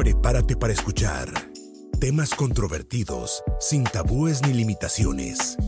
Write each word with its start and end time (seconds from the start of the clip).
Prepárate 0.00 0.56
para 0.56 0.72
escuchar 0.72 1.28
temas 2.00 2.34
controvertidos, 2.34 3.44
sin 3.60 3.84
tabúes 3.84 4.40
ni 4.46 4.54
limitaciones. 4.54 5.58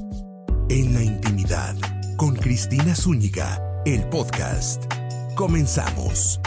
En 0.70 0.94
la 0.94 1.02
intimidad, 1.02 1.76
con 2.16 2.36
Cristina 2.36 2.96
Zúñiga, 2.96 3.60
el 3.84 4.08
podcast. 4.08 4.90
Comenzamos. 5.34 6.40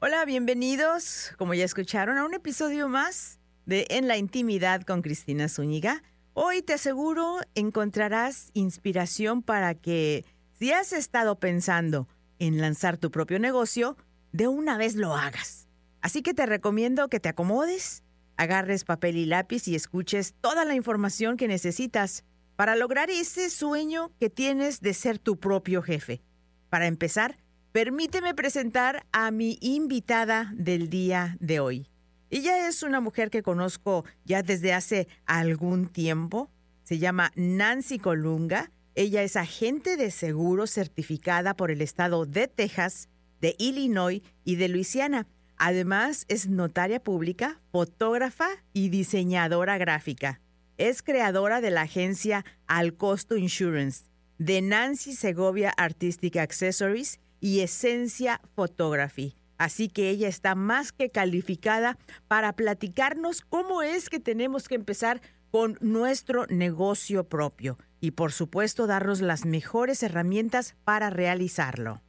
Hola, 0.00 0.26
bienvenidos, 0.26 1.32
como 1.38 1.54
ya 1.54 1.64
escucharon, 1.64 2.18
a 2.18 2.26
un 2.26 2.34
episodio 2.34 2.90
más 2.90 3.38
de 3.64 3.86
En 3.88 4.06
la 4.06 4.18
intimidad 4.18 4.82
con 4.82 5.00
Cristina 5.00 5.48
Zúñiga. 5.48 6.02
Hoy 6.34 6.60
te 6.60 6.74
aseguro 6.74 7.38
encontrarás 7.54 8.50
inspiración 8.52 9.40
para 9.40 9.74
que, 9.74 10.26
si 10.52 10.72
has 10.72 10.92
estado 10.92 11.38
pensando 11.40 12.06
en 12.38 12.60
lanzar 12.60 12.98
tu 12.98 13.10
propio 13.10 13.38
negocio, 13.38 13.96
de 14.32 14.46
una 14.46 14.76
vez 14.76 14.94
lo 14.94 15.14
hagas. 15.14 15.67
Así 16.00 16.22
que 16.22 16.34
te 16.34 16.46
recomiendo 16.46 17.08
que 17.08 17.20
te 17.20 17.28
acomodes, 17.28 18.04
agarres 18.36 18.84
papel 18.84 19.16
y 19.16 19.26
lápiz 19.26 19.68
y 19.68 19.74
escuches 19.74 20.34
toda 20.40 20.64
la 20.64 20.74
información 20.74 21.36
que 21.36 21.48
necesitas 21.48 22.24
para 22.56 22.76
lograr 22.76 23.10
ese 23.10 23.50
sueño 23.50 24.12
que 24.18 24.30
tienes 24.30 24.80
de 24.80 24.94
ser 24.94 25.18
tu 25.18 25.38
propio 25.38 25.82
jefe. 25.82 26.22
Para 26.70 26.86
empezar, 26.86 27.38
permíteme 27.72 28.34
presentar 28.34 29.06
a 29.12 29.30
mi 29.30 29.58
invitada 29.60 30.52
del 30.54 30.90
día 30.90 31.36
de 31.40 31.60
hoy. 31.60 31.88
Ella 32.30 32.68
es 32.68 32.82
una 32.82 33.00
mujer 33.00 33.30
que 33.30 33.42
conozco 33.42 34.04
ya 34.24 34.42
desde 34.42 34.72
hace 34.72 35.08
algún 35.24 35.88
tiempo. 35.88 36.50
Se 36.84 36.98
llama 36.98 37.32
Nancy 37.36 37.98
Colunga. 37.98 38.70
Ella 38.94 39.22
es 39.22 39.36
agente 39.36 39.96
de 39.96 40.10
seguro 40.10 40.66
certificada 40.66 41.54
por 41.54 41.70
el 41.70 41.80
estado 41.80 42.26
de 42.26 42.48
Texas, 42.48 43.08
de 43.40 43.54
Illinois 43.58 44.22
y 44.44 44.56
de 44.56 44.68
Luisiana. 44.68 45.26
Además, 45.58 46.24
es 46.28 46.48
notaria 46.48 47.02
pública, 47.02 47.60
fotógrafa 47.72 48.48
y 48.72 48.88
diseñadora 48.90 49.76
gráfica. 49.76 50.40
Es 50.76 51.02
creadora 51.02 51.60
de 51.60 51.70
la 51.70 51.82
agencia 51.82 52.44
Al 52.68 52.94
Costo 52.94 53.36
Insurance, 53.36 54.04
de 54.38 54.62
Nancy 54.62 55.14
Segovia 55.14 55.70
Artistic 55.76 56.36
Accessories 56.36 57.18
y 57.40 57.60
Esencia 57.60 58.40
Photography. 58.54 59.34
Así 59.58 59.88
que 59.88 60.10
ella 60.10 60.28
está 60.28 60.54
más 60.54 60.92
que 60.92 61.10
calificada 61.10 61.98
para 62.28 62.52
platicarnos 62.52 63.40
cómo 63.40 63.82
es 63.82 64.08
que 64.08 64.20
tenemos 64.20 64.68
que 64.68 64.76
empezar 64.76 65.20
con 65.50 65.76
nuestro 65.80 66.46
negocio 66.46 67.24
propio 67.28 67.78
y 68.00 68.12
por 68.12 68.30
supuesto 68.30 68.86
darnos 68.86 69.20
las 69.20 69.44
mejores 69.44 70.04
herramientas 70.04 70.76
para 70.84 71.10
realizarlo. 71.10 72.02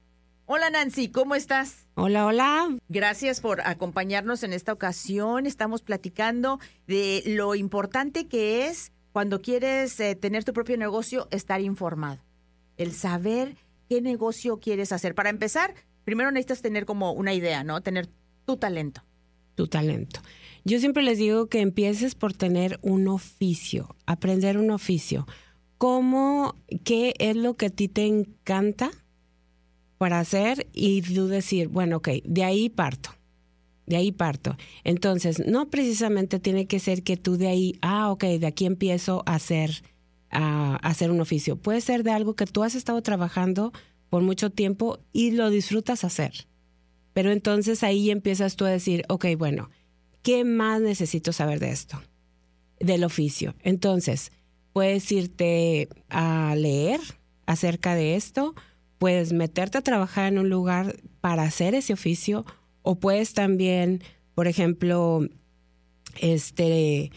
Hola 0.52 0.72
Nancy, 0.72 1.10
¿cómo 1.10 1.36
estás? 1.36 1.86
Hola, 1.94 2.26
hola. 2.26 2.76
Gracias 2.88 3.40
por 3.40 3.62
acompañarnos 3.62 4.42
en 4.42 4.52
esta 4.52 4.74
ocasión. 4.74 5.46
Estamos 5.46 5.84
platicando 5.84 6.60
de 6.88 7.22
lo 7.24 7.54
importante 7.54 8.28
que 8.28 8.66
es 8.66 8.92
cuando 9.12 9.44
quieres 9.44 10.00
eh, 10.00 10.16
tener 10.16 10.44
tu 10.44 10.54
propio 10.54 10.76
negocio, 10.76 11.28
estar 11.30 11.62
informado. 11.62 12.24
El 12.78 12.94
saber 12.94 13.58
qué 13.90 14.02
negocio 14.02 14.60
quieres 14.60 14.92
hacer. 14.92 15.14
Para 15.14 15.30
empezar, 15.30 15.76
primero 16.04 16.32
necesitas 16.32 16.64
tener 16.64 16.88
como 16.88 17.12
una 17.12 17.36
idea, 17.36 17.64
¿no? 17.64 17.82
Tener 17.82 18.10
tu 18.48 18.58
talento. 18.58 19.04
Tu 19.54 19.68
talento. 19.68 20.20
Yo 20.66 20.80
siempre 20.80 21.04
les 21.04 21.20
digo 21.20 21.46
que 21.46 21.62
empieces 21.62 22.16
por 22.16 22.34
tener 22.34 22.80
un 22.82 23.08
oficio, 23.08 23.96
aprender 24.08 24.58
un 24.58 24.72
oficio. 24.72 25.28
¿Cómo, 25.78 26.56
qué 26.84 27.14
es 27.20 27.36
lo 27.36 27.54
que 27.54 27.68
a 27.68 27.70
ti 27.70 27.88
te 27.88 28.08
encanta? 28.08 28.90
Para 30.00 30.22
hacer 30.22 30.66
y 30.74 31.02
tú 31.02 31.28
decir, 31.28 31.68
bueno, 31.68 31.98
ok, 31.98 32.08
de 32.24 32.46
ahí 32.46 32.70
parto, 32.70 33.10
de 33.86 33.98
ahí 33.98 34.14
parto. 34.14 34.56
Entonces, 34.86 35.46
no 35.46 35.70
precisamente 35.70 36.40
tiene 36.40 36.68
que 36.68 36.80
ser 36.80 37.04
que 37.04 37.18
tú 37.18 37.36
de 37.36 37.50
ahí, 37.50 37.78
ah, 37.82 38.10
ok, 38.10 38.24
de 38.24 38.48
aquí 38.48 38.66
empiezo 38.66 39.24
a 39.26 39.36
hacer, 39.36 39.84
a, 40.32 40.78
hacer 40.78 41.12
un 41.12 41.20
oficio. 41.20 41.58
Puede 41.58 41.82
ser 41.82 42.04
de 42.04 42.12
algo 42.12 42.38
que 42.38 42.46
tú 42.46 42.64
has 42.64 42.76
estado 42.76 43.02
trabajando 43.02 43.74
por 44.10 44.24
mucho 44.24 44.50
tiempo 44.50 45.00
y 45.12 45.32
lo 45.32 45.50
disfrutas 45.50 46.06
hacer. 46.06 46.48
Pero 47.12 47.34
entonces 47.34 47.84
ahí 47.84 48.10
empiezas 48.10 48.56
tú 48.56 48.64
a 48.64 48.70
decir, 48.70 49.04
ok, 49.10 49.26
bueno, 49.38 49.70
¿qué 50.24 50.46
más 50.46 50.80
necesito 50.80 51.34
saber 51.34 51.60
de 51.60 51.72
esto? 51.72 52.02
Del 52.80 53.04
oficio. 53.04 53.54
Entonces, 53.64 54.32
puedes 54.72 55.12
irte 55.12 55.90
a 56.08 56.56
leer 56.56 57.02
acerca 57.46 57.96
de 57.96 58.16
esto 58.16 58.56
puedes 59.00 59.34
meterte 59.34 59.80
a 59.80 59.82
trabajar 59.82 60.32
en 60.32 60.38
un 60.38 60.50
lugar 60.50 60.98
para 61.22 61.44
hacer 61.44 61.74
ese 61.74 61.94
oficio 61.94 62.46
o 62.84 63.00
puedes 63.00 63.34
también, 63.34 64.04
por 64.36 64.48
ejemplo, 64.48 65.22
este 66.20 67.12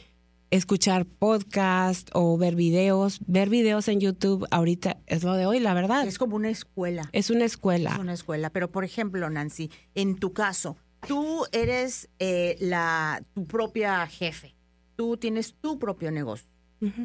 escuchar 0.50 1.06
podcast 1.06 2.10
o 2.12 2.36
ver 2.36 2.54
videos, 2.54 3.20
ver 3.26 3.48
videos 3.48 3.88
en 3.88 4.00
YouTube 4.00 4.46
ahorita 4.50 4.98
es 5.06 5.24
lo 5.24 5.34
de 5.34 5.46
hoy, 5.46 5.60
la 5.60 5.72
verdad. 5.72 6.06
Es 6.06 6.18
como 6.18 6.36
una 6.36 6.50
escuela. 6.50 7.08
Es 7.12 7.30
una 7.30 7.46
escuela. 7.46 7.92
Es 7.92 7.98
una 7.98 8.12
escuela, 8.12 8.50
pero 8.50 8.70
por 8.70 8.84
ejemplo, 8.84 9.28
Nancy, 9.30 9.70
en 9.94 10.16
tu 10.16 10.34
caso, 10.34 10.76
tú 11.08 11.46
eres 11.52 12.10
eh, 12.18 12.56
la 12.60 13.24
tu 13.34 13.46
propia 13.46 14.06
jefe. 14.06 14.54
Tú 14.94 15.16
tienes 15.16 15.54
tu 15.54 15.78
propio 15.78 16.10
negocio. 16.10 16.52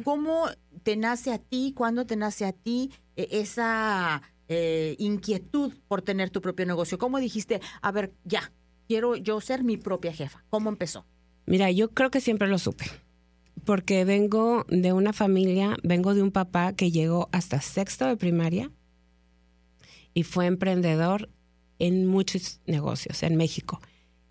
¿Cómo 0.02 0.46
te 0.82 0.96
nace 0.96 1.32
a 1.32 1.38
ti? 1.38 1.72
¿Cuándo 1.74 2.04
te 2.04 2.16
nace 2.16 2.44
a 2.44 2.52
ti 2.52 2.90
eh, 3.16 3.28
esa 3.30 4.22
eh, 4.48 4.96
inquietud 4.98 5.72
por 5.88 6.02
tener 6.02 6.30
tu 6.30 6.40
propio 6.40 6.66
negocio? 6.66 6.98
¿Cómo 6.98 7.18
dijiste, 7.18 7.60
a 7.82 7.92
ver, 7.92 8.12
ya, 8.24 8.52
quiero 8.86 9.16
yo 9.16 9.40
ser 9.40 9.64
mi 9.64 9.76
propia 9.76 10.12
jefa? 10.12 10.44
¿Cómo 10.50 10.70
empezó? 10.70 11.06
Mira, 11.46 11.70
yo 11.70 11.90
creo 11.90 12.10
que 12.10 12.20
siempre 12.20 12.48
lo 12.48 12.58
supe, 12.58 12.84
porque 13.64 14.04
vengo 14.04 14.66
de 14.68 14.92
una 14.92 15.12
familia, 15.12 15.76
vengo 15.82 16.14
de 16.14 16.22
un 16.22 16.30
papá 16.30 16.72
que 16.74 16.90
llegó 16.90 17.28
hasta 17.32 17.60
sexto 17.60 18.06
de 18.06 18.16
primaria 18.16 18.70
y 20.14 20.24
fue 20.24 20.46
emprendedor 20.46 21.30
en 21.78 22.06
muchos 22.06 22.60
negocios 22.66 23.22
en 23.22 23.36
México. 23.36 23.80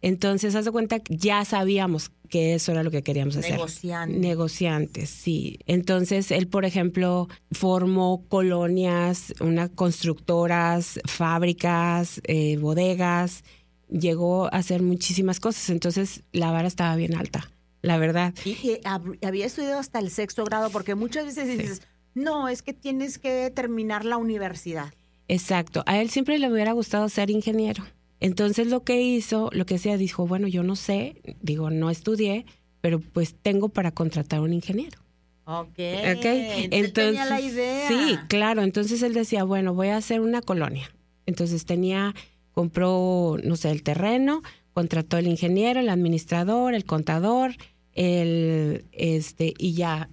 Entonces, 0.02 0.56
haz 0.56 0.66
de 0.66 0.72
cuenta 0.72 1.00
que 1.00 1.16
ya 1.18 1.44
sabíamos 1.44 2.12
que 2.30 2.53
eso 2.56 2.72
era 2.72 2.84
lo 2.84 2.91
que 2.91 3.03
queríamos 3.03 3.35
hacer. 3.38 3.53
Negociantes. 3.53 4.19
Negociantes, 4.19 5.09
sí. 5.09 5.59
Entonces, 5.66 6.31
él, 6.31 6.47
por 6.47 6.66
ejemplo, 6.66 7.28
formó 7.52 8.25
colonias, 8.28 9.34
una 9.40 9.69
constructoras, 9.69 11.00
fábricas, 11.06 12.22
eh, 12.25 12.57
bodegas, 12.57 13.44
llegó 13.90 14.46
a 14.46 14.57
hacer 14.57 14.81
muchísimas 14.81 15.40
cosas. 15.40 15.69
Entonces, 15.69 16.24
la 16.31 16.52
vara 16.52 16.68
estaba 16.68 16.96
bien 16.96 17.16
alta, 17.16 17.50
la 17.81 17.97
verdad. 17.97 18.34
Y 18.46 18.80
había 19.22 19.46
estudiado 19.46 19.80
hasta 19.80 20.00
el 20.00 20.12
sexto 20.12 20.44
grado, 20.44 20.69
porque 20.69 20.96
muchas 20.96 21.25
veces 21.25 21.47
dices, 21.47 21.81
no, 22.13 22.50
es 22.50 22.62
que 22.62 22.74
tienes 22.74 23.18
que 23.18 23.52
terminar 23.56 24.06
la 24.06 24.18
universidad. 24.18 24.94
Exacto. 25.28 25.84
A 25.86 26.00
él 26.00 26.09
siempre 26.09 26.40
le 26.40 26.52
hubiera 26.52 26.72
gustado 26.72 27.09
ser 27.09 27.30
ingeniero. 27.30 27.84
Entonces 28.19 28.67
lo 28.67 28.83
que 28.83 29.01
hizo, 29.01 29.50
lo 29.53 29.66
que 29.66 29.75
hacía, 29.75 29.97
dijo, 29.97 30.28
bueno, 30.28 30.47
yo 30.47 30.63
no 30.63 30.75
sé, 30.75 31.22
digo, 31.41 31.69
no 31.69 31.89
estudié, 31.89 32.45
pero 32.81 33.00
pues 33.00 33.35
tengo 33.41 33.69
para 33.69 33.91
contratar 33.91 34.39
a 34.39 34.41
un 34.44 34.53
ingeniero. 34.53 35.00
Ok. 35.45 35.67
okay. 35.69 36.67
Entonces, 36.72 36.94
tenía 36.94 37.25
la 37.25 37.39
idea. 37.39 37.88
Sí, 37.88 38.17
claro. 38.27 38.63
Entonces 38.63 39.01
él 39.01 39.13
decía, 39.13 39.44
bueno, 39.44 39.73
voy 39.73 39.88
a 39.89 39.97
hacer 39.97 40.19
una 40.19 40.41
colonia. 40.41 40.89
Entonces 41.25 41.66
tenía, 41.66 42.13
compró, 42.51 43.38
no 43.44 43.56
sé, 43.56 43.72
el 43.72 43.83
terreno, 43.83 44.41
contrató 44.73 45.17
el 45.17 45.27
ingeniero, 45.27 45.79
el 45.79 45.89
administrador, 45.89 46.73
el 46.73 46.85
contador, 46.85 47.56
el, 47.94 48.85
este, 48.91 49.53
y 49.57 49.73
ya, 49.73 50.09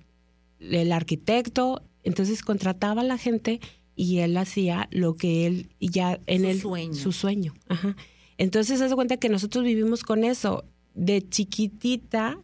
el 0.61 0.93
arquitecto. 0.93 1.83
Entonces 2.03 2.43
contrataba 2.43 3.01
a 3.01 3.05
la 3.05 3.19
gente 3.19 3.61
y 3.97 4.19
él 4.19 4.37
hacía 4.37 4.89
lo 4.91 5.17
que 5.17 5.47
él 5.47 5.71
ya 5.81 6.21
en 6.27 6.43
su 6.43 6.49
el 6.49 6.61
sueño. 6.61 6.95
su 6.95 7.13
sueño. 7.13 7.55
Ajá. 7.69 7.97
Entonces, 8.39 8.81
haz 8.81 8.91
de 8.91 8.97
cuenta 8.97 9.17
que 9.17 9.29
nosotros 9.29 9.65
vivimos 9.65 10.03
con 10.03 10.25
eso. 10.25 10.65
De 10.95 11.29
chiquitita, 11.29 12.39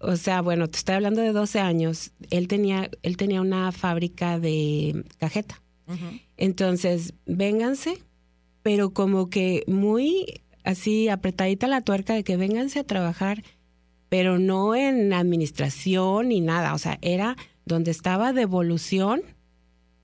o 0.00 0.16
sea, 0.16 0.40
bueno, 0.42 0.68
te 0.68 0.78
estoy 0.78 0.96
hablando 0.96 1.20
de 1.20 1.32
12 1.32 1.60
años, 1.60 2.12
él 2.30 2.48
tenía, 2.48 2.90
él 3.02 3.16
tenía 3.16 3.40
una 3.40 3.72
fábrica 3.72 4.38
de 4.38 5.04
cajeta. 5.18 5.62
Entonces, 6.36 7.14
vénganse, 7.26 7.98
pero 8.62 8.92
como 8.92 9.28
que 9.28 9.64
muy 9.66 10.42
así 10.62 11.08
apretadita 11.08 11.66
la 11.66 11.80
tuerca 11.80 12.14
de 12.14 12.22
que 12.22 12.36
vénganse 12.36 12.78
a 12.78 12.84
trabajar, 12.84 13.42
pero 14.08 14.38
no 14.38 14.76
en 14.76 15.12
administración 15.12 16.28
ni 16.28 16.40
nada, 16.40 16.74
o 16.74 16.78
sea, 16.78 16.98
era 17.02 17.36
donde 17.64 17.90
estaba 17.90 18.32
devolución 18.32 19.22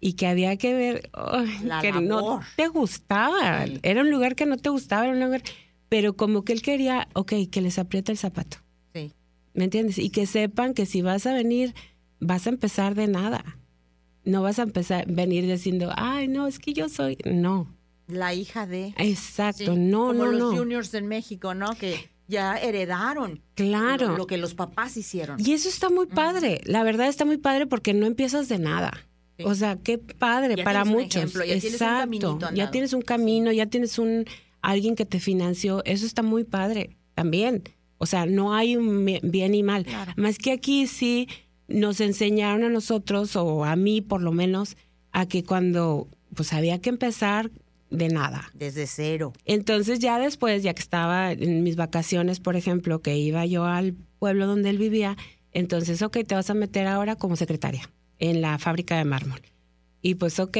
y 0.01 0.15
que 0.15 0.27
había 0.27 0.57
que 0.57 0.75
ver 0.75 1.11
que 1.81 1.93
no 1.93 2.41
te 2.57 2.69
gustaba. 2.69 3.65
Era 3.83 4.03
un 4.03 4.11
lugar 4.11 4.35
que 4.37 4.47
no 4.47 4.57
te 4.57 4.69
gustaba, 4.69 5.05
era 5.07 5.15
un 5.15 5.21
lugar, 5.21 5.43
pero 5.89 6.17
como 6.17 6.45
que 6.45 6.53
él 6.53 6.63
quería, 6.63 7.09
ok, 7.15 7.33
que 7.51 7.61
les 7.61 7.79
apriete 7.79 8.13
el 8.13 8.19
zapato. 8.19 8.59
Sí. 8.95 9.13
¿Me 9.55 9.65
entiendes? 9.65 9.99
Y 9.99 10.11
que 10.11 10.27
sepan 10.27 10.75
que 10.75 10.87
si 10.87 11.03
vas 11.03 11.27
a 11.27 11.33
venir, 11.33 11.75
vas 12.21 12.47
a 12.47 12.51
empezar 12.51 12.95
de 12.95 13.07
nada. 13.07 13.59
No 14.25 14.43
vas 14.43 14.59
a 14.59 14.63
empezar 14.63 15.07
venir 15.07 15.47
diciendo, 15.47 15.93
ay, 15.97 16.27
no, 16.29 16.47
es 16.47 16.59
que 16.59 16.73
yo 16.73 16.89
soy. 16.89 17.17
No. 17.25 17.73
La 18.09 18.35
hija 18.35 18.67
de. 18.67 18.95
Exacto, 18.99 19.75
no, 19.77 20.09
Como 20.09 20.13
no, 20.13 20.33
los 20.33 20.53
no. 20.55 20.59
juniors 20.59 20.93
en 20.95 21.07
México, 21.09 21.55
¿no? 21.55 21.75
Que 21.77 22.09
ya 22.29 22.57
heredaron 22.57 23.41
Claro. 23.55 24.09
lo, 24.09 24.17
lo 24.19 24.27
que 24.27 24.37
los 24.37 24.55
papás 24.55 24.97
hicieron. 24.97 25.39
Y 25.41 25.53
eso 25.53 25.69
está 25.69 25.91
muy 25.91 26.07
padre. 26.07 26.61
La 26.65 26.83
verdad 26.83 27.07
está 27.09 27.25
muy 27.25 27.37
padre 27.39 27.67
porque 27.67 27.95
no 27.95 28.07
empiezas 28.07 28.49
de 28.49 28.59
nada. 28.59 29.06
Sí. 29.37 29.45
O 29.45 29.55
sea, 29.55 29.77
qué 29.77 29.99
padre 29.99 30.57
Ya 30.57 30.65
para 30.65 30.85
muchos. 30.85 31.17
ejemplo, 31.17 31.45
ya 31.45 31.59
tienes 31.61 31.81
un 31.81 31.87
Exacto. 31.87 32.39
ya 32.55 32.71
tienes 32.71 32.93
un 32.93 33.03
camino, 33.03 33.53
ya 33.53 33.67
tienes 33.67 33.99
un 33.99 34.25
alguien 34.63 34.97
que 34.97 35.05
te 35.05 35.21
financió. 35.21 35.83
Eso 35.85 36.07
está 36.07 36.23
muy 36.23 36.45
padre 36.45 36.97
también. 37.15 37.63
O 37.99 38.07
sea, 38.07 38.27
no 38.27 38.55
hay 38.55 38.77
un 38.77 39.05
bien 39.23 39.55
y 39.55 39.63
mal. 39.63 39.85
Claro. 39.85 40.13
Más 40.17 40.39
que 40.39 40.53
aquí 40.53 40.87
sí 40.87 41.29
nos 41.69 42.01
enseñaron 42.01 42.65
a 42.65 42.69
nosotros, 42.69 43.37
o 43.37 43.65
a 43.65 43.77
mí 43.77 44.01
por 44.01 44.23
lo 44.23 44.33
menos, 44.33 44.77
a 45.13 45.27
que 45.27 45.45
cuando 45.45 46.09
pues 46.35 46.53
había 46.53 46.81
que 46.81 46.91
empezar 46.91 47.51
de 47.91 48.09
nada. 48.09 48.51
Desde 48.55 48.87
cero. 48.87 49.33
Entonces 49.45 49.99
ya 50.01 50.19
después, 50.19 50.63
ya 50.63 50.75
que 50.75 50.83
estaba 50.83 51.33
en 51.33 51.63
mis 51.63 51.77
vacaciones, 51.77 52.41
por 52.41 52.57
ejemplo, 52.57 53.01
que 53.01 53.17
iba 53.17 53.47
yo 53.47 53.65
al 53.65 53.95
pueblo 54.19 54.47
donde 54.47 54.71
él 54.71 54.79
vivía, 54.79 55.17
entonces, 55.53 56.03
ok, 56.03 56.19
te 56.27 56.35
vas 56.35 56.51
a 56.51 56.55
meter 56.55 56.87
ahora 56.87 57.17
como 57.17 57.37
secretaria 57.37 57.91
en 58.19 58.41
la 58.41 58.59
fábrica 58.59 58.97
de 58.97 59.05
mármol. 59.05 59.41
Y 60.03 60.15
pues, 60.15 60.39
ok, 60.39 60.59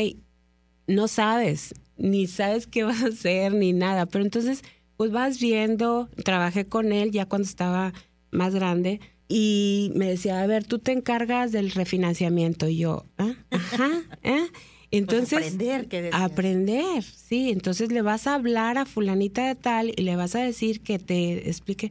no 0.87 1.09
sabes, 1.09 1.75
ni 1.97 2.27
sabes 2.27 2.67
qué 2.67 2.85
vas 2.85 3.03
a 3.03 3.09
hacer, 3.09 3.55
ni 3.55 3.73
nada, 3.73 4.07
pero 4.07 4.25
entonces, 4.25 4.63
pues 4.97 5.11
vas 5.11 5.41
viendo, 5.41 6.09
trabajé 6.25 6.67
con 6.67 6.93
él 6.93 7.11
ya 7.11 7.27
cuando 7.27 7.47
estaba 7.47 7.93
más 8.31 8.55
grande 8.55 9.01
y 9.29 9.93
me 9.95 10.09
decía, 10.09 10.41
a 10.41 10.47
ver, 10.47 10.65
tú 10.65 10.79
te 10.79 10.93
encargas 10.93 11.53
del 11.53 11.71
refinanciamiento. 11.73 12.69
Y 12.69 12.79
yo, 12.79 13.07
¿ah? 13.19 13.35
Ajá, 13.51 13.91
¿eh? 14.23 14.47
Entonces, 14.93 15.31
Pues 15.31 15.55
aprender, 15.55 15.89
¿qué? 15.89 16.11
Aprender, 16.13 17.03
sí. 17.03 17.51
Entonces 17.51 17.91
le 17.91 18.03
vas 18.03 18.27
a 18.27 18.35
hablar 18.35 18.79
a 18.79 18.87
fulanita 18.87 19.47
de 19.47 19.57
tal 19.57 19.93
y 19.97 20.03
le 20.03 20.15
vas 20.15 20.37
a 20.37 20.41
decir 20.41 20.81
que 20.81 20.99
te 20.99 21.49
explique. 21.49 21.91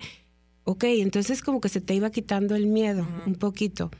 Ok, 0.64 0.86
entonces 0.86 1.42
como 1.42 1.60
que 1.62 1.70
se 1.70 1.82
te 1.82 1.94
iba 1.94 2.10
quitando 2.10 2.56
el 2.56 2.68
miedo 2.68 3.08
un 3.28 3.36
poquito. 3.36 3.92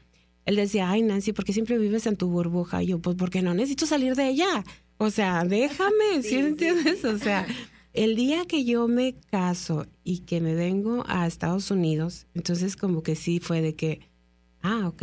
Él 0.46 0.56
decía, 0.56 0.90
ay 0.90 1.02
Nancy, 1.02 1.32
¿por 1.32 1.44
qué 1.44 1.52
siempre 1.52 1.76
vives 1.78 2.06
en 2.06 2.16
tu 2.16 2.28
burbuja? 2.28 2.82
Y 2.82 2.86
yo, 2.86 2.98
pues 3.00 3.16
porque 3.16 3.42
no 3.42 3.52
necesito 3.52 3.84
salir 3.86 4.14
de 4.14 4.28
ella. 4.28 4.64
O 4.96 5.10
sea, 5.10 5.44
déjame, 5.44 5.92
¿sí, 6.22 6.28
Sí, 6.30 6.36
entiendes? 6.36 7.04
O 7.04 7.18
sea, 7.18 7.46
el 7.92 8.16
día 8.16 8.44
que 8.46 8.64
yo 8.64 8.88
me 8.88 9.16
caso 9.30 9.86
y 10.04 10.20
que 10.20 10.40
me 10.40 10.54
vengo 10.54 11.04
a 11.06 11.26
Estados 11.26 11.70
Unidos, 11.70 12.26
entonces 12.34 12.76
como 12.76 13.02
que 13.02 13.16
sí 13.16 13.40
fue 13.40 13.60
de 13.60 13.74
que, 13.74 14.00
ah, 14.62 14.86
ok, 14.88 15.02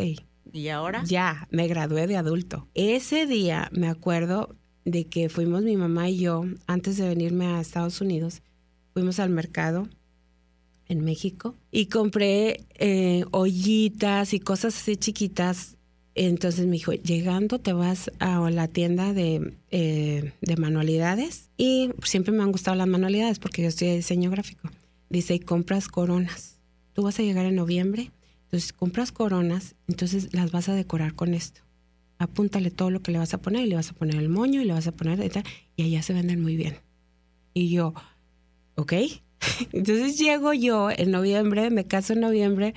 ¿Y 0.51 0.67
ahora? 0.69 1.03
ya, 1.05 1.47
me 1.51 1.67
gradué 1.67 2.07
de 2.07 2.15
adulto. 2.17 2.67
Ese 2.73 3.25
día 3.25 3.69
me 3.73 3.87
acuerdo 3.89 4.55
de 4.85 5.05
que 5.07 5.29
fuimos 5.29 5.63
mi 5.63 5.75
mamá 5.77 6.09
y 6.09 6.19
yo, 6.19 6.43
antes 6.67 6.97
de 6.97 7.07
venirme 7.07 7.47
a 7.47 7.59
Estados 7.61 7.99
Unidos, 8.01 8.41
fuimos 8.93 9.19
al 9.19 9.29
mercado 9.29 9.87
en 10.87 11.03
México 11.03 11.55
y 11.71 11.87
compré 11.87 12.65
eh, 12.75 13.25
ollitas 13.31 14.33
y 14.33 14.39
cosas 14.39 14.75
así 14.75 14.97
chiquitas. 14.97 15.77
Entonces 16.15 16.67
me 16.67 16.73
dijo, 16.73 16.93
llegando 16.93 17.59
te 17.59 17.73
vas 17.73 18.11
a 18.19 18.49
la 18.51 18.67
tienda 18.67 19.13
de, 19.13 19.55
eh, 19.71 20.33
de 20.41 20.57
manualidades 20.57 21.49
y 21.57 21.89
siempre 22.03 22.31
me 22.31 22.43
han 22.43 22.51
gustado 22.51 22.77
las 22.77 22.87
manualidades 22.87 23.39
porque 23.39 23.63
yo 23.63 23.69
estudié 23.69 23.95
diseño 23.95 24.29
gráfico. 24.29 24.69
Dice, 25.09 25.35
y 25.35 25.39
compras 25.39 25.87
coronas. 25.87 26.59
Tú 26.93 27.01
vas 27.01 27.19
a 27.19 27.23
llegar 27.23 27.45
en 27.45 27.55
noviembre 27.55 28.11
entonces 28.53 28.71
compras 28.71 29.11
coronas, 29.11 29.73
entonces 29.87 30.31
las 30.31 30.51
vas 30.51 30.69
a 30.69 30.75
decorar 30.75 31.15
con 31.15 31.33
esto. 31.33 31.61
Apúntale 32.19 32.69
todo 32.69 32.91
lo 32.91 33.01
que 33.01 33.11
le 33.11 33.17
vas 33.17 33.33
a 33.33 33.41
poner 33.41 33.65
y 33.65 33.67
le 33.67 33.73
vas 33.75 33.89
a 33.89 33.95
poner 33.95 34.17
el 34.17 34.29
moño 34.29 34.61
y 34.61 34.65
le 34.65 34.73
vas 34.73 34.85
a 34.85 34.91
poner 34.91 35.27
y 35.75 35.81
allá 35.81 36.03
se 36.03 36.13
venden 36.13 36.39
muy 36.39 36.55
bien. 36.55 36.75
Y 37.55 37.69
yo, 37.69 37.95
ok. 38.75 38.93
Entonces 39.71 40.17
llego 40.17 40.53
yo 40.53 40.89
en 40.89 41.11
noviembre, 41.11 41.69
me 41.69 41.85
caso 41.85 42.13
en 42.13 42.21
noviembre 42.21 42.73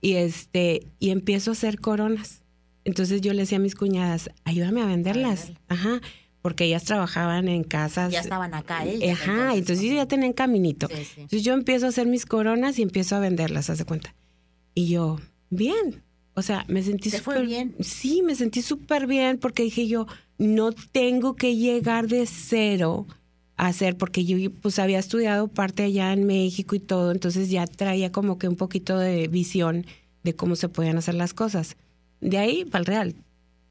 y 0.00 0.14
este 0.14 0.86
y 0.98 1.10
empiezo 1.10 1.50
a 1.50 1.52
hacer 1.52 1.80
coronas. 1.80 2.42
Entonces 2.84 3.20
yo 3.20 3.32
le 3.32 3.42
decía 3.42 3.58
a 3.58 3.60
mis 3.60 3.74
cuñadas, 3.74 4.30
ayúdame 4.44 4.82
a 4.82 4.86
venderlas. 4.86 5.52
Ajá, 5.68 6.00
porque 6.42 6.64
ellas 6.64 6.84
trabajaban 6.84 7.48
en 7.48 7.62
casas. 7.62 8.12
Ya 8.12 8.20
estaban 8.20 8.52
acá 8.54 8.84
ellas. 8.84 9.20
Ajá, 9.20 9.54
entonces 9.54 9.84
yo 9.84 9.94
ya 9.94 10.06
tenían 10.06 10.32
caminito. 10.32 10.88
Sí, 10.88 11.04
sí. 11.04 11.12
Entonces 11.16 11.42
yo 11.44 11.54
empiezo 11.54 11.86
a 11.86 11.90
hacer 11.90 12.06
mis 12.06 12.26
coronas 12.26 12.78
y 12.78 12.82
empiezo 12.82 13.14
a 13.16 13.20
venderlas, 13.20 13.70
haz 13.70 13.78
de 13.78 13.84
cuenta. 13.84 14.14
Y 14.74 14.88
yo, 14.88 15.20
bien. 15.50 16.02
O 16.34 16.42
sea, 16.42 16.64
me 16.66 16.82
sentí 16.82 17.10
¿Te 17.10 17.20
fue 17.20 17.34
súper 17.34 17.46
bien? 17.46 17.76
Sí, 17.80 18.22
me 18.22 18.34
sentí 18.34 18.62
súper 18.62 19.06
bien 19.06 19.38
porque 19.38 19.62
dije 19.62 19.86
yo, 19.86 20.06
no 20.38 20.72
tengo 20.72 21.36
que 21.36 21.56
llegar 21.56 22.08
de 22.08 22.26
cero 22.26 23.06
hacer, 23.56 23.96
porque 23.96 24.24
yo 24.24 24.50
pues 24.50 24.78
había 24.78 24.98
estudiado 24.98 25.48
parte 25.48 25.82
allá 25.84 26.12
en 26.12 26.24
México 26.26 26.74
y 26.74 26.80
todo, 26.80 27.12
entonces 27.12 27.50
ya 27.50 27.66
traía 27.66 28.10
como 28.12 28.38
que 28.38 28.48
un 28.48 28.56
poquito 28.56 28.98
de 28.98 29.28
visión 29.28 29.86
de 30.22 30.34
cómo 30.34 30.56
se 30.56 30.68
podían 30.68 30.96
hacer 30.98 31.14
las 31.14 31.34
cosas. 31.34 31.76
De 32.20 32.38
ahí 32.38 32.64
para 32.64 32.80
el 32.80 32.86
real. 32.86 33.14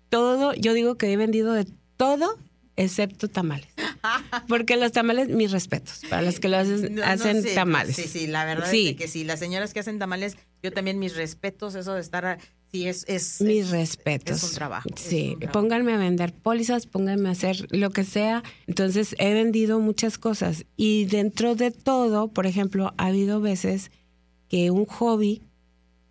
Todo, 0.09 0.53
yo 0.53 0.73
digo 0.73 0.95
que 0.95 1.11
he 1.11 1.17
vendido 1.17 1.53
de 1.53 1.65
todo 1.97 2.37
excepto 2.75 3.27
tamales. 3.27 3.67
Porque 4.47 4.75
los 4.77 4.91
tamales, 4.91 5.29
mis 5.29 5.51
respetos, 5.51 6.01
para 6.09 6.21
los 6.21 6.39
que 6.39 6.47
lo 6.49 6.57
hacen, 6.57 6.95
No, 6.95 7.01
no 7.01 7.07
hacen 7.07 7.43
sé, 7.43 7.53
tamales. 7.55 7.95
Sí, 7.95 8.03
sí, 8.07 8.27
la 8.27 8.45
verdad 8.45 8.69
Sí. 8.69 8.89
es 8.89 8.95
que 8.97 9.07
sí, 9.07 9.23
las 9.23 9.39
señoras 9.39 9.73
que 9.73 9.79
hacen 9.79 9.99
tamales, 9.99 10.37
yo 10.63 10.71
también 10.71 10.99
mis 10.99 11.15
respetos, 11.15 11.75
eso 11.75 11.93
de 11.93 12.01
estar, 12.01 12.39
sí, 12.71 12.87
es... 12.87 13.05
es 13.07 13.41
Mis 13.41 13.65
es- 13.65 13.71
respetos. 13.71 14.37
Es 14.37 14.49
un 14.49 14.55
trabajo. 14.55 14.89
Sí, 14.95 15.31
un 15.33 15.39
trabajo. 15.39 15.59
pónganme 15.59 15.93
a 15.93 15.97
vender 15.97 16.33
pólizas, 16.33 16.85
pónganme 16.87 17.29
a 17.29 17.33
hacer 17.33 17.67
lo 17.71 17.89
que 17.91 18.03
sea. 18.03 18.43
Entonces 18.67 19.15
he 19.19 19.33
vendido 19.33 19.79
muchas 19.79 20.17
cosas 20.17 20.65
y 20.77 21.05
dentro 21.05 21.55
de 21.55 21.71
todo, 21.71 22.29
por 22.29 22.45
ejemplo, 22.47 22.93
ha 22.97 23.07
habido 23.07 23.41
veces 23.41 23.91
que 24.49 24.71
un 24.71 24.85
hobby 24.85 25.41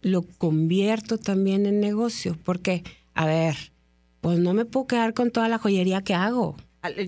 lo 0.02 0.22
convierto 0.22 1.18
también 1.18 1.66
en 1.66 1.80
negocio. 1.80 2.36
Porque, 2.44 2.82
a 3.14 3.26
ver, 3.26 3.72
pues 4.20 4.38
no 4.38 4.54
me 4.54 4.64
puedo 4.64 4.86
quedar 4.86 5.12
con 5.14 5.30
toda 5.30 5.48
la 5.48 5.58
joyería 5.58 6.02
que 6.02 6.14
hago. 6.14 6.56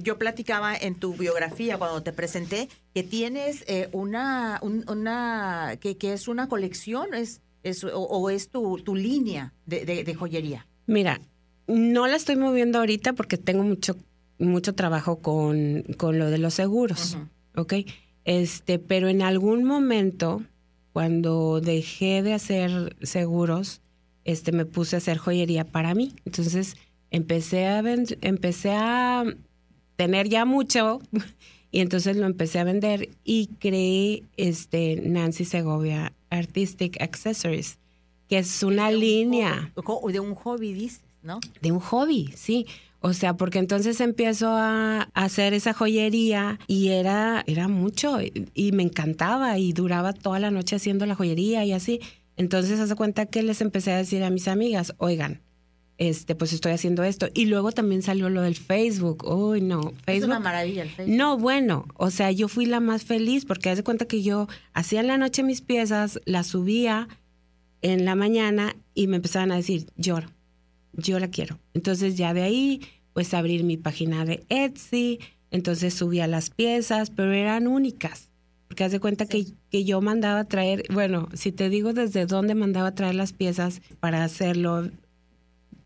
Yo 0.03 0.19
platicaba 0.19 0.77
en 0.77 0.95
tu 0.97 1.15
biografía 1.15 1.79
cuando 1.79 2.03
te 2.03 2.13
presenté 2.13 2.69
que 2.93 3.03
tienes 3.03 3.65
eh, 3.69 3.89
una, 3.93 4.59
un- 4.61 4.85
una 4.91 5.79
que, 5.81 5.97
que 5.97 6.13
es 6.13 6.29
una 6.29 6.47
colección 6.51 7.15
es, 7.15 7.41
es, 7.63 7.85
o, 7.85 7.91
o 8.01 8.31
es 8.31 8.49
tu, 8.51 8.79
tu 8.79 8.95
línea 8.95 9.53
de, 9.67 9.85
de- 9.85 10.05
de 10.05 10.15
joyería. 10.15 10.67
Mira, 10.87 11.21
no 11.67 12.07
la 12.07 12.17
estoy 12.17 12.37
moviendo 12.37 12.79
ahorita 12.79 13.13
porque 13.13 13.37
tengo 13.39 13.63
mucho, 13.63 13.97
mucho 14.39 14.75
trabajo 14.75 15.21
con, 15.21 15.83
con 15.97 16.19
lo 16.19 16.31
de 16.31 16.39
los 16.39 16.55
seguros. 16.55 17.17
¿ok? 17.57 17.75
Este, 18.25 18.79
pero 18.79 19.09
en 19.09 19.23
algún 19.23 19.65
momento, 19.65 20.43
cuando 20.93 21.61
dejé 21.61 22.23
de 22.23 22.35
hacer 22.35 22.97
seguros, 23.03 23.81
este, 24.25 24.53
me 24.53 24.65
puse 24.67 24.97
a 24.97 24.99
hacer 24.99 25.19
joyería 25.19 25.65
para 25.65 25.95
mí. 25.95 26.15
Entonces, 26.25 26.77
empecé 27.11 27.67
a 27.67 27.83
empecé 28.23 28.71
a 28.73 29.25
tener 29.97 30.29
ya 30.29 30.45
mucho 30.45 31.01
y 31.71 31.81
entonces 31.81 32.17
lo 32.17 32.27
empecé 32.27 32.59
a 32.59 32.65
vender 32.65 33.11
y 33.25 33.49
creé 33.59 34.23
este 34.37 34.97
Nancy 35.05 35.45
Segovia 35.45 36.13
Artistic 36.33 37.01
Accessories, 37.01 37.79
que 38.29 38.39
es 38.39 38.63
una 38.63 38.89
De 38.89 38.95
un 38.95 39.01
línea 39.01 39.73
hobby- 39.77 40.13
De 40.13 40.21
un 40.21 40.35
hobby, 40.35 40.73
dices, 40.73 41.03
¿no? 41.23 41.39
de 41.61 41.73
un 41.73 41.81
hobby, 41.81 42.33
sí. 42.37 42.67
O 43.05 43.13
sea, 43.13 43.37
porque 43.37 43.59
entonces 43.59 44.01
empiezo 44.01 44.49
a, 44.51 45.09
hacer 45.15 45.55
esa 45.55 45.73
joyería 45.73 46.59
y 46.69 46.89
era, 46.89 47.43
era 47.47 47.67
mucho 47.67 48.23
y, 48.23 48.49
y 48.55 48.71
me 48.73 48.85
encantaba 48.85 49.59
y 49.59 49.73
duraba 49.73 50.13
toda 50.13 50.39
la 50.39 50.51
noche 50.53 50.77
haciendo 50.77 51.05
la 51.07 51.17
joyería 51.17 51.65
y 51.65 51.73
así. 51.73 52.01
Entonces, 52.37 52.79
hace 52.81 52.95
cuenta 52.95 53.27
que 53.27 53.43
les 53.43 53.61
empecé 53.61 53.93
a 53.93 53.97
decir 53.99 54.23
a 54.25 54.31
mis 54.31 54.47
amigas, 54.49 54.95
oigan, 54.99 55.43
este, 55.99 56.35
pues 56.35 56.53
estoy 56.53 56.73
haciendo 56.73 57.05
esto. 57.05 57.29
Y 57.35 57.47
luego 57.47 57.73
también 57.73 58.03
salió 58.03 58.29
lo 58.29 58.43
del 58.43 58.57
Facebook. 58.57 59.25
Uy, 59.27 59.61
no, 59.61 59.81
Es 59.91 60.03
Facebook. 60.05 60.31
una 60.31 60.41
maravilla 60.41 60.83
el 60.83 60.91
Facebook. 60.91 61.17
No, 61.17 61.39
bueno, 61.39 61.87
o 61.95 62.11
sea, 62.11 62.31
yo 62.33 62.49
fui 62.49 62.67
la 62.67 62.81
más 62.81 63.05
feliz 63.05 63.45
porque 63.45 63.71
haz 63.71 63.77
de 63.77 63.85
cuenta 63.85 64.07
que 64.07 64.23
yo 64.23 64.49
hacía 64.73 65.01
en 65.01 65.07
la 65.07 65.19
noche 65.19 65.43
mis 65.43 65.61
piezas, 65.61 66.21
las 66.25 66.49
subía 66.49 67.09
en 67.83 68.05
la 68.05 68.15
mañana 68.15 68.75
y 68.95 69.07
me 69.07 69.17
empezaban 69.17 69.53
a 69.53 69.57
decir, 69.57 69.87
yo, 69.97 70.19
yo 70.93 71.19
la 71.19 71.29
quiero. 71.29 71.59
Entonces 71.75 72.17
ya 72.17 72.35
de 72.35 72.43
ahí, 72.43 72.81
pues 73.13 73.35
abrir 73.35 73.65
mi 73.65 73.77
página 73.77 74.25
de 74.25 74.45
Etsy, 74.49 75.19
entonces 75.51 75.95
subía 75.95 76.27
las 76.27 76.51
piezas, 76.51 77.11
pero 77.11 77.33
eran 77.33 77.67
únicas. 77.67 78.31
Porque 78.69 78.85
haz 78.85 78.93
de 78.93 79.01
cuenta 79.01 79.27
que, 79.27 79.45
que 79.71 79.85
yo 79.85 80.01
mandaba 80.01 80.45
traer, 80.45 80.85
bueno, 80.91 81.29
si 81.35 81.53
te 81.53 81.69
digo 81.69 81.93
desde 81.93 82.25
dónde 82.25 82.55
mandaba 82.55 82.95
traer 82.95 83.15
las 83.17 83.35
piezas 83.35 83.83
para 84.01 84.25
hacerlo, 84.25 84.91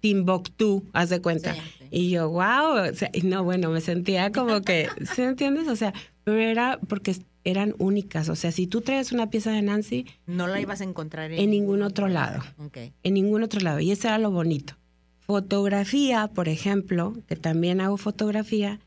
Timbuktu, 0.07 0.85
haz 0.93 1.09
de 1.11 1.21
cuenta. 1.21 1.55
Sí, 1.55 1.61
sí. 1.79 1.85
Y 1.91 2.11
yo, 2.11 2.31
wow, 2.31 2.91
o 2.91 2.95
sea, 2.95 3.11
y 3.13 3.23
no, 3.23 3.45
bueno, 3.45 3.71
me 3.71 3.81
sentía 3.81 4.31
como 4.33 4.61
que, 4.63 4.89
¿sí 5.15 5.23
entiendes? 5.23 5.69
O 5.69 5.77
sea, 5.77 5.93
pero 6.25 6.39
era 6.39 6.79
porque 6.89 7.17
eran 7.45 7.75
únicas. 7.79 8.29
O 8.29 8.37
sea, 8.37 8.53
si 8.53 8.67
tú 8.67 8.81
traes 8.81 9.13
una 9.13 9.31
pieza 9.31 9.51
de 9.53 9.63
Nancy, 9.63 10.07
No 10.27 10.47
la 10.47 10.61
ibas 10.61 10.81
a 10.81 10.85
encontrar 10.85 11.33
en, 11.33 11.41
En 11.41 11.51
ningún 11.51 11.83
otro 11.83 12.09
lado. 12.09 12.43
Ok. 12.59 12.79
en 13.03 13.15
ningún 13.15 13.43
otro 13.43 13.61
lado. 13.61 13.81
Y 13.81 13.91
eso 13.91 14.09
era 14.09 14.19
lo 14.19 14.31
bonito. 14.31 14.75
Fotografía, 15.21 16.29
por 16.29 16.49
ejemplo, 16.49 17.15
que 17.27 17.37
también 17.37 17.81
hago 17.81 17.97
fotografía, 17.97 18.79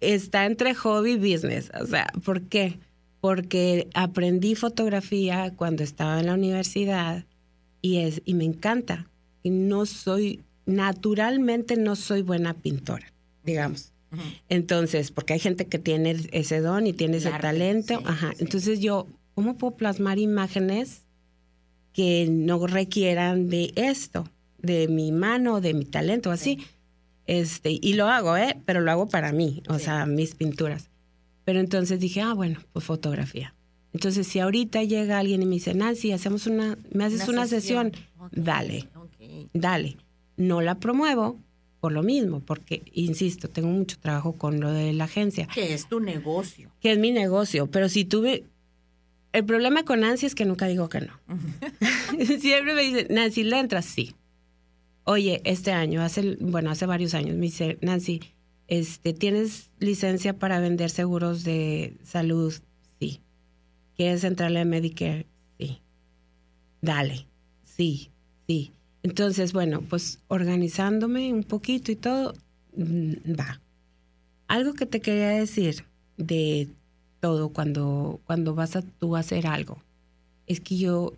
está 0.00 0.46
entre 0.46 0.74
hobby 0.74 1.12
y 1.12 1.16
business. 1.16 1.70
O 1.80 1.86
sea, 1.86 2.10
¿por 2.24 2.42
qué? 2.42 2.78
porque 3.22 3.88
aprendí 3.94 4.56
fotografía 4.56 5.52
cuando 5.54 5.84
estaba 5.84 6.18
en 6.18 6.26
la 6.26 6.34
universidad 6.34 7.24
y, 7.80 7.98
es, 7.98 8.20
y 8.24 8.34
me 8.34 8.44
encanta. 8.44 9.08
Y 9.42 9.50
no 9.50 9.86
soy, 9.86 10.40
naturalmente 10.66 11.76
no 11.76 11.96
soy 11.96 12.22
buena 12.22 12.54
pintora, 12.54 13.12
digamos. 13.44 13.92
Entonces, 14.48 15.10
porque 15.10 15.32
hay 15.32 15.38
gente 15.38 15.66
que 15.66 15.78
tiene 15.78 16.16
ese 16.32 16.60
don 16.60 16.86
y 16.86 16.92
tiene 16.92 17.16
ese 17.16 17.30
talento. 17.30 18.02
Ajá. 18.04 18.32
Entonces 18.38 18.80
yo, 18.80 19.06
¿cómo 19.34 19.56
puedo 19.56 19.76
plasmar 19.76 20.18
imágenes 20.18 21.02
que 21.92 22.26
no 22.30 22.66
requieran 22.66 23.48
de 23.48 23.72
esto, 23.74 24.28
de 24.58 24.88
mi 24.88 25.12
mano, 25.12 25.60
de 25.60 25.74
mi 25.74 25.84
talento, 25.84 26.30
así? 26.30 26.58
Este, 27.26 27.78
y 27.80 27.94
lo 27.94 28.08
hago, 28.08 28.36
¿eh? 28.36 28.60
Pero 28.66 28.80
lo 28.80 28.90
hago 28.90 29.08
para 29.08 29.32
mí, 29.32 29.62
o 29.68 29.78
sea, 29.78 30.06
mis 30.06 30.34
pinturas. 30.34 30.90
Pero 31.44 31.60
entonces 31.60 32.00
dije, 32.00 32.20
ah, 32.20 32.34
bueno, 32.34 32.60
pues 32.72 32.84
fotografía. 32.84 33.54
Entonces, 33.92 34.26
si 34.26 34.38
ahorita 34.38 34.82
llega 34.84 35.18
alguien 35.18 35.42
y 35.42 35.46
me 35.46 35.54
dice, 35.56 35.74
Nancy, 35.74 36.12
hacemos 36.12 36.46
una, 36.46 36.78
me 36.92 37.04
haces 37.04 37.28
una, 37.28 37.46
sesión, 37.46 37.92
dale, 38.30 38.88
dale. 39.52 39.96
No 40.36 40.60
la 40.60 40.78
promuevo 40.78 41.38
por 41.82 41.90
lo 41.90 42.04
mismo, 42.04 42.38
porque, 42.38 42.84
insisto, 42.92 43.48
tengo 43.48 43.68
mucho 43.68 43.98
trabajo 43.98 44.34
con 44.34 44.60
lo 44.60 44.70
de 44.70 44.92
la 44.92 45.04
agencia. 45.04 45.48
Que 45.48 45.74
es 45.74 45.88
tu 45.88 45.98
negocio. 45.98 46.70
Que 46.80 46.92
es 46.92 46.98
mi 46.98 47.10
negocio, 47.10 47.66
pero 47.66 47.88
si 47.88 48.04
tuve... 48.04 48.44
El 49.32 49.44
problema 49.44 49.84
con 49.84 50.00
Nancy 50.00 50.26
es 50.26 50.36
que 50.36 50.44
nunca 50.44 50.68
digo 50.68 50.88
que 50.88 51.00
no. 51.00 51.18
Siempre 52.38 52.76
me 52.76 52.82
dicen, 52.82 53.06
Nancy, 53.10 53.42
¿le 53.42 53.58
entras? 53.58 53.86
Sí. 53.86 54.14
Oye, 55.02 55.40
este 55.44 55.72
año, 55.72 56.02
hace, 56.02 56.36
bueno, 56.38 56.70
hace 56.70 56.86
varios 56.86 57.14
años, 57.14 57.34
me 57.34 57.46
dice, 57.46 57.78
Nancy, 57.80 58.20
este, 58.68 59.12
¿tienes 59.12 59.72
licencia 59.80 60.38
para 60.38 60.60
vender 60.60 60.88
seguros 60.88 61.42
de 61.42 61.96
salud? 62.04 62.54
Sí. 63.00 63.20
¿Quieres 63.96 64.22
entrarle 64.22 64.60
a 64.60 64.64
Medicare? 64.64 65.26
Sí. 65.58 65.82
Dale. 66.80 67.26
Sí, 67.64 68.12
sí. 68.46 68.72
Entonces, 69.02 69.52
bueno, 69.52 69.80
pues 69.82 70.20
organizándome 70.28 71.32
un 71.32 71.44
poquito 71.44 71.90
y 71.92 71.96
todo, 71.96 72.34
mm, 72.76 73.38
va. 73.38 73.60
Algo 74.48 74.74
que 74.74 74.86
te 74.86 75.00
quería 75.00 75.30
decir 75.30 75.84
de 76.16 76.68
todo 77.20 77.48
cuando, 77.50 78.20
cuando 78.26 78.54
vas 78.54 78.76
a 78.76 78.82
tú 78.82 79.16
a 79.16 79.20
hacer 79.20 79.46
algo, 79.46 79.82
es 80.46 80.60
que 80.60 80.76
yo 80.76 81.14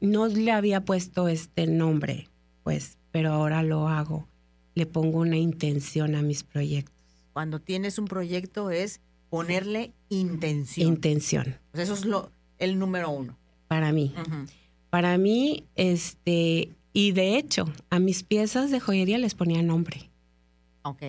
no 0.00 0.28
le 0.28 0.52
había 0.52 0.84
puesto 0.84 1.28
este 1.28 1.66
nombre, 1.66 2.28
pues, 2.62 2.98
pero 3.10 3.32
ahora 3.32 3.62
lo 3.62 3.88
hago 3.88 4.26
le 4.76 4.86
pongo 4.86 5.20
una 5.20 5.38
intención 5.38 6.14
a 6.14 6.22
mis 6.22 6.44
proyectos. 6.44 6.94
Cuando 7.32 7.60
tienes 7.60 7.98
un 7.98 8.04
proyecto 8.04 8.70
es 8.70 9.00
ponerle 9.30 9.92
intención. 10.10 10.86
Intención. 10.86 11.56
eso 11.72 11.94
es 11.94 12.04
lo, 12.04 12.30
el 12.58 12.78
número 12.78 13.10
uno. 13.10 13.36
Para 13.68 13.90
mí. 13.90 14.14
Para 14.90 15.16
mí, 15.18 15.64
este, 15.74 16.70
y 16.96 17.12
de 17.12 17.36
hecho, 17.36 17.70
a 17.90 17.98
mis 17.98 18.22
piezas 18.22 18.70
de 18.70 18.80
joyería 18.80 19.18
les 19.18 19.34
ponía 19.34 19.62
nombre. 19.62 20.08
Ok. 20.80 21.02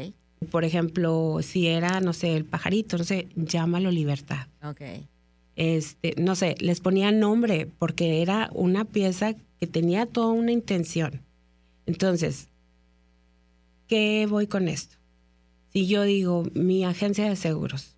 Por 0.51 0.65
ejemplo, 0.65 1.39
si 1.41 1.67
era, 1.67 2.01
no 2.01 2.11
sé, 2.11 2.35
el 2.35 2.43
pajarito, 2.43 2.97
no 2.97 3.05
sé, 3.05 3.29
llámalo 3.37 3.89
libertad. 3.89 4.47
Ok. 4.61 4.81
Este, 5.55 6.13
no 6.17 6.35
sé, 6.35 6.55
les 6.59 6.81
ponía 6.81 7.13
nombre 7.13 7.71
porque 7.79 8.21
era 8.21 8.49
una 8.53 8.83
pieza 8.83 9.35
que 9.61 9.65
tenía 9.65 10.05
toda 10.05 10.33
una 10.33 10.51
intención. 10.51 11.21
Entonces, 11.85 12.49
¿qué 13.87 14.27
voy 14.29 14.45
con 14.45 14.67
esto? 14.67 14.97
Si 15.71 15.87
yo 15.87 16.03
digo 16.03 16.43
mi 16.53 16.83
agencia 16.83 17.29
de 17.29 17.37
seguros, 17.37 17.95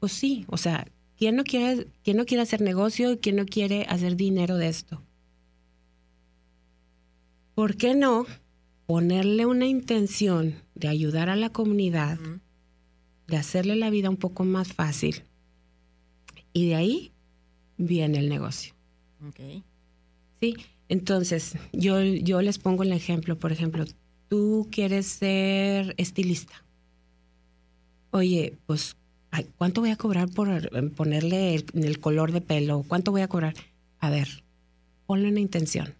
pues 0.00 0.12
sí, 0.12 0.46
o 0.48 0.56
sea, 0.56 0.88
¿quién 1.18 1.36
no 1.36 1.44
quiere, 1.44 1.86
quién 2.02 2.16
no 2.16 2.24
quiere 2.24 2.44
hacer 2.44 2.62
negocio 2.62 3.12
y 3.12 3.18
quién 3.18 3.36
no 3.36 3.44
quiere 3.44 3.84
hacer 3.90 4.16
dinero 4.16 4.56
de 4.56 4.68
esto? 4.68 5.02
¿Por 7.56 7.78
qué 7.78 7.94
no 7.94 8.26
ponerle 8.84 9.46
una 9.46 9.66
intención 9.66 10.56
de 10.74 10.88
ayudar 10.88 11.30
a 11.30 11.36
la 11.36 11.48
comunidad, 11.48 12.18
de 13.28 13.36
hacerle 13.38 13.76
la 13.76 13.88
vida 13.88 14.10
un 14.10 14.18
poco 14.18 14.44
más 14.44 14.74
fácil? 14.74 15.22
Y 16.52 16.68
de 16.68 16.74
ahí 16.74 17.12
viene 17.78 18.18
el 18.18 18.28
negocio. 18.28 18.74
Okay. 19.28 19.64
Sí, 20.38 20.56
entonces 20.90 21.56
yo, 21.72 22.02
yo 22.02 22.42
les 22.42 22.58
pongo 22.58 22.82
el 22.82 22.92
ejemplo, 22.92 23.38
por 23.38 23.52
ejemplo, 23.52 23.86
tú 24.28 24.68
quieres 24.70 25.06
ser 25.06 25.94
estilista. 25.96 26.62
Oye, 28.10 28.58
pues, 28.66 28.98
¿cuánto 29.56 29.80
voy 29.80 29.92
a 29.92 29.96
cobrar 29.96 30.28
por 30.28 30.90
ponerle 30.90 31.54
el, 31.72 32.00
color 32.00 32.32
de 32.32 32.42
pelo? 32.42 32.84
¿Cuánto 32.86 33.12
voy 33.12 33.22
a 33.22 33.28
cobrar? 33.28 33.54
A 33.98 34.10
ver, 34.10 34.44
ponle 35.06 35.30
una 35.30 35.40
intención. 35.40 35.94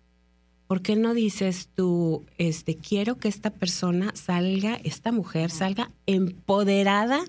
¿Por 0.66 0.82
qué 0.82 0.96
no 0.96 1.14
dices 1.14 1.68
tú, 1.74 2.26
este, 2.38 2.76
quiero 2.76 3.18
que 3.18 3.28
esta 3.28 3.50
persona 3.50 4.12
salga, 4.14 4.74
esta 4.82 5.12
mujer 5.12 5.50
salga 5.50 5.92
empoderada 6.06 7.20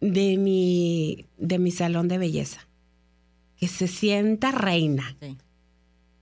de 0.00 0.38
mi, 0.38 1.26
de 1.36 1.58
mi 1.58 1.70
salón 1.70 2.08
de 2.08 2.18
belleza? 2.18 2.66
Que 3.56 3.68
se 3.68 3.86
sienta 3.86 4.50
reina. 4.50 5.16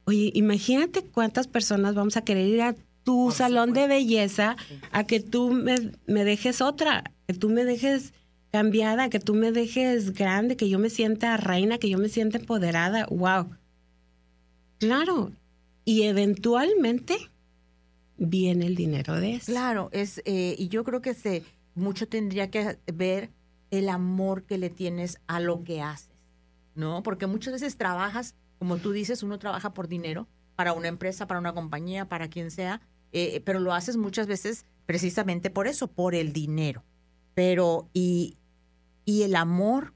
Oye, 0.04 0.32
imagínate 0.34 1.04
cuántas 1.04 1.46
personas 1.46 1.94
vamos 1.94 2.16
a 2.16 2.22
querer 2.22 2.48
ir 2.48 2.62
a 2.62 2.74
tu 3.04 3.30
salón 3.30 3.72
de 3.72 3.86
belleza 3.86 4.56
a 4.90 5.04
que 5.04 5.20
tú 5.20 5.52
me, 5.52 5.92
me, 6.06 6.24
dejes 6.24 6.60
otra, 6.60 7.04
que 7.28 7.34
tú 7.34 7.48
me 7.48 7.64
dejes 7.64 8.12
cambiada, 8.50 9.08
que 9.08 9.20
tú 9.20 9.34
me 9.34 9.52
dejes 9.52 10.12
grande, 10.12 10.56
que 10.56 10.68
yo 10.68 10.80
me 10.80 10.90
sienta 10.90 11.36
reina, 11.36 11.78
que 11.78 11.88
yo 11.88 11.98
me 11.98 12.08
sienta 12.08 12.38
empoderada. 12.38 13.06
¡Wow! 13.06 13.50
Claro. 14.78 15.32
Y 15.84 16.02
eventualmente 16.02 17.16
viene 18.16 18.66
el 18.66 18.76
dinero 18.76 19.14
de 19.14 19.36
eso. 19.36 19.46
Claro, 19.46 19.88
es, 19.92 20.22
eh, 20.24 20.54
y 20.58 20.68
yo 20.68 20.84
creo 20.84 21.00
que 21.00 21.14
se, 21.14 21.42
mucho 21.74 22.06
tendría 22.06 22.50
que 22.50 22.78
ver 22.92 23.30
el 23.70 23.88
amor 23.88 24.44
que 24.44 24.58
le 24.58 24.70
tienes 24.70 25.18
a 25.26 25.40
lo 25.40 25.64
que 25.64 25.80
haces, 25.80 26.14
¿no? 26.74 27.02
Porque 27.02 27.26
muchas 27.26 27.54
veces 27.54 27.76
trabajas, 27.76 28.34
como 28.58 28.76
tú 28.76 28.92
dices, 28.92 29.22
uno 29.22 29.38
trabaja 29.38 29.72
por 29.72 29.88
dinero, 29.88 30.28
para 30.56 30.74
una 30.74 30.88
empresa, 30.88 31.26
para 31.26 31.40
una 31.40 31.54
compañía, 31.54 32.08
para 32.08 32.28
quien 32.28 32.50
sea, 32.50 32.82
eh, 33.12 33.40
pero 33.44 33.60
lo 33.60 33.72
haces 33.72 33.96
muchas 33.96 34.26
veces 34.26 34.66
precisamente 34.86 35.48
por 35.50 35.66
eso, 35.66 35.88
por 35.88 36.14
el 36.14 36.32
dinero. 36.32 36.84
Pero, 37.34 37.88
y, 37.94 38.36
y 39.04 39.22
el 39.22 39.36
amor 39.36 39.94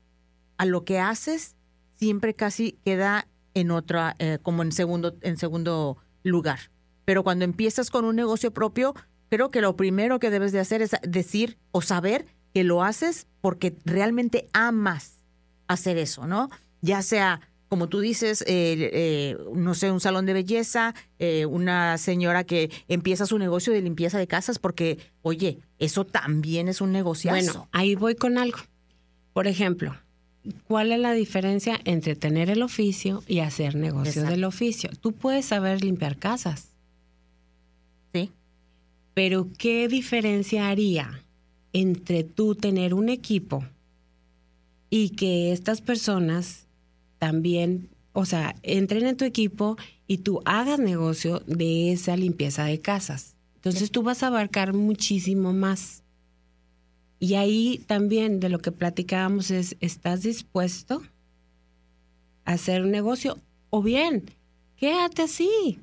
a 0.56 0.64
lo 0.64 0.84
que 0.84 0.98
haces 0.98 1.56
siempre 1.98 2.34
casi 2.34 2.78
queda 2.84 3.28
en 3.54 3.70
otra, 3.70 4.16
eh, 4.18 4.38
como 4.42 4.62
en 4.62 4.72
segundo, 4.72 5.16
en 5.22 5.36
segundo 5.36 5.98
lugar. 6.22 6.70
Pero 7.04 7.22
cuando 7.22 7.44
empiezas 7.44 7.90
con 7.90 8.04
un 8.04 8.16
negocio 8.16 8.52
propio, 8.52 8.94
creo 9.30 9.50
que 9.50 9.60
lo 9.60 9.76
primero 9.76 10.18
que 10.18 10.30
debes 10.30 10.52
de 10.52 10.60
hacer 10.60 10.82
es 10.82 10.96
decir 11.02 11.58
o 11.70 11.82
saber 11.82 12.26
que 12.52 12.64
lo 12.64 12.82
haces 12.82 13.26
porque 13.40 13.76
realmente 13.84 14.48
amas 14.52 15.22
hacer 15.66 15.98
eso, 15.98 16.26
¿no? 16.26 16.50
Ya 16.80 17.02
sea 17.02 17.40
como 17.74 17.88
tú 17.88 17.98
dices, 17.98 18.42
eh, 18.42 18.90
eh, 18.92 19.36
no 19.52 19.74
sé, 19.74 19.90
un 19.90 19.98
salón 19.98 20.26
de 20.26 20.32
belleza, 20.32 20.94
eh, 21.18 21.44
una 21.44 21.98
señora 21.98 22.44
que 22.44 22.70
empieza 22.86 23.26
su 23.26 23.36
negocio 23.36 23.72
de 23.72 23.82
limpieza 23.82 24.16
de 24.16 24.28
casas, 24.28 24.60
porque, 24.60 24.98
oye, 25.22 25.58
eso 25.80 26.06
también 26.06 26.68
es 26.68 26.80
un 26.80 26.92
negocio. 26.92 27.32
Bueno, 27.32 27.68
ahí 27.72 27.96
voy 27.96 28.14
con 28.14 28.38
algo. 28.38 28.58
Por 29.32 29.48
ejemplo, 29.48 29.96
¿cuál 30.66 30.92
es 30.92 31.00
la 31.00 31.12
diferencia 31.12 31.80
entre 31.84 32.16
tener 32.16 32.50
el 32.50 32.62
oficio 32.62 33.22
y 33.26 33.40
hacer 33.40 33.74
negocio 33.76 34.24
del 34.24 34.44
oficio? 34.44 34.90
Tú 35.00 35.12
puedes 35.12 35.46
saber 35.46 35.82
limpiar 35.82 36.16
casas. 36.18 36.68
Sí. 38.12 38.30
Pero 39.14 39.48
¿qué 39.58 39.88
diferencia 39.88 40.68
haría 40.68 41.24
entre 41.72 42.22
tú 42.24 42.54
tener 42.54 42.94
un 42.94 43.08
equipo 43.08 43.64
y 44.90 45.10
que 45.10 45.52
estas 45.52 45.80
personas 45.80 46.68
también, 47.18 47.88
o 48.12 48.24
sea, 48.24 48.54
entren 48.62 49.06
en 49.06 49.16
tu 49.16 49.24
equipo 49.24 49.76
y 50.06 50.18
tú 50.18 50.40
hagas 50.44 50.78
negocio 50.78 51.40
de 51.46 51.90
esa 51.92 52.16
limpieza 52.16 52.64
de 52.64 52.80
casas. 52.80 53.34
Entonces 53.56 53.90
tú 53.90 54.04
vas 54.04 54.22
a 54.22 54.28
abarcar 54.28 54.72
muchísimo 54.72 55.52
más. 55.52 56.03
Y 57.24 57.36
ahí 57.36 57.82
también 57.86 58.38
de 58.38 58.50
lo 58.50 58.58
que 58.58 58.70
platicábamos 58.70 59.50
es, 59.50 59.78
¿estás 59.80 60.20
dispuesto 60.20 61.00
a 62.44 62.52
hacer 62.52 62.82
un 62.82 62.90
negocio? 62.90 63.38
O 63.70 63.82
bien, 63.82 64.24
quédate 64.76 65.22
así. 65.22 65.78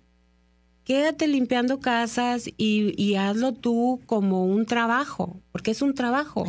Quédate 0.84 1.28
limpiando 1.28 1.80
casas 1.80 2.48
y, 2.58 2.94
y 2.96 3.16
hazlo 3.16 3.54
tú 3.54 4.02
como 4.06 4.46
un 4.46 4.68
trabajo, 4.68 5.36
porque 5.52 5.72
es 5.72 5.82
un 5.82 5.96
trabajo. 5.96 6.46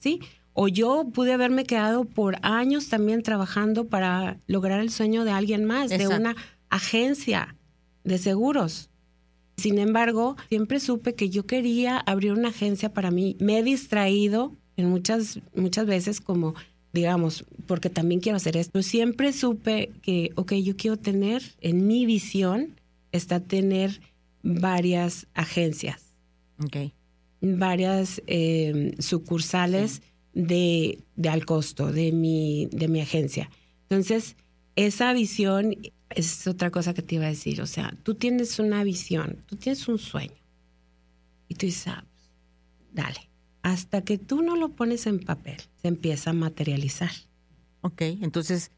¿Sí? 0.00 0.20
O 0.52 0.68
yo 0.68 1.06
pude 1.10 1.32
haberme 1.32 1.64
quedado 1.64 2.04
por 2.04 2.36
años 2.42 2.90
también 2.90 3.22
trabajando 3.22 3.86
para 3.86 4.36
lograr 4.46 4.80
el 4.80 4.90
sueño 4.90 5.24
de 5.24 5.30
alguien 5.30 5.64
más, 5.64 5.88
de 5.88 6.08
una 6.08 6.36
agencia 6.68 7.56
de 8.04 8.18
seguros. 8.18 8.90
Sin 9.56 9.78
embargo, 9.78 10.36
siempre 10.48 10.80
supe 10.80 11.14
que 11.14 11.30
yo 11.30 11.46
quería 11.46 11.98
abrir 11.98 12.32
una 12.32 12.48
agencia 12.48 12.92
para 12.92 13.10
mí. 13.10 13.36
Me 13.40 13.58
he 13.58 13.62
distraído 13.62 14.52
en 14.76 14.90
muchas, 14.90 15.40
muchas 15.54 15.86
veces 15.86 16.20
como 16.20 16.54
digamos, 16.94 17.44
porque 17.66 17.90
también 17.90 18.20
quiero 18.20 18.36
hacer 18.36 18.56
esto. 18.56 18.80
Siempre 18.80 19.32
supe 19.32 19.90
que, 20.00 20.30
ok, 20.36 20.52
yo 20.54 20.76
quiero 20.76 20.96
tener, 20.96 21.42
en 21.60 21.88
mi 21.88 22.06
visión, 22.06 22.80
está 23.10 23.40
tener 23.40 24.00
varias 24.44 25.26
agencias. 25.34 26.14
Ok. 26.64 26.92
Varias 27.40 28.22
eh, 28.28 28.94
sucursales 29.00 30.02
de, 30.34 31.00
de, 31.16 31.28
al 31.28 31.44
costo 31.44 31.90
de 31.90 32.12
mi, 32.12 32.68
de 32.70 32.86
mi 32.86 33.00
agencia. 33.00 33.50
Entonces, 33.82 34.36
esa 34.76 35.12
visión 35.12 35.74
es 36.10 36.46
otra 36.46 36.70
cosa 36.70 36.94
que 36.94 37.02
te 37.02 37.16
iba 37.16 37.24
a 37.24 37.28
decir. 37.28 37.60
O 37.60 37.66
sea, 37.66 37.94
tú 38.02 38.14
tienes 38.14 38.58
una 38.58 38.84
visión, 38.84 39.42
tú 39.46 39.56
tienes 39.56 39.86
un 39.88 39.98
sueño. 39.98 40.36
Y 41.48 41.54
tú 41.54 41.66
dices, 41.66 41.88
ah, 41.88 42.04
pues, 42.10 42.30
dale 42.92 43.34
hasta 43.64 44.02
que 44.02 44.18
tú 44.18 44.42
no 44.42 44.56
lo 44.56 44.68
pones 44.68 45.06
en 45.06 45.18
papel, 45.18 45.56
se 45.80 45.88
empieza 45.88 46.30
a 46.30 46.32
materializar. 46.34 47.10
Ok, 47.80 48.02
entonces 48.02 48.70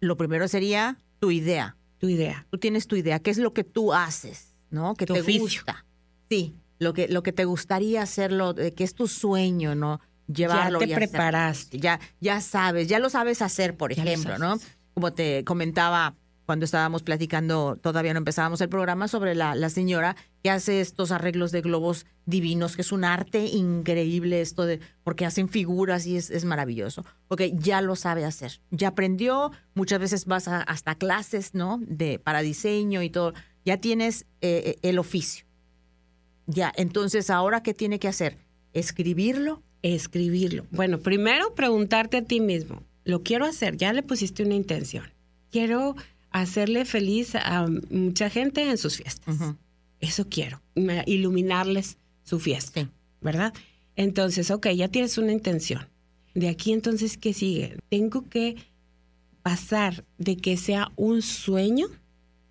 lo 0.00 0.16
primero 0.16 0.48
sería 0.48 0.96
tu 1.20 1.30
idea. 1.30 1.76
Tu 1.98 2.08
idea. 2.08 2.46
Tú 2.50 2.56
tienes 2.56 2.86
tu 2.86 2.96
idea, 2.96 3.18
¿qué 3.18 3.30
es 3.30 3.36
lo 3.36 3.52
que 3.52 3.64
tú 3.64 3.92
haces? 3.92 4.56
¿No? 4.70 4.94
Que 4.94 5.04
te 5.04 5.20
gusta. 5.20 5.84
Sí, 6.30 6.54
lo 6.78 6.94
que, 6.94 7.06
lo 7.08 7.22
que 7.22 7.32
te 7.32 7.44
gustaría 7.44 8.00
hacerlo, 8.00 8.54
que 8.54 8.82
es 8.82 8.94
tu 8.94 9.08
sueño, 9.08 9.74
¿no? 9.74 10.00
Llevarlo. 10.26 10.80
Ya 10.80 10.86
te 10.86 10.94
preparaste. 10.94 11.78
Ya, 11.78 12.00
ya 12.20 12.40
sabes, 12.40 12.88
ya 12.88 12.98
lo 12.98 13.10
sabes 13.10 13.42
hacer, 13.42 13.76
por 13.76 13.92
ejemplo, 13.92 14.38
¿no? 14.38 14.58
Como 14.94 15.12
te 15.12 15.44
comentaba 15.44 16.16
cuando 16.50 16.64
estábamos 16.64 17.04
platicando, 17.04 17.78
todavía 17.80 18.12
no 18.12 18.18
empezábamos 18.18 18.60
el 18.60 18.68
programa, 18.68 19.06
sobre 19.06 19.36
la, 19.36 19.54
la, 19.54 19.70
señora 19.70 20.16
que 20.42 20.50
hace 20.50 20.80
estos 20.80 21.12
arreglos 21.12 21.52
de 21.52 21.60
globos 21.60 22.06
divinos, 22.26 22.74
que 22.74 22.82
es 22.82 22.90
un 22.90 23.04
arte 23.04 23.46
increíble 23.46 24.40
esto 24.40 24.66
de, 24.66 24.80
porque 25.04 25.24
hacen 25.24 25.48
figuras 25.48 26.08
y 26.08 26.16
es, 26.16 26.28
es 26.28 26.44
maravilloso. 26.44 27.04
Ok, 27.28 27.42
ya 27.52 27.80
lo 27.82 27.94
sabe 27.94 28.24
hacer, 28.24 28.60
ya 28.72 28.88
aprendió, 28.88 29.52
muchas 29.74 30.00
veces 30.00 30.26
vas 30.26 30.48
a, 30.48 30.62
hasta 30.62 30.96
clases, 30.96 31.54
¿no? 31.54 31.78
De, 31.86 32.18
para 32.18 32.40
diseño 32.40 33.00
y 33.04 33.10
todo, 33.10 33.32
ya 33.64 33.76
tienes 33.76 34.22
eh, 34.40 34.74
eh, 34.74 34.76
el 34.82 34.98
oficio. 34.98 35.46
Ya, 36.48 36.72
entonces, 36.74 37.30
¿ahora 37.30 37.62
qué 37.62 37.74
tiene 37.74 38.00
que 38.00 38.08
hacer? 38.08 38.38
¿Escribirlo? 38.72 39.62
Escribirlo. 39.82 40.66
Bueno, 40.72 40.98
primero 40.98 41.54
preguntarte 41.54 42.16
a 42.16 42.24
ti 42.24 42.40
mismo, 42.40 42.82
¿lo 43.04 43.22
quiero 43.22 43.44
hacer? 43.44 43.76
Ya 43.76 43.92
le 43.92 44.02
pusiste 44.02 44.42
una 44.42 44.54
intención. 44.54 45.04
Quiero 45.52 45.94
hacerle 46.30 46.84
feliz 46.84 47.34
a 47.34 47.66
mucha 47.90 48.30
gente 48.30 48.68
en 48.68 48.78
sus 48.78 48.96
fiestas. 48.96 49.36
Eso 50.00 50.28
quiero, 50.28 50.60
iluminarles 51.06 51.98
su 52.22 52.38
fiesta, 52.40 52.88
¿verdad? 53.20 53.52
Entonces, 53.96 54.50
ok, 54.50 54.68
ya 54.68 54.88
tienes 54.88 55.18
una 55.18 55.32
intención. 55.32 55.86
De 56.34 56.48
aquí 56.48 56.72
entonces, 56.72 57.18
¿qué 57.18 57.34
sigue? 57.34 57.76
Tengo 57.88 58.28
que 58.28 58.56
pasar 59.42 60.04
de 60.18 60.36
que 60.36 60.56
sea 60.56 60.92
un 60.96 61.22
sueño 61.22 61.88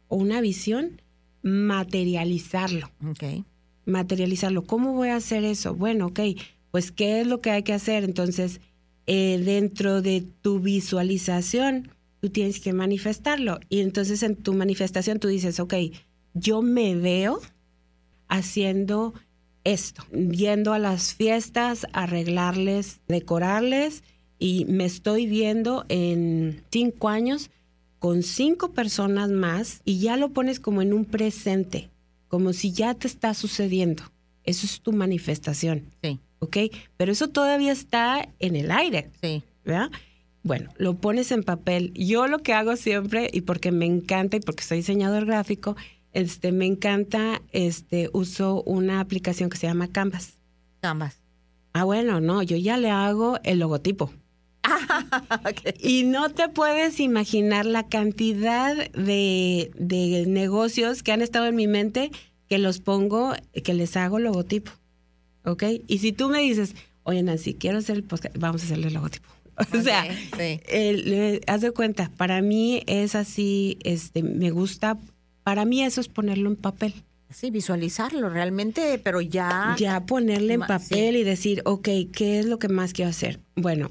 o 0.07 0.17
una 0.17 0.41
visión, 0.41 1.01
materializarlo. 1.41 2.91
Ok. 3.07 3.45
Materializarlo. 3.85 4.63
¿Cómo 4.63 4.93
voy 4.93 5.09
a 5.09 5.15
hacer 5.15 5.43
eso? 5.43 5.73
Bueno, 5.73 6.07
ok, 6.07 6.19
pues 6.71 6.91
¿qué 6.91 7.21
es 7.21 7.27
lo 7.27 7.41
que 7.41 7.51
hay 7.51 7.63
que 7.63 7.73
hacer? 7.73 8.03
Entonces, 8.03 8.59
eh, 9.07 9.41
dentro 9.43 10.01
de 10.01 10.21
tu 10.41 10.59
visualización, 10.59 11.89
tú 12.21 12.29
tienes 12.29 12.59
que 12.59 12.73
manifestarlo. 12.73 13.59
Y 13.69 13.79
entonces 13.79 14.23
en 14.23 14.35
tu 14.35 14.53
manifestación 14.53 15.19
tú 15.19 15.27
dices, 15.27 15.59
ok, 15.59 15.73
yo 16.33 16.61
me 16.61 16.95
veo 16.95 17.39
haciendo 18.27 19.13
esto, 19.63 20.03
yendo 20.11 20.73
a 20.73 20.79
las 20.79 21.13
fiestas, 21.13 21.85
arreglarles, 21.93 23.01
decorarles, 23.07 24.03
y 24.39 24.65
me 24.65 24.85
estoy 24.85 25.27
viendo 25.27 25.85
en 25.89 26.63
cinco 26.71 27.09
años 27.09 27.51
con 27.99 28.23
cinco 28.23 28.71
personas 28.71 29.29
más 29.29 29.81
y 29.83 29.99
ya 29.99 30.15
lo 30.15 30.29
pones 30.29 30.61
como 30.61 30.81
en 30.81 30.93
un 30.93 31.03
presente, 31.03 31.89
como 32.29 32.53
si 32.53 32.71
ya 32.71 32.93
te 32.93 33.07
está 33.07 33.33
sucediendo. 33.33 34.03
Eso 34.45 34.65
es 34.65 34.79
tu 34.79 34.93
manifestación. 34.93 35.83
Sí. 36.01 36.19
¿Ok? 36.39 36.57
Pero 36.95 37.11
eso 37.11 37.27
todavía 37.27 37.73
está 37.73 38.29
en 38.39 38.55
el 38.55 38.71
aire. 38.71 39.11
Sí. 39.21 39.43
¿Verdad? 39.65 39.91
Bueno, 40.43 40.71
lo 40.77 40.95
pones 40.95 41.31
en 41.31 41.43
papel. 41.43 41.93
Yo 41.93 42.27
lo 42.27 42.39
que 42.39 42.53
hago 42.53 42.75
siempre, 42.75 43.29
y 43.31 43.41
porque 43.41 43.71
me 43.71 43.85
encanta 43.85 44.37
y 44.37 44.39
porque 44.39 44.63
soy 44.63 44.77
diseñador 44.77 45.25
gráfico, 45.25 45.75
este, 46.13 46.51
me 46.51 46.65
encanta, 46.65 47.41
este, 47.51 48.09
uso 48.13 48.63
una 48.63 48.99
aplicación 48.99 49.49
que 49.49 49.57
se 49.57 49.67
llama 49.67 49.87
Canvas. 49.87 50.37
Canvas. 50.81 51.17
Ah, 51.73 51.83
bueno, 51.83 52.19
no, 52.19 52.41
yo 52.41 52.57
ya 52.57 52.77
le 52.77 52.89
hago 52.89 53.39
el 53.43 53.59
logotipo. 53.59 54.11
Y 55.79 56.03
no 56.03 56.29
te 56.29 56.49
puedes 56.49 56.99
imaginar 56.99 57.65
la 57.65 57.87
cantidad 57.87 58.75
de, 58.91 59.71
de 59.77 60.25
negocios 60.27 61.03
que 61.03 61.11
han 61.11 61.21
estado 61.21 61.47
en 61.47 61.55
mi 61.55 61.67
mente 61.67 62.11
que 62.47 62.57
los 62.57 62.79
pongo, 62.79 63.33
que 63.63 63.73
les 63.73 63.95
hago 63.95 64.19
logotipo. 64.19 64.71
¿Ok? 65.45 65.63
Y 65.87 65.99
si 65.99 66.11
tú 66.11 66.29
me 66.29 66.39
dices, 66.39 66.75
oye 67.03 67.23
Nancy, 67.23 67.53
quiero 67.53 67.77
hacer 67.77 67.97
el 67.97 68.03
podcast, 68.03 68.35
vamos 68.37 68.61
a 68.61 68.65
hacerle 68.65 68.87
el 68.87 68.95
logotipo. 68.95 69.29
O 69.77 69.81
sea, 69.81 70.05
haz 71.47 71.61
de 71.61 71.71
cuenta, 71.71 72.09
para 72.15 72.41
mí 72.41 72.81
es 72.87 73.15
así, 73.15 73.77
este, 73.83 74.23
me 74.23 74.51
gusta, 74.51 74.97
para 75.43 75.65
mí 75.65 75.83
eso 75.83 75.99
es 75.99 76.07
ponerlo 76.07 76.49
en 76.49 76.55
papel. 76.55 76.93
Sí, 77.29 77.51
visualizarlo 77.51 78.29
realmente, 78.29 78.99
pero 79.03 79.21
ya... 79.21 79.75
Ya 79.77 80.05
ponerle 80.05 80.55
en 80.55 80.61
papel 80.61 81.15
y 81.15 81.23
decir, 81.23 81.61
ok, 81.65 81.89
¿qué 82.11 82.39
es 82.39 82.45
lo 82.45 82.57
que 82.57 82.69
más 82.69 82.93
quiero 82.93 83.09
hacer? 83.09 83.39
Bueno, 83.55 83.89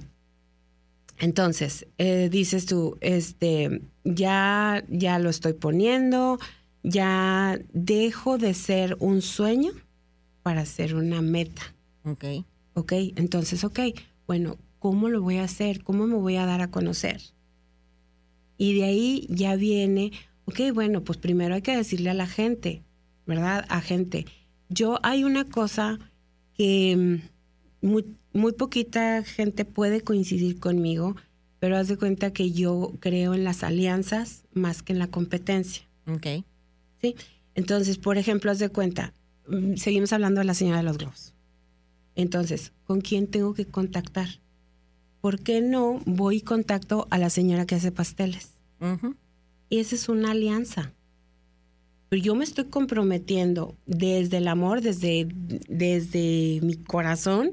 entonces, 1.19 1.87
eh, 1.99 2.29
dices 2.31 2.67
tú, 2.67 2.97
este, 3.01 3.83
ya, 4.05 4.85
ya 4.89 5.19
lo 5.19 5.31
estoy 5.31 5.53
poniendo, 5.53 6.39
ya 6.83 7.59
dejo 7.73 8.39
de 8.39 8.55
ser 8.55 8.97
un 9.01 9.21
sueño 9.23 9.73
para 10.43 10.65
ser 10.65 10.95
una 10.95 11.21
meta. 11.23 11.75
Ok. 12.05 12.25
Ok, 12.75 12.93
entonces, 13.17 13.65
ok, 13.65 13.81
bueno, 14.27 14.57
¿cómo 14.79 15.09
lo 15.09 15.23
voy 15.23 15.37
a 15.37 15.45
hacer? 15.45 15.83
¿Cómo 15.83 16.07
me 16.07 16.17
voy 16.17 16.37
a 16.37 16.47
dar 16.47 16.61
a 16.61 16.71
conocer? 16.71 17.21
Y 18.57 18.75
de 18.75 18.85
ahí 18.85 19.27
ya 19.31 19.57
viene, 19.57 20.13
ok, 20.45 20.61
bueno, 20.75 21.05
pues 21.05 21.19
primero 21.19 21.55
hay 21.55 21.63
que 21.63 21.77
decirle 21.77 22.11
a 22.11 22.15
la 22.15 22.27
gente, 22.27 22.83
¿verdad? 23.27 23.65
A 23.69 23.81
gente. 23.81 24.27
Yo 24.69 24.99
hay 25.03 25.25
una 25.25 25.49
cosa 25.49 25.99
que 26.55 27.21
mm, 27.83 27.87
muy, 27.87 28.05
muy 28.33 28.53
poquita 28.53 29.23
gente 29.23 29.65
puede 29.65 30.03
coincidir 30.03 30.59
conmigo, 30.59 31.17
pero 31.61 31.77
haz 31.77 31.89
de 31.89 31.97
cuenta 31.97 32.33
que 32.33 32.51
yo 32.53 32.95
creo 33.01 33.35
en 33.35 33.45
las 33.45 33.63
alianzas 33.63 34.45
más 34.53 34.83
que 34.83 34.93
en 34.93 34.99
la 34.99 35.09
competencia. 35.09 35.89
Ok. 36.07 36.45
Sí. 37.01 37.15
Entonces, 37.55 37.99
por 37.99 38.19
ejemplo, 38.19 38.51
haz 38.51 38.59
de 38.59 38.69
cuenta, 38.69 39.15
mm, 39.49 39.77
seguimos 39.77 40.13
hablando 40.13 40.41
de 40.41 40.47
la 40.47 40.55
señora 40.55 40.79
de 40.79 40.85
los 40.85 40.99
globos. 40.99 41.35
Entonces, 42.15 42.73
¿con 42.85 43.01
quién 43.01 43.29
tengo 43.29 43.55
que 43.55 43.67
contactar? 43.67 44.29
¿Por 45.21 45.41
qué 45.41 45.61
no 45.61 46.01
voy 46.07 46.37
y 46.37 46.41
contacto 46.41 47.07
a 47.11 47.19
la 47.19 47.31
señora 47.31 47.67
que 47.67 47.75
hace 47.75 47.93
pasteles? 47.93 48.55
Y 49.69 49.79
esa 49.79 49.95
es 49.95 50.09
una 50.09 50.31
alianza. 50.31 50.93
Pero 52.09 52.23
yo 52.23 52.35
me 52.35 52.45
estoy 52.45 52.65
comprometiendo 52.65 53.77
desde 53.87 54.39
el 54.39 54.49
amor, 54.49 54.81
desde, 54.81 55.29
desde 55.69 56.61
mi 56.63 56.77
corazón, 56.77 57.53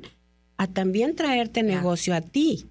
a 0.57 0.67
también 0.67 1.15
traerte 1.15 1.63
negocio 1.63 2.15
a 2.15 2.21
ti. 2.21 2.65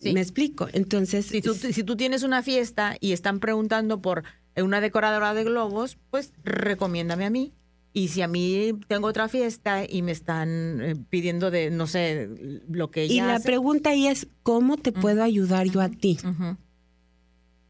¿Me 0.00 0.20
explico? 0.20 0.68
Entonces... 0.72 1.26
Si 1.26 1.40
tú, 1.40 1.54
si 1.54 1.82
tú 1.82 1.96
tienes 1.96 2.22
una 2.22 2.42
fiesta 2.42 2.96
y 3.00 3.12
están 3.12 3.40
preguntando 3.40 4.00
por 4.00 4.22
una 4.56 4.80
decoradora 4.80 5.34
de 5.34 5.44
globos, 5.44 5.98
pues 6.10 6.32
recomiéndame 6.44 7.24
a 7.24 7.30
mí. 7.30 7.52
Y 7.96 8.08
si 8.08 8.22
a 8.22 8.28
mí 8.28 8.72
tengo 8.88 9.06
otra 9.06 9.28
fiesta 9.28 9.84
y 9.88 10.02
me 10.02 10.10
están 10.10 10.80
eh, 10.82 10.96
pidiendo 11.08 11.52
de, 11.52 11.70
no 11.70 11.86
sé, 11.86 12.28
lo 12.68 12.90
que 12.90 13.04
ella 13.04 13.14
Y 13.14 13.20
la 13.20 13.38
pregunta 13.38 13.90
ahí 13.90 14.08
es, 14.08 14.26
¿cómo 14.42 14.76
te 14.76 14.90
puedo 14.90 15.22
ayudar 15.22 15.68
yo 15.68 15.80
a 15.80 15.88
ti? 15.88 16.18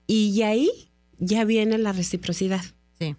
Y 0.07 0.41
ahí 0.41 0.71
ya 1.19 1.45
viene 1.45 1.77
la 1.77 1.93
reciprocidad. 1.93 2.63
Sí. 2.99 3.17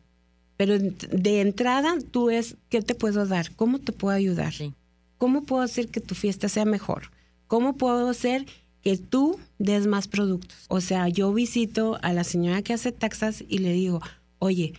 Pero 0.58 0.80
de 0.80 1.42
entrada 1.42 1.96
tú 2.10 2.32
es, 2.32 2.58
¿qué 2.70 2.82
te 2.82 2.96
puedo 2.96 3.28
dar? 3.28 3.52
¿Cómo 3.56 3.78
te 3.78 3.92
puedo 3.92 4.16
ayudar? 4.16 4.52
Sí. 4.52 4.74
¿Cómo 5.20 5.44
puedo 5.44 5.62
hacer 5.62 5.90
que 5.90 6.02
tu 6.02 6.16
fiesta 6.16 6.50
sea 6.50 6.66
mejor? 6.66 7.12
¿Cómo 7.46 7.78
puedo 7.78 8.10
hacer 8.10 8.48
que 8.82 8.98
tú 8.98 9.40
des 9.60 9.86
más 9.86 10.08
productos? 10.08 10.66
O 10.70 10.82
sea, 10.82 11.08
yo 11.10 11.32
visito 11.32 12.00
a 12.02 12.14
la 12.14 12.24
señora 12.24 12.64
que 12.64 12.74
hace 12.74 12.92
taxas 12.92 13.44
y 13.48 13.60
le 13.60 13.74
digo, 13.74 14.02
oye, 14.40 14.74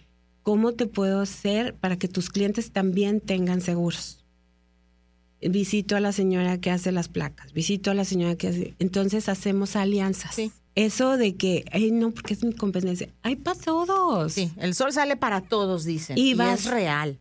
¿Cómo 0.46 0.74
te 0.74 0.87
puedo 0.87 1.22
hacer 1.22 1.74
para 1.74 1.96
que 1.96 2.06
tus 2.06 2.30
clientes 2.30 2.70
también 2.70 3.20
tengan 3.20 3.61
seguros? 3.61 4.24
Visito 5.40 5.96
a 5.96 6.00
la 6.00 6.12
señora 6.12 6.61
que 6.61 6.70
hace 6.70 6.92
las 6.92 7.09
placas, 7.09 7.52
visito 7.52 7.90
a 7.90 7.94
la 7.94 8.04
señora 8.04 8.37
que 8.37 8.46
hace... 8.46 8.74
Entonces 8.78 9.28
hacemos 9.28 9.74
alianzas. 9.74 10.37
Eso 10.76 11.16
de 11.16 11.35
que, 11.35 11.64
ay, 11.72 11.90
no, 11.90 12.12
porque 12.12 12.35
es 12.35 12.44
mi 12.44 12.52
competencia. 12.52 13.09
Hay 13.24 13.35
para 13.35 13.59
todos. 13.59 14.35
Sí, 14.35 14.52
el 14.59 14.76
sol 14.76 14.92
sale 14.92 15.16
para 15.16 15.40
todos, 15.40 15.85
dicen. 15.85 16.16
Y, 16.16 16.40
es 16.40 16.66
real. 16.66 17.18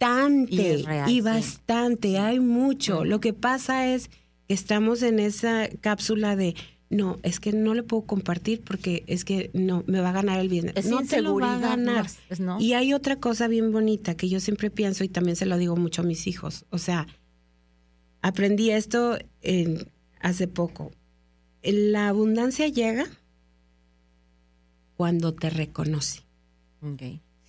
Y 0.48 0.60
es 0.60 0.86
real. 0.86 1.10
Y 1.10 1.22
bastante, 1.22 2.20
hay 2.20 2.40
mucho. 2.40 3.06
Lo 3.06 3.22
que 3.22 3.34
pasa 3.34 3.88
es 3.88 4.10
que 4.48 4.54
estamos 4.54 5.02
en 5.02 5.18
esa 5.18 5.68
cápsula 5.82 6.36
de 6.36 6.54
no, 6.90 7.18
es 7.24 7.40
que 7.40 7.52
no 7.52 7.74
le 7.74 7.84
puedo 7.84 8.04
compartir 8.04 8.62
porque 8.62 9.04
es 9.08 9.26
que 9.26 9.50
no, 9.54 9.84
me 9.88 10.00
va 10.02 10.10
a 10.10 10.14
ganar 10.14 10.40
el 10.40 10.50
bien. 10.50 10.72
Es 10.76 10.86
no 10.86 11.04
te 11.04 11.22
lo 11.22 11.36
va 11.40 11.56
a 11.56 11.60
ganar. 11.60 12.04
más, 12.04 12.20
es 12.30 12.40
no. 12.40 12.60
Y 12.62 12.74
hay 12.74 12.94
otra 12.94 13.16
cosa 13.18 13.48
bien 13.48 13.72
bonita 13.72 14.16
que 14.16 14.30
yo 14.30 14.40
siempre 14.40 14.70
pienso 14.70 15.04
y 15.04 15.10
también 15.10 15.36
se 15.36 15.46
lo 15.46 15.58
digo 15.58 15.76
mucho 15.76 16.02
a 16.04 16.06
mis 16.06 16.28
hijos. 16.28 16.66
O 16.70 16.78
sea, 16.78 17.08
aprendí 18.22 18.70
esto 18.72 19.18
en- 19.42 19.90
hace 20.22 20.48
poco. 20.48 20.92
La 21.64 22.08
abundancia 22.10 22.68
llega 22.68 23.08
cuando 24.96 25.34
te 25.34 25.50
reconoce. 25.50 26.22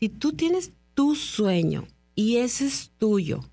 Si 0.01 0.09
tú 0.09 0.33
tienes 0.33 0.72
tu 0.94 1.14
sueño 1.14 1.87
y 2.14 2.37
ese 2.37 2.66
es 2.66 2.90
tuyo 2.99 3.44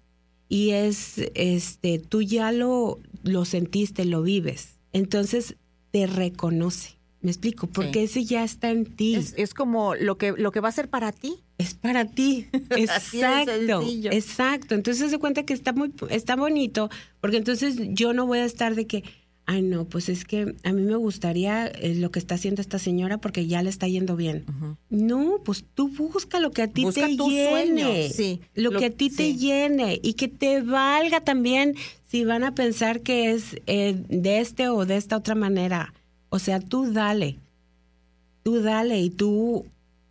y 0.48 0.69
es 0.72 1.15
este 1.36 2.00
tú 2.00 2.22
ya 2.22 2.52
lo 2.54 3.00
lo 3.24 3.43
sentiste, 3.43 4.06
lo 4.06 4.22
vives, 4.22 4.80
entonces 4.93 5.58
te 5.93 6.08
reconoce. 6.08 6.97
¿Me 7.21 7.29
explico? 7.29 7.67
Porque 7.67 8.03
ese 8.03 8.25
ya 8.25 8.43
está 8.43 8.71
en 8.71 8.84
ti. 8.86 9.15
Es, 9.15 9.36
es 9.38 9.53
como 9.53 9.93
lo 9.93 10.17
que, 10.17 10.34
lo 10.34 10.51
que 10.51 10.60
va 10.60 10.69
a 10.69 10.71
ser 10.73 10.89
para 10.89 11.12
ti. 11.12 11.36
Es 11.60 11.75
para 11.75 12.06
ti. 12.06 12.47
Exacto. 12.71 13.82
exacto. 14.12 14.75
Entonces 14.75 15.12
se 15.12 15.19
cuenta 15.19 15.43
que 15.43 15.53
está 15.53 15.71
muy 15.71 15.93
está 16.10 16.36
bonito, 16.36 16.89
porque 17.21 17.38
entonces 17.38 17.77
yo 17.79 18.12
no 18.12 18.25
voy 18.25 18.39
a 18.39 18.45
estar 18.45 18.73
de 18.75 18.88
que, 18.88 19.03
ay 19.45 19.62
no, 19.62 19.86
pues 19.86 20.08
es 20.10 20.23
que 20.25 20.56
a 20.63 20.71
mí 20.71 20.82
me 20.82 20.95
gustaría 20.95 21.67
eh, 21.67 21.95
lo 21.95 22.12
que 22.12 22.19
está 22.19 22.36
haciendo 22.36 22.62
esta 22.62 22.79
señora 22.79 23.17
porque 23.19 23.45
ya 23.45 23.62
le 23.62 23.69
está 23.69 23.88
yendo 23.88 24.15
bien. 24.15 24.45
No, 24.89 25.41
pues 25.43 25.65
tú 25.73 25.89
busca 25.89 26.39
lo 26.39 26.51
que 26.51 26.62
a 26.62 26.67
ti 26.67 26.84
Busca 26.84 27.08
te 27.08 27.17
tu 27.17 27.29
llene. 27.29 27.49
sueño, 27.49 27.88
sí. 28.13 28.39
Lo, 28.56 28.71
Lo- 28.71 28.79
que 28.79 28.86
a 28.86 28.89
ti 28.89 29.10
te 29.10 29.36
llene 29.36 29.99
y 30.01 30.13
que 30.13 30.27
te 30.29 30.62
valga 30.62 31.21
también 31.21 31.75
si 32.08 32.23
van 32.23 32.43
a 32.43 32.56
pensar 32.56 33.01
que 33.01 33.32
es 33.32 33.58
eh, 33.67 33.95
de 34.10 34.39
este 34.39 34.69
o 34.69 34.86
de 34.86 34.95
esta 34.97 35.17
otra 35.17 35.36
manera. 35.36 35.93
O 36.29 36.39
sea, 36.39 36.60
tú 36.60 36.91
dale. 36.93 37.38
Tú 38.43 38.62
dale 38.62 38.99
y 38.99 39.10
tú 39.10 39.65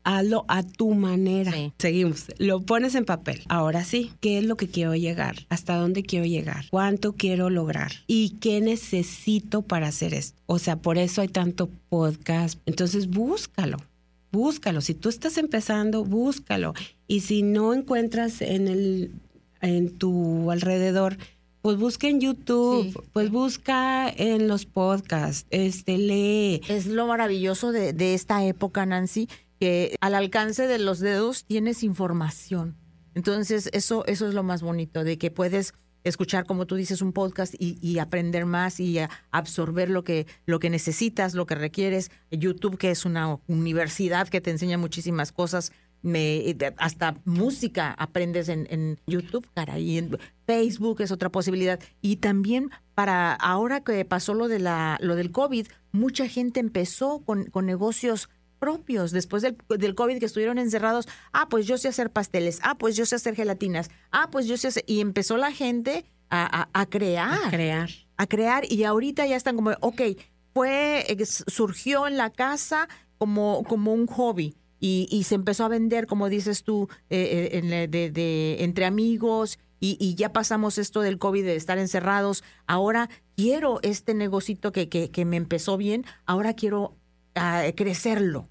hazlo 0.05 0.45
a 0.49 0.62
tu 0.62 0.95
manera. 0.95 1.53
Sí. 1.53 1.73
Seguimos. 1.79 2.27
Lo 2.38 2.61
pones 2.61 2.95
en 2.95 3.05
papel. 3.05 3.43
Ahora 3.49 3.85
sí, 3.85 4.12
¿qué 4.21 4.38
es 4.38 4.45
lo 4.45 4.57
que 4.57 4.69
quiero 4.69 4.95
llegar? 4.95 5.37
¿Hasta 5.49 5.77
dónde 5.77 6.03
quiero 6.03 6.25
llegar? 6.27 6.65
¿Cuánto 6.71 7.15
quiero 7.15 7.51
lograr? 7.51 7.93
¿Y 8.07 8.31
qué 8.41 8.61
necesito 8.61 9.62
para 9.62 9.88
hacer 9.88 10.15
esto? 10.15 10.41
O 10.47 10.59
sea, 10.59 10.77
por 10.77 10.99
eso 10.99 11.21
hay 11.21 11.29
tanto 11.29 11.69
podcast. 11.88 12.59
Entonces, 12.67 13.09
búscalo. 13.09 13.79
Búscalo. 14.33 14.81
Si 14.81 14.95
tú 14.95 15.09
estás 15.09 15.37
empezando, 15.38 16.05
búscalo. 16.05 16.75
Y 17.07 17.21
si 17.21 17.43
no 17.43 17.75
encuentras 17.75 18.41
en 18.43 18.69
el 18.69 19.12
en 19.61 19.97
tu 19.97 20.51
alrededor, 20.51 21.19
pues 21.61 21.77
busca 21.79 22.09
en 22.09 22.21
YouTube, 22.21 22.87
Sí. 22.87 22.95
pues 23.12 23.31
busca 23.31 24.09
en 24.11 24.49
los 24.49 24.67
podcasts, 24.67 25.47
este 25.51 25.99
lee. 25.99 26.61
Es 26.69 26.87
lo 26.87 27.07
maravilloso 27.07 27.71
de, 27.71 27.93
de 27.93 28.15
esta 28.15 28.45
época, 28.45 28.85
Nancy, 28.87 29.29
al 30.01 30.14
alcance 30.14 30.66
de 30.66 30.79
los 30.79 30.98
dedos 30.98 31.44
tienes 31.44 31.83
información. 31.83 32.77
Entonces, 33.14 33.68
eso, 33.72 34.05
eso 34.07 34.29
es 34.29 34.35
lo 34.35 34.42
más 34.42 34.62
bonito, 34.62 35.05
de 35.05 35.18
que 35.18 35.31
puedes 35.31 35.75
escuchar, 36.05 36.46
como 36.46 36.66
tú 36.66 36.75
dices, 36.75 37.01
un 37.03 37.12
podcast 37.12 37.55
y, 37.59 37.98
aprender 37.98 38.44
más 38.44 38.81
y 38.81 38.98
absorber 39.31 39.88
lo 39.88 40.03
que, 40.03 40.27
lo 40.46 40.59
que 40.59 40.70
necesitas, 40.70 41.35
lo 41.35 41.46
que 41.46 41.55
requieres. 41.55 42.11
YouTube, 42.31 42.77
que 42.79 42.90
es 42.90 43.05
una 43.05 43.38
universidad 43.46 44.29
que 44.29 44.40
te 44.40 44.51
enseña 44.51 44.79
muchísimas 44.79 45.31
cosas. 45.31 45.72
Me, 46.03 46.55
de- 46.55 46.75
hasta 46.79 47.20
música 47.25 47.92
aprendes 47.92 48.48
en, 48.48 48.66
en 48.70 48.98
YouTube, 49.07 49.46
cara, 49.55 49.79
y 49.79 49.98
en 49.98 50.18
Facebook 50.46 51.01
es 51.03 51.12
otra 51.12 51.29
posibilidad. 51.31 51.79
Y 52.01 52.16
también 52.16 52.70
para 52.94 53.35
ahora 53.35 53.85
que 53.85 54.05
pasó 54.05 54.35
lo 54.35 54.48
de 54.48 54.59
la, 54.59 54.98
lo 55.01 55.14
del 55.14 55.31
COVID, 55.31 55.68
mucha 55.92 56.27
gente 56.27 56.59
empezó 56.59 57.20
con, 57.25 57.44
con 57.44 57.66
negocios 57.66 58.29
propios 58.62 59.11
después 59.11 59.42
del, 59.42 59.57
del 59.68 59.96
COVID 59.96 60.20
que 60.20 60.27
estuvieron 60.27 60.57
encerrados. 60.59 61.09
Ah, 61.33 61.48
pues 61.51 61.66
yo 61.66 61.77
sé 61.79 61.88
hacer 61.88 62.11
pasteles. 62.11 62.61
Ah, 62.62 62.77
pues 62.79 62.94
yo 62.96 63.05
sé 63.07 63.16
hacer 63.16 63.35
gelatinas. 63.35 63.90
Ah, 64.12 64.29
pues 64.31 64.46
yo 64.46 64.57
sé 64.57 64.68
hacer... 64.68 64.85
Y 64.87 65.01
empezó 65.01 65.37
la 65.37 65.51
gente 65.51 66.05
a, 66.31 66.62
a- 66.62 66.68
a 66.81 66.87
crear 66.87 67.38
a 67.44 67.51
crear. 67.51 67.90
a 68.16 68.27
crear 68.29 68.64
y 68.70 68.85
ahorita 68.85 69.27
ya 69.27 69.35
están 69.35 69.57
como, 69.57 69.72
ok, 69.81 70.01
fue, 70.55 71.05
eh, 71.12 71.27
surgió 71.27 72.07
en 72.07 72.16
la 72.16 72.31
casa 72.31 72.88
como, 73.18 73.64
como 73.64 73.92
un 73.92 74.07
hobby 74.07 74.55
y, 74.79 75.09
y 75.11 75.25
se 75.25 75.35
empezó 75.35 75.64
a 75.64 75.68
vender, 75.68 76.07
como 76.07 76.29
dices 76.29 76.62
tú, 76.62 76.88
eh, 77.11 77.51
eh, 77.53 77.59
en 77.59 77.68
la- 77.70 77.87
de, 77.88 78.11
de- 78.12 78.59
entre 78.62 78.85
amigos 78.85 79.59
y, 79.81 79.96
y 79.98 80.14
ya 80.14 80.33
pasamos 80.33 80.79
esto 80.79 81.01
del 81.01 81.18
COVID 81.18 81.44
de 81.44 81.57
estar 81.57 81.79
encerrados. 81.79 82.44
Ahora 82.68 83.11
quiero 83.37 83.81
este 83.83 84.14
negocito 84.14 84.70
que, 84.70 84.88
que, 84.88 85.11
que 85.11 85.25
me 85.25 85.37
empezó 85.37 85.77
bien, 85.77 86.05
ahora 86.27 86.55
quiero 86.55 86.96
ah, 87.35 87.64
crecerlo, 87.77 88.48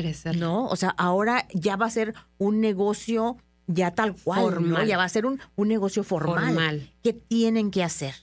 Crecer. 0.00 0.36
¿no? 0.36 0.66
O 0.66 0.76
sea, 0.76 0.90
ahora 0.90 1.46
ya 1.52 1.76
va 1.76 1.86
a 1.86 1.90
ser 1.90 2.14
un 2.38 2.60
negocio 2.60 3.36
ya 3.66 3.90
tal 3.90 4.14
cual, 4.14 4.40
¿no? 4.40 4.50
Formal. 4.50 4.86
Ya 4.86 4.96
va 4.96 5.04
a 5.04 5.08
ser 5.08 5.26
un, 5.26 5.40
un 5.56 5.68
negocio 5.68 6.04
formal. 6.04 6.44
Formal. 6.54 6.92
¿Qué 7.02 7.12
tienen 7.12 7.70
que 7.70 7.82
hacer? 7.82 8.14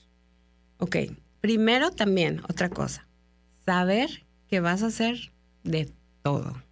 Ok. 0.78 0.96
Primero 1.40 1.90
también, 1.90 2.40
otra 2.48 2.68
cosa. 2.70 3.06
Saber 3.64 4.24
que 4.48 4.60
vas 4.60 4.82
a 4.82 4.86
hacer 4.86 5.32
de 5.64 5.90
todo. 6.22 6.62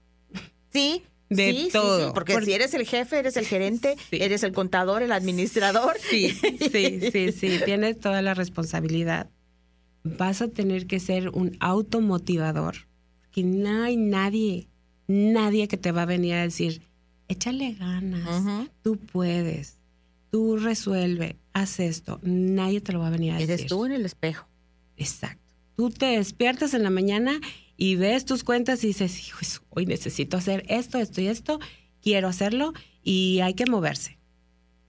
Sí. 0.72 1.04
De 1.30 1.52
sí, 1.52 1.68
todo. 1.72 2.08
sí, 2.08 2.12
porque 2.14 2.32
Porque- 2.34 2.46
si 2.46 2.52
eres 2.52 2.74
el 2.74 2.86
jefe, 2.86 3.18
eres 3.18 3.36
el 3.36 3.46
gerente, 3.46 3.96
eres 4.10 4.42
el 4.42 4.52
contador, 4.52 5.02
el 5.02 5.12
administrador. 5.12 5.96
Sí, 6.00 6.30
sí, 6.30 7.00
sí, 7.12 7.32
sí. 7.32 7.58
Tienes 7.64 7.98
toda 8.00 8.22
la 8.22 8.34
responsabilidad. 8.34 9.28
Vas 10.02 10.42
a 10.42 10.48
tener 10.48 10.86
que 10.86 11.00
ser 11.00 11.30
un 11.30 11.56
automotivador. 11.60 12.74
Que 13.30 13.42
no 13.42 13.82
hay 13.84 13.96
nadie, 13.96 14.68
nadie 15.06 15.68
que 15.68 15.76
te 15.76 15.92
va 15.92 16.02
a 16.02 16.06
venir 16.06 16.34
a 16.34 16.42
decir, 16.42 16.82
échale 17.28 17.74
ganas, 17.74 18.68
tú 18.82 18.96
puedes, 18.96 19.78
tú 20.30 20.56
resuelve, 20.56 21.36
haz 21.52 21.80
esto. 21.80 22.20
Nadie 22.22 22.80
te 22.80 22.92
lo 22.92 23.00
va 23.00 23.08
a 23.08 23.10
venir 23.10 23.32
a 23.32 23.34
decir. 23.36 23.50
Eres 23.50 23.66
tú 23.66 23.84
en 23.84 23.92
el 23.92 24.04
espejo. 24.04 24.46
Exacto. 24.96 25.42
Tú 25.76 25.90
te 25.90 26.06
despiertas 26.06 26.74
en 26.74 26.82
la 26.82 26.90
mañana 26.90 27.40
y 27.76 27.96
ves 27.96 28.24
tus 28.24 28.44
cuentas 28.44 28.84
y 28.84 28.88
dices, 28.88 29.26
hijo, 29.26 29.40
hoy 29.70 29.86
necesito 29.86 30.36
hacer 30.36 30.64
esto, 30.68 30.98
esto 30.98 31.20
y 31.20 31.26
esto, 31.26 31.58
quiero 32.00 32.28
hacerlo 32.28 32.72
y 33.02 33.40
hay 33.40 33.54
que 33.54 33.66
moverse. 33.66 34.18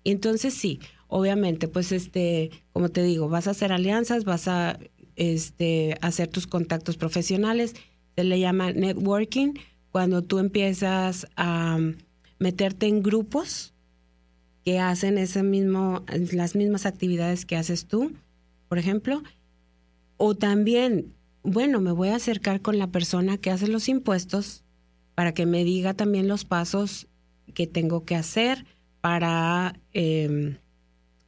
Entonces 0.04 0.54
sí, 0.54 0.80
obviamente, 1.08 1.68
pues 1.68 1.92
este, 1.92 2.52
como 2.72 2.90
te 2.90 3.04
digo, 3.04 3.28
vas 3.28 3.48
a 3.48 3.52
hacer 3.52 3.72
alianzas, 3.72 4.24
vas 4.24 4.48
a 4.48 4.80
este, 5.16 5.98
hacer 6.02 6.28
tus 6.28 6.46
contactos 6.46 6.98
profesionales, 6.98 7.76
se 8.16 8.24
le 8.24 8.40
llama 8.40 8.72
networking, 8.72 9.54
cuando 9.96 10.24
tú 10.24 10.40
empiezas 10.40 11.26
a 11.38 11.78
um, 11.80 11.94
meterte 12.38 12.86
en 12.86 13.02
grupos 13.02 13.74
que 14.66 14.78
hacen 14.78 15.18
ese 15.18 15.42
mismo, 15.42 16.04
las 16.34 16.54
mismas 16.54 16.86
actividades 16.86 17.46
que 17.46 17.56
haces 17.56 17.86
tú, 17.86 18.12
por 18.68 18.78
ejemplo, 18.78 19.24
o 20.18 20.36
también, 20.36 21.14
bueno, 21.44 21.80
me 21.80 21.94
voy 21.94 22.10
a 22.10 22.18
acercar 22.18 22.60
con 22.60 22.78
la 22.78 22.88
persona 22.88 23.38
que 23.38 23.52
hace 23.52 23.70
los 23.70 23.88
impuestos 23.88 24.66
para 25.16 25.34
que 25.34 25.46
me 25.46 25.64
diga 25.64 25.94
también 25.94 26.28
los 26.28 26.44
pasos 26.44 27.08
que 27.54 27.66
tengo 27.66 28.04
que 28.04 28.18
hacer 28.18 28.66
para, 29.00 29.80
eh, 29.94 30.58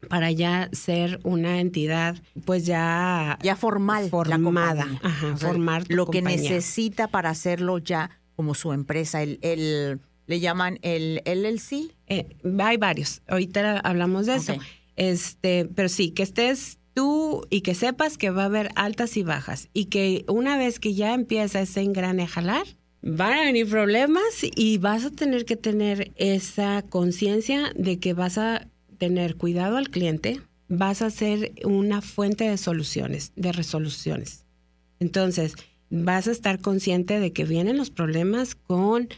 para 0.10 0.30
ya 0.32 0.68
ser 0.74 1.22
una 1.24 1.62
entidad, 1.62 2.18
pues 2.44 2.66
ya, 2.66 3.40
Ya 3.42 3.56
formal. 3.56 4.04
la 4.04 4.10
Formada. 4.10 4.88
Ajá, 5.04 5.38
formar 5.38 5.86
tu 5.86 5.96
Lo 5.96 6.08
que 6.08 6.22
necesita 6.22 7.08
para 7.08 7.30
hacerlo 7.30 7.78
ya 7.78 8.10
como 8.38 8.56
su 8.56 8.72
empresa. 8.72 9.22
El, 9.22 9.40
el- 9.42 10.00
le 10.28 10.40
llaman 10.40 10.78
el 10.82 11.22
LLC. 11.26 11.92
eh, 12.08 12.28
hay 12.60 12.78
varios. 12.78 13.22
Ahorita 13.28 13.80
hablamos 13.80 14.26
de 14.28 14.36
eso. 14.36 14.56
Este, 14.96 15.66
pero 15.74 15.90
sí, 15.90 16.12
que 16.12 16.24
estés 16.24 16.80
tú 16.94 17.46
y 17.50 17.62
que 17.62 17.76
sepas 17.76 18.18
que 18.18 18.30
va 18.30 18.44
a 18.44 18.46
haber 18.48 18.70
altas 18.76 19.16
y 19.18 19.24
bajas 19.24 19.70
y 19.74 19.86
que 19.86 20.26
una 20.28 20.58
vez 20.58 20.80
que 20.80 20.94
ya 20.96 21.14
empieza 21.14 21.62
ese 21.62 21.82
engrane 21.82 22.24
a 22.24 22.28
jalar, 22.28 22.66
van 23.04 23.34
a 23.34 23.42
venir 23.46 23.70
problemas 23.70 24.24
y 24.56 24.80
vas 24.80 25.06
a 25.06 25.12
tener 25.12 25.46
que 25.46 25.56
tener 25.56 26.12
esa 26.16 26.82
conciencia 26.90 27.72
de 27.76 28.00
que 28.00 28.14
vas 28.14 28.38
a 28.38 28.68
tener 28.98 29.36
cuidado 29.38 29.78
al 29.78 29.90
cliente, 29.90 30.42
vas 30.68 31.02
a 31.04 31.10
ser 31.12 31.54
una 31.64 32.02
fuente 32.02 32.50
de 32.50 32.58
soluciones, 32.58 33.32
de 33.36 33.52
resoluciones. 33.54 34.44
Entonces, 35.00 35.54
vas 35.90 36.28
a 36.28 36.32
estar 36.32 36.60
consciente 36.60 37.20
de 37.20 37.32
que 37.34 37.46
vienen 37.46 37.78
los 37.78 37.90
problemas 37.90 38.56
con 38.56 39.10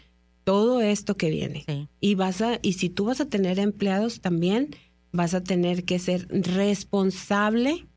todo 0.43 0.81
esto 0.81 1.15
que 1.17 1.29
viene. 1.29 1.63
Sí. 1.67 1.87
Y 1.99 2.15
vas 2.15 2.41
a 2.41 2.59
y 2.61 2.73
si 2.73 2.89
tú 2.89 3.05
vas 3.05 3.21
a 3.21 3.29
tener 3.29 3.59
empleados 3.59 4.21
también 4.21 4.75
vas 5.11 5.33
a 5.33 5.43
tener 5.43 5.85
que 5.85 5.99
ser 5.99 6.27
responsable 6.29 7.87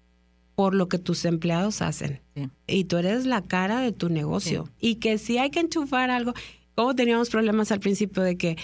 por 0.54 0.74
lo 0.74 0.88
que 0.88 0.98
tus 0.98 1.24
empleados 1.24 1.82
hacen. 1.82 2.20
Sí. 2.34 2.48
Y 2.66 2.84
tú 2.84 2.98
eres 2.98 3.26
la 3.26 3.42
cara 3.42 3.80
de 3.80 3.92
tu 3.92 4.08
negocio. 4.08 4.68
Y 4.80 4.96
que 4.96 5.18
si 5.18 5.38
hay 5.38 5.50
que 5.50 5.60
enchufar 5.60 6.10
algo, 6.10 6.34
como 6.74 6.94
teníamos 6.94 7.30
problemas 7.30 7.72
al 7.72 7.80
principio 7.80 8.22
de 8.22 8.36
que 8.36 8.56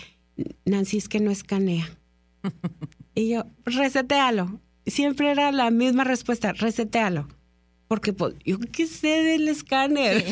Nancy 0.64 0.98
es 0.98 1.08
que 1.08 1.20
no 1.20 1.30
escanea. 1.30 1.88
y 3.14 3.30
yo, 3.30 3.44
resetealo. 3.64 4.60
Siempre 4.86 5.30
era 5.30 5.52
la 5.52 5.70
misma 5.70 6.04
respuesta, 6.04 6.52
resetealo. 6.52 7.28
Porque 7.88 8.12
pues, 8.12 8.34
yo 8.44 8.58
qué 8.60 8.86
sé 8.86 9.22
del 9.22 9.48
escáner, 9.48 10.22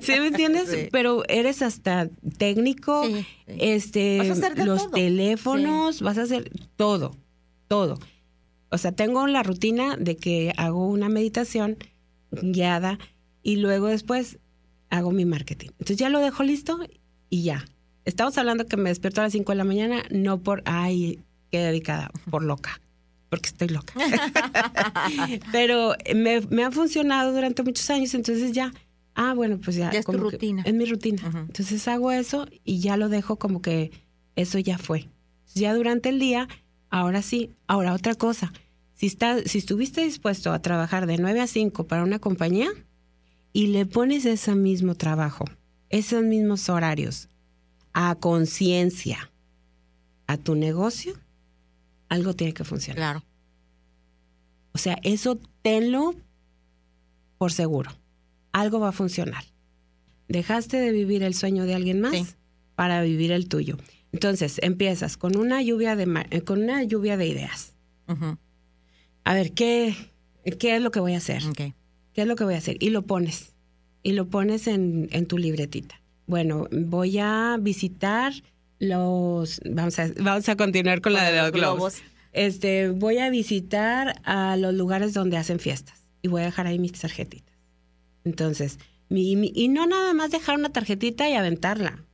¿sí, 0.00 0.12
me 0.20 0.28
entiendes? 0.28 0.88
Pero 0.92 1.24
eres 1.28 1.60
hasta 1.60 2.08
técnico, 2.38 3.02
este, 3.46 4.22
los 4.64 4.90
teléfonos, 4.92 6.00
vas 6.00 6.16
a 6.16 6.22
hacer 6.22 6.50
todo, 6.76 7.16
todo. 7.66 7.98
O 8.70 8.78
sea, 8.78 8.92
tengo 8.92 9.26
la 9.26 9.42
rutina 9.42 9.96
de 9.96 10.16
que 10.16 10.52
hago 10.56 10.86
una 10.86 11.08
meditación 11.08 11.76
guiada 12.30 12.98
y 13.42 13.56
luego 13.56 13.88
después 13.88 14.38
hago 14.88 15.10
mi 15.10 15.24
marketing. 15.24 15.70
Entonces 15.72 15.96
ya 15.96 16.08
lo 16.08 16.20
dejo 16.20 16.44
listo 16.44 16.78
y 17.28 17.42
ya. 17.42 17.64
Estamos 18.04 18.38
hablando 18.38 18.66
que 18.66 18.76
me 18.76 18.90
despierto 18.90 19.20
a 19.20 19.24
las 19.24 19.32
5 19.32 19.50
de 19.50 19.56
la 19.56 19.64
mañana, 19.64 20.04
no 20.10 20.38
por, 20.38 20.62
ay, 20.64 21.20
qué 21.50 21.58
dedicada, 21.58 22.12
por 22.30 22.44
loca 22.44 22.80
porque 23.28 23.48
estoy 23.48 23.68
loca. 23.68 23.94
Pero 25.52 25.94
me, 26.14 26.40
me, 26.42 26.64
ha 26.64 26.70
funcionado 26.70 27.32
durante 27.32 27.62
muchos 27.62 27.88
años, 27.90 28.14
entonces 28.14 28.52
ya, 28.52 28.72
ah, 29.14 29.34
bueno, 29.34 29.58
pues 29.62 29.76
ya. 29.76 29.90
Ya 29.90 30.00
es 30.00 30.06
tu 30.06 30.12
rutina. 30.12 30.62
Es 30.64 30.74
mi 30.74 30.84
rutina. 30.84 31.22
Entonces 31.34 31.86
hago 31.88 32.12
eso 32.12 32.46
y 32.64 32.80
ya 32.80 32.96
lo 32.96 33.08
dejo 33.08 33.36
como 33.36 33.62
que 33.62 33.90
eso 34.36 34.58
ya 34.58 34.78
fue. 34.78 35.08
Ya 35.54 35.74
durante 35.74 36.10
el 36.10 36.18
día, 36.18 36.48
ahora 36.90 37.22
sí, 37.22 37.50
ahora 37.66 37.94
otra 37.94 38.14
cosa. 38.14 38.52
Si, 38.94 39.06
está, 39.06 39.42
si 39.42 39.58
estuviste 39.58 40.02
dispuesto 40.02 40.52
a 40.52 40.62
trabajar 40.62 41.06
de 41.06 41.18
9 41.18 41.40
a 41.40 41.46
5 41.46 41.86
para 41.86 42.02
una 42.02 42.18
compañía 42.18 42.68
y 43.52 43.68
le 43.68 43.86
pones 43.86 44.24
ese 44.24 44.54
mismo 44.54 44.94
trabajo, 44.94 45.44
esos 45.90 46.22
mismos 46.22 46.68
horarios, 46.68 47.28
a 47.92 48.14
conciencia 48.14 49.30
a 50.26 50.36
tu 50.36 50.54
negocio, 50.54 51.14
algo 52.08 52.34
tiene 52.34 52.54
que 52.54 52.64
funcionar. 52.64 52.96
Claro. 52.96 53.24
O 54.72 54.78
sea, 54.78 54.98
eso 55.02 55.38
tenlo 55.62 56.14
por 57.38 57.52
seguro. 57.52 57.90
Algo 58.52 58.80
va 58.80 58.90
a 58.90 58.92
funcionar. 58.92 59.44
Dejaste 60.28 60.78
de 60.78 60.92
vivir 60.92 61.22
el 61.22 61.34
sueño 61.34 61.64
de 61.64 61.74
alguien 61.74 62.00
más 62.00 62.36
para 62.74 63.02
vivir 63.02 63.32
el 63.32 63.48
tuyo. 63.48 63.78
Entonces, 64.12 64.58
empiezas 64.62 65.16
con 65.16 65.36
una 65.36 65.62
lluvia 65.62 65.96
de, 65.96 66.26
eh, 66.30 66.42
con 66.42 66.62
una 66.62 66.82
lluvia 66.82 67.16
de 67.16 67.26
ideas. 67.26 67.74
A 69.24 69.34
ver, 69.34 69.52
¿qué, 69.52 69.94
¿qué 70.58 70.76
es 70.76 70.82
lo 70.82 70.90
que 70.90 71.00
voy 71.00 71.14
a 71.14 71.18
hacer? 71.18 71.42
¿Qué 71.54 71.74
es 72.22 72.26
lo 72.26 72.36
que 72.36 72.44
voy 72.44 72.54
a 72.54 72.58
hacer? 72.58 72.76
Y 72.80 72.90
lo 72.90 73.02
pones. 73.02 73.54
Y 74.02 74.12
lo 74.12 74.28
pones 74.28 74.68
en, 74.68 75.08
en 75.10 75.26
tu 75.26 75.38
libretita. 75.38 76.00
Bueno, 76.26 76.68
voy 76.70 77.18
a 77.18 77.56
visitar 77.60 78.32
los 78.78 79.60
vamos 79.64 79.98
a 79.98 80.08
vamos 80.18 80.48
a 80.48 80.56
continuar 80.56 81.00
con, 81.00 81.12
la 81.12 81.30
de 81.30 81.36
los 81.36 81.52
globos. 81.52 82.02
Este, 82.32 82.90
voy 82.90 83.18
a 83.18 83.30
visitar 83.30 84.20
a 84.24 84.56
los 84.56 84.74
lugares 84.74 85.14
donde 85.14 85.38
hacen 85.38 85.58
fiestas 85.58 86.06
y 86.20 86.28
voy 86.28 86.42
a 86.42 86.46
dejar 86.46 86.66
ahí 86.66 86.78
mis 86.78 86.92
tarjetitas. 86.92 87.56
Entonces, 88.24 88.78
mi, 89.08 89.32
y 89.54 89.68
no 89.68 89.86
nada 89.86 90.12
más 90.12 90.30
dejar 90.30 90.58
una 90.58 90.70
tarjetita 90.70 91.28
y 91.28 91.34
aventarla. 91.34 92.04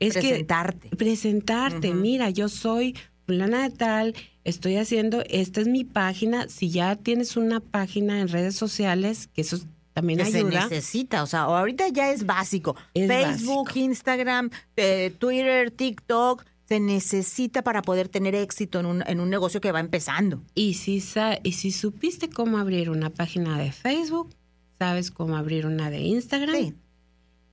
Es 0.00 0.14
presentarte. 0.14 0.90
Que, 0.90 0.96
presentarte. 0.96 1.94
Mira, 1.94 2.28
yo 2.28 2.48
soy 2.48 2.96
fulana 3.24 3.68
de 3.68 3.74
tal, 3.74 4.14
estoy 4.44 4.76
haciendo, 4.76 5.22
esta 5.30 5.60
es 5.60 5.68
mi 5.68 5.84
página. 5.84 6.48
Si 6.48 6.70
ya 6.70 6.96
tienes 6.96 7.36
una 7.36 7.60
página 7.60 8.20
en 8.20 8.28
redes 8.28 8.56
sociales, 8.56 9.28
que 9.28 9.42
eso 9.42 9.58
también 9.92 10.20
ayuda. 10.20 10.62
Se 10.62 10.68
necesita, 10.68 11.22
o 11.22 11.26
sea, 11.26 11.42
ahorita 11.42 11.88
ya 11.88 12.10
es 12.10 12.24
básico. 12.24 12.76
Facebook, 12.94 13.70
Instagram, 13.74 14.50
eh, 14.76 15.14
Twitter, 15.18 15.70
TikTok, 15.70 16.44
se 16.68 16.80
necesita 16.80 17.62
para 17.62 17.82
poder 17.82 18.08
tener 18.08 18.34
éxito 18.34 18.80
en 18.80 18.86
un, 18.86 19.04
en 19.06 19.20
un 19.20 19.28
negocio 19.28 19.60
que 19.60 19.72
va 19.72 19.80
empezando. 19.80 20.42
Y 20.54 20.74
si, 20.74 21.02
y 21.42 21.52
si 21.52 21.70
supiste 21.70 22.30
cómo 22.30 22.58
abrir 22.58 22.88
una 22.88 23.10
página 23.10 23.58
de 23.58 23.72
Facebook, 23.72 24.30
sabes 24.78 25.10
cómo 25.10 25.36
abrir 25.36 25.66
una 25.66 25.90
de 25.90 26.00
Instagram 26.00 26.74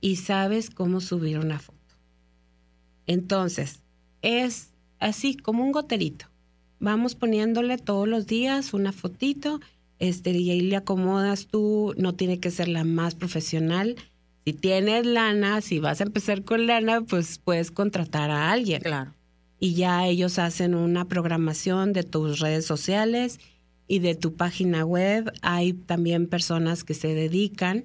y 0.00 0.16
sabes 0.16 0.70
cómo 0.70 1.00
subir 1.00 1.38
una 1.38 1.58
foto. 1.58 1.78
Entonces, 3.06 3.80
es 4.22 4.72
así 4.98 5.36
como 5.36 5.64
un 5.64 5.72
goterito. 5.72 6.26
Vamos 6.78 7.14
poniéndole 7.14 7.76
todos 7.76 8.08
los 8.08 8.26
días 8.26 8.72
una 8.72 8.92
fotito 8.92 9.60
este, 10.00 10.30
y 10.32 10.50
ahí 10.50 10.62
le 10.62 10.76
acomodas 10.76 11.46
tú, 11.46 11.94
no 11.96 12.14
tiene 12.14 12.40
que 12.40 12.50
ser 12.50 12.68
la 12.68 12.84
más 12.84 13.14
profesional. 13.14 13.96
Si 14.44 14.54
tienes 14.54 15.04
lana, 15.06 15.60
si 15.60 15.78
vas 15.78 16.00
a 16.00 16.04
empezar 16.04 16.42
con 16.42 16.66
lana, 16.66 17.02
pues 17.02 17.38
puedes 17.38 17.70
contratar 17.70 18.30
a 18.30 18.50
alguien. 18.50 18.80
Claro. 18.80 19.14
Y 19.60 19.74
ya 19.74 20.06
ellos 20.06 20.38
hacen 20.38 20.74
una 20.74 21.06
programación 21.06 21.92
de 21.92 22.02
tus 22.02 22.40
redes 22.40 22.64
sociales 22.64 23.38
y 23.86 23.98
de 23.98 24.14
tu 24.14 24.34
página 24.34 24.86
web. 24.86 25.30
Hay 25.42 25.74
también 25.74 26.26
personas 26.26 26.82
que 26.82 26.94
se 26.94 27.14
dedican, 27.14 27.84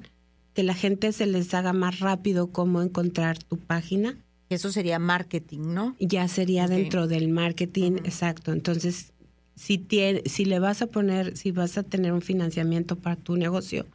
que 0.54 0.64
la 0.64 0.74
gente 0.74 1.12
se 1.12 1.26
les 1.26 1.54
haga 1.54 1.74
más 1.74 2.00
rápido 2.00 2.48
cómo 2.48 2.82
encontrar 2.82 3.44
tu 3.44 3.58
página. 3.58 4.18
Eso 4.50 4.72
sería 4.72 5.00
marketing, 5.00 5.74
¿no? 5.74 5.98
Ya 6.00 6.30
sería 6.30 6.68
dentro 6.68 7.08
del 7.08 7.28
marketing, 7.28 7.98
exacto. 8.06 8.54
Entonces, 8.54 9.12
si, 9.56 9.78
tiene, 9.78 10.22
si 10.26 10.46
le 10.46 10.60
vas 10.60 10.82
a 10.82 10.88
poner, 10.88 11.38
si 11.38 11.52
vas 11.52 11.78
a 11.78 11.84
tener 11.84 12.14
un 12.14 12.22
financiamiento 12.22 12.98
para 12.98 13.16
tu 13.16 13.36
negocio, 13.38 13.86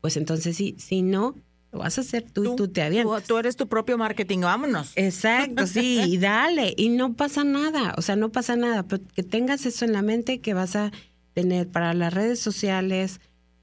pues 0.00 0.16
entonces 0.16 0.56
sí, 0.56 0.74
si 0.78 1.02
no, 1.02 1.36
lo 1.72 1.78
vas 1.78 1.98
a 1.98 2.02
hacer 2.02 2.24
tú, 2.30 2.42
tú, 2.42 2.56
tú 2.56 2.68
te 2.68 2.82
avientas. 2.82 3.24
Tú, 3.24 3.38
eres 3.38 3.56
tu 3.56 3.68
propio 3.68 3.96
marketing, 3.96 4.40
vámonos. 4.40 4.92
Exacto, 4.96 5.66
sí, 5.66 6.00
y 6.06 6.18
dale, 6.18 6.74
y 6.76 6.88
no 6.88 7.14
pasa 7.14 7.44
nada, 7.44 7.94
o 7.96 8.02
sea, 8.02 8.16
no 8.16 8.30
pasa 8.30 8.56
nada, 8.56 8.82
pero 8.82 9.02
que 9.14 9.22
tengas 9.22 9.66
eso 9.66 9.84
en 9.84 9.92
la 9.92 10.02
mente 10.02 10.40
que 10.40 10.54
vas 10.54 10.76
a 10.76 10.92
tener 11.32 11.68
para 11.68 11.94
las 11.94 12.12
redes 12.12 12.40
sociales, 12.40 13.20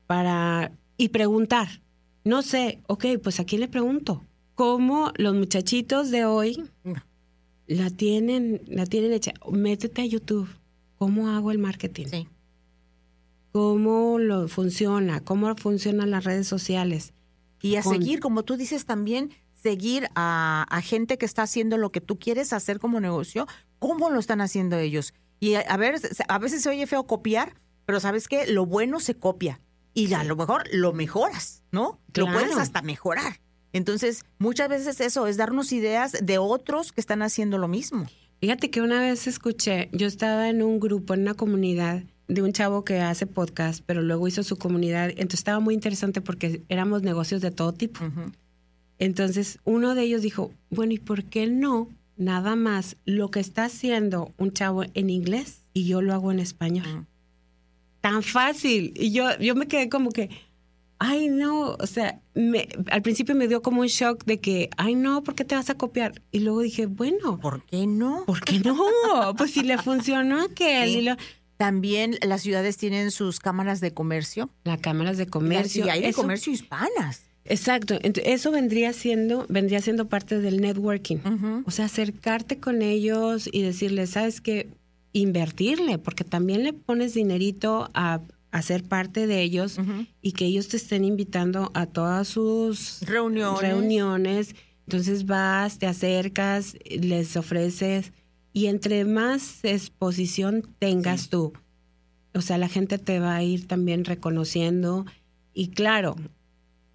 para... 0.08 0.72
y 0.98 1.10
preguntar. 1.10 1.68
No 2.24 2.44
sé, 2.44 2.80
ok, 2.88 3.06
pues 3.24 3.40
a 3.40 3.46
quién 3.46 3.62
le 3.62 3.68
pregunto. 3.68 4.24
¿Cómo 4.56 5.12
los 5.16 5.34
muchachitos 5.34 6.12
de 6.12 6.26
hoy 6.26 6.64
la 7.66 7.90
tienen, 7.90 8.62
la 8.68 8.86
tienen 8.86 9.14
hecha? 9.14 9.34
Métete 9.50 10.02
a 10.02 10.06
YouTube 10.06 10.50
¿Cómo 11.02 11.30
hago 11.30 11.50
el 11.50 11.58
marketing? 11.58 12.06
Sí. 12.12 12.28
¿Cómo 13.54 14.20
lo 14.20 14.48
funciona? 14.48 15.20
¿Cómo 15.20 15.56
funcionan 15.56 16.12
las 16.12 16.26
redes 16.26 16.48
sociales? 16.48 17.16
Y 17.60 17.78
a 17.78 17.82
seguir, 17.82 18.20
como 18.20 18.44
tú 18.44 18.56
dices 18.56 18.86
también, 18.86 19.32
seguir 19.52 20.10
a, 20.14 20.68
gente 20.84 21.18
que 21.18 21.26
está 21.26 21.42
haciendo 21.42 21.78
lo 21.78 21.92
que 21.92 22.02
tú 22.02 22.20
quieres 22.20 22.54
hacer 22.54 22.80
como 22.80 23.00
negocio, 23.00 23.48
¿cómo 23.80 24.12
lo 24.12 24.20
están 24.20 24.42
haciendo 24.42 24.78
ellos? 24.78 25.16
Y 25.40 25.56
a, 25.56 25.76
ver, 25.76 25.96
a 26.28 26.38
veces 26.38 26.62
se 26.62 26.70
oye 26.70 26.86
feo 26.86 27.08
copiar, 27.08 27.56
pero 27.88 28.00
¿sabes 28.00 28.28
qué? 28.28 28.46
Lo 28.46 28.68
bueno 28.68 29.00
se 29.00 29.16
copia 29.16 29.60
y 29.96 30.14
a 30.14 30.24
lo 30.24 30.36
mejor 30.36 30.66
lo 30.72 30.94
mejoras, 30.94 31.64
¿no? 31.72 32.00
Lo 32.14 32.32
puedes 32.32 32.56
hasta 32.58 32.84
mejorar. 32.84 33.42
Entonces, 33.74 34.24
muchas 34.38 34.70
veces 34.70 35.02
eso 35.02 35.26
es 35.26 35.38
darnos 35.38 35.72
ideas 35.72 36.16
de 36.22 36.38
otros 36.38 36.92
que 36.92 37.02
están 37.02 37.24
haciendo 37.24 37.58
lo 37.58 37.68
mismo. 37.68 38.06
Fíjate 38.42 38.72
que 38.72 38.82
una 38.82 39.00
vez 39.00 39.28
escuché, 39.28 39.90
yo 39.92 40.08
estaba 40.08 40.50
en 40.50 40.64
un 40.64 40.80
grupo, 40.80 41.14
en 41.14 41.22
una 41.22 41.36
comunidad 41.36 42.04
de 42.28 42.42
un 42.42 42.54
chavo 42.54 42.84
que 42.84 43.00
hace 43.00 43.28
podcast, 43.28 43.84
pero 43.86 44.02
luego 44.02 44.28
hizo 44.28 44.42
su 44.42 44.58
comunidad. 44.58 45.12
Entonces 45.12 45.42
estaba 45.42 45.60
muy 45.60 45.76
interesante 45.76 46.22
porque 46.22 46.64
éramos 46.68 47.04
negocios 47.04 47.42
de 47.42 47.52
todo 47.52 47.72
tipo. 47.72 48.00
Entonces 48.98 49.60
uno 49.64 49.94
de 49.94 50.02
ellos 50.02 50.24
dijo, 50.24 50.52
bueno, 50.72 50.92
¿y 50.94 50.98
por 50.98 51.26
qué 51.26 51.46
no 51.46 51.90
nada 52.18 52.56
más 52.56 52.98
lo 53.06 53.30
que 53.30 53.40
está 53.40 53.66
haciendo 53.66 54.34
un 54.40 54.52
chavo 54.54 54.86
en 54.96 55.12
inglés 55.12 55.62
y 55.74 55.86
yo 55.86 56.02
lo 56.02 56.12
hago 56.12 56.32
en 56.32 56.40
español? 56.40 57.06
Tan 58.02 58.24
fácil. 58.24 58.92
Y 58.96 59.12
yo, 59.12 59.38
yo 59.38 59.54
me 59.54 59.68
quedé 59.68 59.88
como 59.88 60.10
que, 60.10 60.32
ay, 61.04 61.30
no, 61.30 61.76
o 61.80 61.88
sea, 61.88 62.22
me, 62.36 62.70
al 62.92 63.02
principio 63.02 63.34
me 63.34 63.48
dio 63.48 63.64
como 63.64 63.82
un 63.82 63.88
shock 63.88 64.24
de 64.26 64.40
que, 64.40 64.70
ay, 64.78 64.94
no, 64.94 65.24
¿por 65.24 65.34
qué 65.34 65.44
te 65.44 65.56
vas 65.56 65.72
a 65.72 65.74
copiar? 65.74 66.22
Y 66.32 66.42
luego 66.42 66.62
dije, 66.62 66.86
bueno. 66.86 67.40
¿Por 67.40 67.66
qué 67.66 67.88
no? 67.88 68.24
¿Por 68.28 68.42
qué 68.42 68.60
no? 68.60 68.78
pues 69.38 69.50
si 69.52 69.64
le 69.64 69.80
funcionó 69.80 70.44
aquel. 70.44 71.18
También 71.58 72.18
las 72.22 72.42
ciudades 72.42 72.78
tienen 72.78 73.10
sus 73.10 73.40
cámaras 73.40 73.82
de 73.82 73.92
comercio. 73.92 74.52
Las 74.64 74.80
cámaras 74.80 75.18
de 75.18 75.26
comercio. 75.26 75.88
Y 75.88 75.90
hay 75.90 76.02
de 76.02 76.14
comercio 76.14 76.54
hispanas. 76.54 77.24
Exacto, 77.46 77.98
eso 78.02 78.52
vendría 78.52 78.94
siendo, 78.94 79.48
vendría 79.50 79.82
siendo 79.82 80.08
parte 80.08 80.40
del 80.40 80.62
networking. 80.62 81.18
O 81.66 81.72
sea, 81.72 81.86
acercarte 81.86 82.60
con 82.60 82.84
ellos 82.84 83.50
y 83.52 83.64
decirles, 83.64 84.12
¿sabes 84.12 84.40
qué? 84.40 84.70
Invertirle, 85.14 85.98
porque 85.98 86.24
también 86.24 86.64
le 86.64 86.74
pones 86.74 87.16
dinerito 87.16 87.90
a 87.96 88.22
a 88.52 88.62
ser 88.62 88.84
parte 88.84 89.28
de 89.28 89.42
ellos 89.42 89.78
y 90.22 90.34
que 90.34 90.46
ellos 90.46 90.68
te 90.68 90.78
estén 90.78 91.04
invitando 91.04 91.72
a 91.74 91.86
todas 91.86 92.28
sus 92.28 93.02
reuniones. 93.02 93.62
reuniones. 93.62 94.56
Entonces 94.86 95.26
vas, 95.26 95.80
te 95.80 95.88
acercas, 95.88 96.76
les 96.86 97.38
ofreces 97.38 98.12
y 98.54 98.66
entre 98.66 99.06
más 99.06 99.64
exposición 99.64 100.68
tengas 100.80 101.30
tú, 101.30 101.54
o 102.34 102.42
sea, 102.42 102.58
la 102.58 102.68
gente 102.68 102.98
te 102.98 103.20
va 103.20 103.36
a 103.36 103.44
ir 103.44 103.68
también 103.68 104.06
reconociendo 104.06 105.06
y 105.54 105.70
claro, 105.70 106.16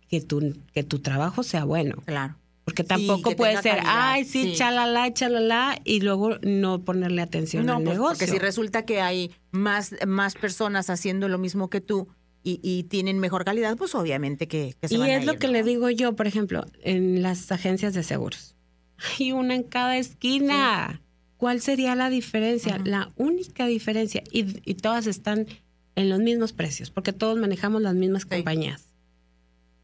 que 0.09 0.21
tu, 0.21 0.55
que 0.73 0.83
tu 0.83 1.01
trabajo 1.01 1.43
sea 1.43 1.65
bueno. 1.65 1.97
Claro. 2.05 2.37
Porque 2.67 2.83
tampoco 2.83 3.37
puede 3.37 3.63
ser, 3.63 3.79
ay, 3.87 4.25
sí, 4.25 4.55
chalala, 4.57 5.15
chalala, 5.15 5.81
y 5.85 6.01
luego 6.01 6.37
no 6.43 6.85
ponerle 6.85 7.23
atención 7.23 7.71
al 7.71 7.77
pues, 7.77 7.95
negocio. 7.95 8.19
Porque 8.19 8.27
si 8.27 8.41
resulta 8.41 8.85
que 8.85 9.01
hay 9.01 9.31
más, 9.53 9.95
más 10.05 10.35
personas 10.35 10.91
haciendo 10.91 11.29
lo 11.29 11.39
mismo 11.39 11.71
que 11.71 11.81
tú 11.81 12.09
y, 12.43 12.83
tienen 12.91 13.21
mejor 13.21 13.45
calidad, 13.45 13.77
pues 13.77 13.95
obviamente 13.95 14.49
que, 14.49 14.75
se 14.83 14.95
y 14.97 14.99
van 14.99 15.11
es 15.11 15.23
a 15.23 15.33
lo 15.33 15.39
que 15.39 15.47
¿no? 15.47 15.53
le 15.53 15.63
digo 15.63 15.91
yo, 15.91 16.17
por 16.17 16.27
ejemplo, 16.27 16.67
en 16.83 17.23
las 17.23 17.53
agencias 17.53 17.95
de 17.95 18.03
seguros. 18.03 18.57
Hay 19.21 19.31
una 19.31 19.55
en 19.55 19.63
cada 19.63 19.97
esquina. 19.97 21.01
¿Cuál 21.37 21.61
sería 21.61 21.95
la 21.95 22.11
diferencia? 22.11 22.81
La 22.85 23.13
única 23.15 23.67
diferencia, 23.67 24.25
y, 24.33 24.61
y 24.69 24.75
todas 24.75 25.07
están 25.07 25.47
en 25.95 26.09
los 26.09 26.19
mismos 26.19 26.53
precios, 26.53 26.91
porque 26.91 27.13
todos 27.13 27.39
manejamos 27.39 27.81
las 27.81 27.95
mismas 27.95 28.27
compañías. 28.27 28.86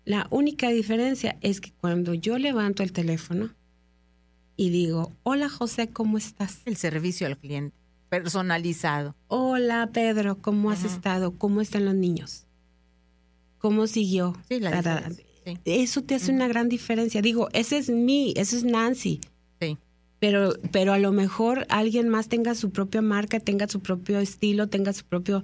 La 0.04 0.26
única 0.30 0.68
diferencia 0.68 1.36
es 1.42 1.60
que 1.60 1.72
cuando 1.72 2.14
yo 2.14 2.38
levanto 2.38 2.82
el 2.82 2.92
teléfono 2.92 3.50
y 4.56 4.70
digo, 4.70 5.12
hola 5.22 5.48
José, 5.48 5.88
¿cómo 5.88 6.18
estás? 6.18 6.60
El 6.64 6.76
servicio 6.76 7.26
al 7.26 7.38
cliente, 7.38 7.76
personalizado. 8.08 9.14
Hola 9.28 9.90
Pedro, 9.92 10.38
¿cómo 10.38 10.70
has 10.70 10.84
estado? 10.84 11.32
¿Cómo 11.38 11.60
están 11.60 11.84
los 11.84 11.94
niños? 11.94 12.46
¿Cómo 13.58 13.86
siguió? 13.86 14.36
Sí, 14.48 14.58
la 14.58 15.08
sí. 15.08 15.58
Eso 15.64 16.02
te 16.02 16.16
hace 16.16 16.32
una 16.32 16.48
gran 16.48 16.68
diferencia. 16.68 17.22
Digo, 17.22 17.48
ese 17.52 17.78
es 17.78 17.88
mí, 17.88 18.34
ese 18.36 18.56
es 18.56 18.64
Nancy. 18.64 19.20
Sí. 19.60 19.78
Pero, 20.18 20.54
pero 20.72 20.92
a 20.92 20.98
lo 20.98 21.12
mejor 21.12 21.66
alguien 21.68 22.08
más 22.08 22.28
tenga 22.28 22.56
su 22.56 22.70
propia 22.70 23.02
marca, 23.02 23.38
tenga 23.38 23.68
su 23.68 23.80
propio 23.80 24.18
estilo, 24.18 24.68
tenga 24.68 24.92
su 24.92 25.04
propio 25.04 25.42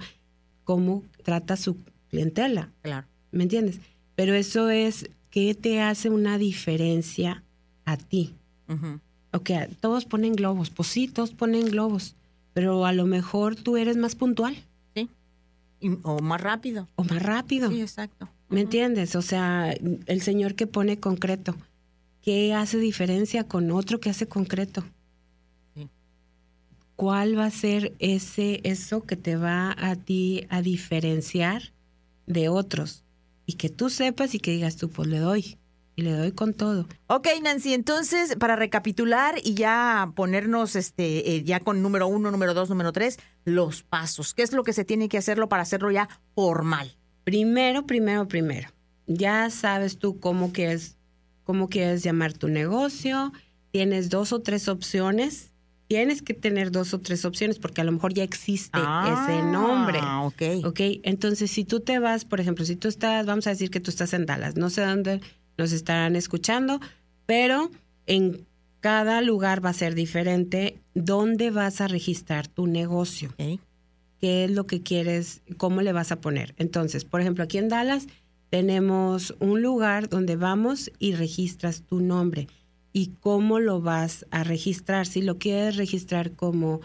cómo 0.64 1.05
trata 1.23 1.57
su 1.57 1.77
clientela. 2.11 2.73
Claro. 2.83 3.07
¿Me 3.31 3.44
entiendes? 3.44 3.81
Pero 4.18 4.35
eso 4.35 4.68
es 4.68 5.09
qué 5.31 5.54
te 5.54 5.81
hace 5.81 6.11
una 6.11 6.38
diferencia 6.38 7.44
a 7.85 7.96
ti. 7.96 8.35
Ujú. 8.68 8.98
Ok, 9.33 9.50
todos 9.78 10.07
ponen 10.07 10.33
globos, 10.33 10.70
pues 10.70 10.88
sí, 10.88 11.07
todos 11.07 11.31
ponen 11.31 11.66
globos, 11.66 12.16
pero 12.52 12.85
a 12.85 12.92
lo 12.92 13.07
mejor 13.07 13.54
tú 13.54 13.76
eres 13.76 13.96
más 13.96 14.16
puntual 14.16 14.57
Y- 15.81 15.98
o 16.02 16.18
más 16.20 16.40
rápido. 16.40 16.88
o 16.96 17.04
más 17.04 17.22
rápido. 17.22 17.70
Sí, 17.70 17.81
exacto. 17.81 18.28
¿Me 18.48 18.62
entiendes? 18.62 19.14
O 19.14 19.22
sea, 19.22 19.70
el 19.70 20.20
señor 20.22 20.57
que 20.57 20.66
pone 20.66 20.98
concreto, 20.98 21.54
¿qué 22.20 22.52
hace 22.54 22.78
diferencia 22.78 23.44
con 23.44 23.70
otro 23.70 24.00
que 24.00 24.11
hace 24.11 24.26
concreto? 24.26 24.83
Sí. 25.76 25.88
¿Cuál 26.96 27.38
va 27.38 27.44
a 27.44 27.50
ser 27.52 27.94
ese 28.00 28.61
eso 28.64 29.04
que 29.04 29.14
te 29.14 29.37
va 29.37 29.76
a 29.78 29.94
ti 29.94 30.44
a 30.48 30.61
diferenciar 30.61 31.62
de 32.26 32.48
otros? 32.48 33.04
Y 33.49 33.55
que 33.55 33.71
tú 33.71 33.89
sepas 33.89 34.35
y 34.35 34.41
que 34.41 34.51
digas 34.51 34.77
tú, 34.77 34.91
pues 34.91 35.09
le 35.09 35.21
doy. 35.21 35.57
Y 35.97 36.03
le 36.03 36.13
doy 36.13 36.33
con 36.33 36.53
todo. 36.53 36.87
Ok, 37.07 37.29
Nancy, 37.43 37.73
entonces, 37.73 38.37
para 38.37 38.57
recapitular 38.57 39.37
y 39.43 39.55
ya 39.55 40.13
ponernos 40.15 40.77
este, 40.77 41.35
eh, 41.35 41.45
ya 41.45 41.61
con 41.61 41.81
número 41.81 42.09
uno, 42.09 42.31
número 42.31 42.53
dos, 42.53 42.69
número 42.69 42.93
tres, 42.93 43.19
los 43.47 43.85
pasos. 43.85 44.35
¿Qué 44.35 44.43
es 44.43 44.53
lo 44.53 44.65
que 44.65 44.75
se 44.75 44.85
tiene 44.85 45.09
que 45.09 45.17
hacerlo 45.17 45.49
para 45.49 45.63
hacerlo 45.63 45.91
ya 45.91 46.11
formal? 46.35 46.99
Primero, 47.25 47.87
primero, 47.87 48.29
primero. 48.29 48.69
Ya 49.07 49.49
sabes 49.49 49.99
tú 49.99 50.21
cómo 50.21 50.53
quieres, 50.53 50.99
cómo 51.45 51.71
quieres 51.71 52.03
llamar 52.03 52.35
tu 52.35 52.49
negocio. 52.49 53.33
Tienes 53.71 54.11
dos 54.11 54.35
o 54.35 54.43
tres 54.43 54.69
opciones. 54.69 55.53
Tienes 55.88 56.20
que 56.20 56.35
tener 56.35 56.70
dos 56.70 56.92
o 56.92 57.01
tres 57.01 57.24
opciones 57.24 57.59
porque 57.59 57.81
a 57.81 57.85
lo 57.85 57.92
mejor 57.92 58.12
ya 58.12 58.22
existe 58.22 58.79
ese 58.79 59.42
nombre. 59.42 59.98
Ah, 60.03 60.22
ok. 60.24 60.66
Ok, 60.66 60.81
entonces 61.03 61.51
si 61.51 61.64
tú 61.64 61.81
te 61.81 61.98
vas, 61.98 62.27
por 62.27 62.40
ejemplo, 62.40 62.64
si 62.66 62.77
tú 62.77 62.88
estás, 62.88 63.24
vamos 63.24 63.46
a 63.46 63.51
decir 63.51 63.70
que 63.70 63.81
tú 63.81 63.90
estás 63.90 64.12
en 64.12 64.27
Dallas, 64.27 64.57
no 64.57 64.68
sé 64.68 64.83
dónde 64.83 65.20
nos 65.57 65.72
estarán 65.72 66.14
escuchando, 66.14 66.79
pero 67.24 67.70
en 68.07 68.46
cada 68.81 69.22
lugar 69.22 69.64
va 69.64 69.70
a 69.70 69.74
ser 69.74 69.94
diferente 69.94 70.79
dónde 70.94 71.51
vas 71.51 71.81
a 71.81 71.88
registrar 71.88 72.46
tu 72.46 72.66
negocio 72.66 73.31
Ok. 73.38 73.59
qué 74.20 74.44
es 74.44 74.51
lo 74.51 74.66
que 74.66 74.83
quieres, 74.83 75.40
cómo 75.57 75.81
le 75.81 75.92
vas 75.92 76.12
a 76.12 76.20
poner. 76.20 76.55
Entonces, 76.59 77.05
por 77.07 77.20
ejemplo, 77.22 77.44
aquí 77.44 77.57
en 77.59 77.68
Dallas 77.68 78.07
tenemos 78.51 79.35
un 79.40 79.62
lugar 79.62 80.09
donde 80.09 80.37
vamos 80.37 80.90
y 80.98 81.14
registras 81.14 81.83
tu 81.83 82.01
nombre 82.01 82.46
y 82.99 83.13
cómo 83.21 83.61
lo 83.61 83.81
vas 83.81 84.27
a 84.33 84.43
registrar. 84.43 85.07
Si 85.07 85.23
lo 85.23 85.39
quieres 85.39 85.77
registrar 85.77 86.33
como 86.33 86.81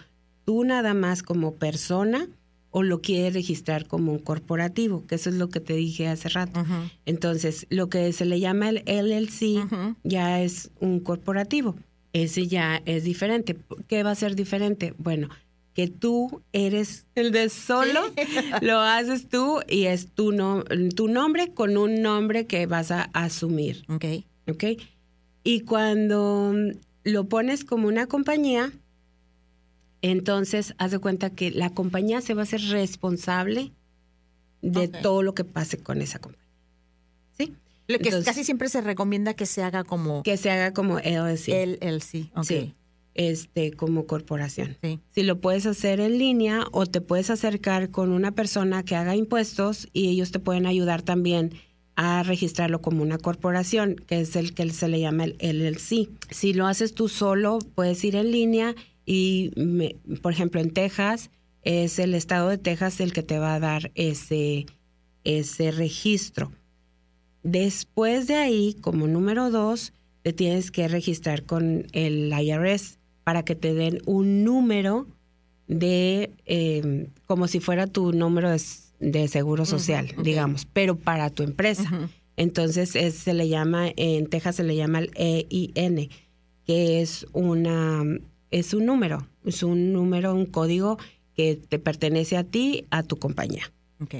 tú 0.45 0.63
nada 0.63 0.93
más 0.93 1.23
como 1.23 1.55
persona 1.55 2.27
o 2.69 2.83
lo 2.83 3.01
quieres 3.01 3.33
registrar 3.33 3.87
como 3.87 4.11
un 4.11 4.19
corporativo, 4.19 5.03
que 5.07 5.15
eso 5.15 5.29
es 5.29 5.35
lo 5.37 5.49
que 5.49 5.59
te 5.59 5.73
dije 5.73 6.07
hace 6.07 6.29
rato. 6.29 6.63
Entonces, 7.07 7.65
lo 7.69 7.89
que 7.89 8.11
se 8.13 8.25
le 8.25 8.39
llama 8.39 8.69
el 8.69 8.83
LLC 8.85 9.67
ya 10.03 10.41
es 10.41 10.69
un 10.79 10.99
corporativo. 10.99 11.75
Ese 12.13 12.45
ya 12.47 12.79
es 12.85 13.03
diferente. 13.03 13.57
¿Qué 13.87 14.03
va 14.03 14.11
a 14.11 14.15
ser 14.15 14.35
diferente? 14.35 14.93
Bueno, 14.99 15.29
que 15.73 15.87
tú 15.87 16.41
eres 16.51 17.07
el 17.15 17.31
de 17.31 17.49
solo, 17.49 18.01
lo 18.61 18.79
haces 18.79 19.29
tú 19.29 19.61
y 19.67 19.85
es 19.85 20.11
tu, 20.11 20.31
no, 20.31 20.63
tu 20.95 21.07
nombre 21.07 21.53
con 21.55 21.75
un 21.77 22.03
nombre 22.03 22.45
que 22.45 22.67
vas 22.67 22.91
a 22.91 23.09
asumir, 23.13 23.83
Ok. 23.89 24.05
¿ok? 24.47 24.63
Y 25.43 25.61
cuando 25.61 26.53
mm, 26.53 26.77
lo 27.03 27.27
pones 27.27 27.63
como 27.65 27.87
una 27.87 28.07
compañía, 28.07 28.71
entonces 30.01 30.73
haz 30.77 30.91
de 30.91 30.99
cuenta 30.99 31.29
que 31.29 31.51
la 31.51 31.69
compañía 31.69 32.21
se 32.21 32.33
va 32.33 32.41
a 32.41 32.43
hacer 32.43 32.61
responsable 32.69 33.71
de 34.61 34.87
todo 34.87 35.23
lo 35.23 35.33
que 35.33 35.43
pase 35.43 35.77
con 35.77 36.01
esa 36.01 36.19
compañía. 36.19 36.47
¿Sí? 37.37 37.53
Lo 37.87 37.97
que 37.99 38.05
Entonces- 38.09 38.25
casi 38.25 38.43
siempre 38.43 38.69
se 38.69 38.81
recomienda 38.81 39.33
que 39.33 39.45
se 39.45 39.63
haga 39.63 39.83
como 39.83 40.23
Que 40.23 40.37
se 40.37 40.49
haga 40.51 40.73
como 40.73 40.99
LLC. 40.99 41.99
sí. 42.01 42.31
Ok. 42.35 42.43
Sí. 42.45 42.73
este, 43.15 43.71
como 43.73 44.07
corporación. 44.07 44.75
Sí. 44.81 44.99
Si 45.11 45.21
lo 45.21 45.39
puedes 45.39 45.67
hacer 45.67 45.99
en 45.99 46.17
línea 46.17 46.65
o 46.71 46.87
te 46.87 46.99
puedes 46.99 47.29
acercar 47.29 47.91
con 47.91 48.11
una 48.11 48.31
persona 48.31 48.81
que 48.83 48.95
haga 48.95 49.15
impuestos 49.15 49.87
y 49.93 50.09
ellos 50.09 50.31
te 50.31 50.39
pueden 50.39 50.65
ayudar 50.65 51.03
también 51.03 51.53
a 51.95 52.23
registrarlo 52.23 52.81
como 52.81 53.03
una 53.03 53.17
corporación, 53.17 53.95
que 53.95 54.21
es 54.21 54.35
el 54.35 54.53
que 54.53 54.69
se 54.71 54.87
le 54.87 54.99
llama 54.99 55.25
el 55.25 55.37
LLC. 55.39 56.09
Si 56.31 56.53
lo 56.53 56.65
haces 56.67 56.93
tú 56.93 57.07
solo, 57.09 57.59
puedes 57.75 58.03
ir 58.03 58.15
en 58.15 58.31
línea 58.31 58.75
y, 59.05 59.51
me- 59.55 59.95
por 60.21 60.31
ejemplo, 60.33 60.59
en 60.61 60.71
Texas, 60.71 61.29
es 61.63 61.99
el 61.99 62.13
estado 62.15 62.49
de 62.49 62.57
Texas 62.57 62.99
el 62.99 63.13
que 63.13 63.23
te 63.23 63.37
va 63.39 63.55
a 63.55 63.59
dar 63.59 63.91
ese, 63.95 64.65
ese 65.23 65.71
registro. 65.71 66.51
Después 67.43 68.27
de 68.27 68.35
ahí, 68.35 68.75
como 68.81 69.07
número 69.07 69.49
dos, 69.51 69.93
te 70.21 70.33
tienes 70.33 70.71
que 70.71 70.87
registrar 70.87 71.43
con 71.43 71.87
el 71.91 72.31
IRS 72.33 72.97
para 73.23 73.43
que 73.43 73.55
te 73.55 73.73
den 73.73 74.01
un 74.05 74.43
número 74.43 75.07
de, 75.67 76.31
eh, 76.45 77.07
como 77.25 77.47
si 77.47 77.59
fuera 77.59 77.87
tu 77.87 78.13
número 78.13 78.49
de, 78.49 78.61
de 79.11 79.27
seguro 79.27 79.65
social, 79.65 80.13
digamos, 80.23 80.65
pero 80.65 80.95
para 80.97 81.29
tu 81.29 81.43
empresa. 81.43 82.09
Entonces 82.37 82.95
es- 82.95 83.15
se 83.15 83.33
le 83.33 83.47
llama, 83.47 83.89
en 83.95 84.27
Texas 84.27 84.55
se 84.55 84.63
le 84.63 84.75
llama 84.75 84.99
el 84.99 85.11
EIN, 85.15 86.09
que 86.65 87.01
es 87.01 87.27
una, 87.33 88.03
es 88.51 88.73
un 88.73 88.85
número, 88.85 89.27
es 89.45 89.61
un 89.63 89.93
número, 89.93 90.33
un 90.33 90.45
código 90.47 90.97
que 91.35 91.55
te 91.55 91.77
pertenece 91.79 92.37
a 92.37 92.43
ti, 92.43 92.85
a 92.89 93.03
tu 93.03 93.17
compañía. 93.17 93.71
Ok. 94.01 94.15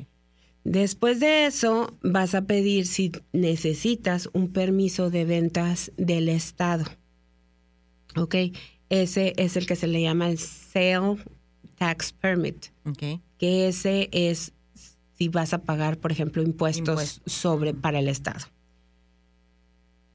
Después 0.64 1.20
de 1.20 1.46
eso, 1.46 1.94
vas 2.04 2.36
a 2.36 2.44
pedir 2.44 2.86
si 2.88 3.12
necesitas 3.34 4.30
un 4.34 4.48
permiso 4.50 5.10
de 5.10 5.26
ventas 5.26 5.92
del 5.98 6.30
Estado. 6.30 6.86
¿Ok? 8.16 8.36
Ese 8.90 9.34
es 9.38 9.58
el 9.58 9.66
que 9.66 9.76
se 9.76 9.88
le 9.88 10.02
llama 10.02 10.30
el 10.30 10.38
Sale 10.38 11.18
Tax 11.78 12.14
Permit, 12.14 12.68
que 13.38 13.68
ese 13.68 14.08
es 14.12 14.54
si 15.18 15.30
vas 15.30 15.54
a 15.54 15.60
pagar, 15.60 15.98
por 15.98 16.12
ejemplo, 16.12 16.42
impuestos, 16.42 16.90
Impuestos. 16.90 17.34
sobre 17.34 17.74
para 17.74 18.00
el 18.00 18.08
Estado. 18.08 18.46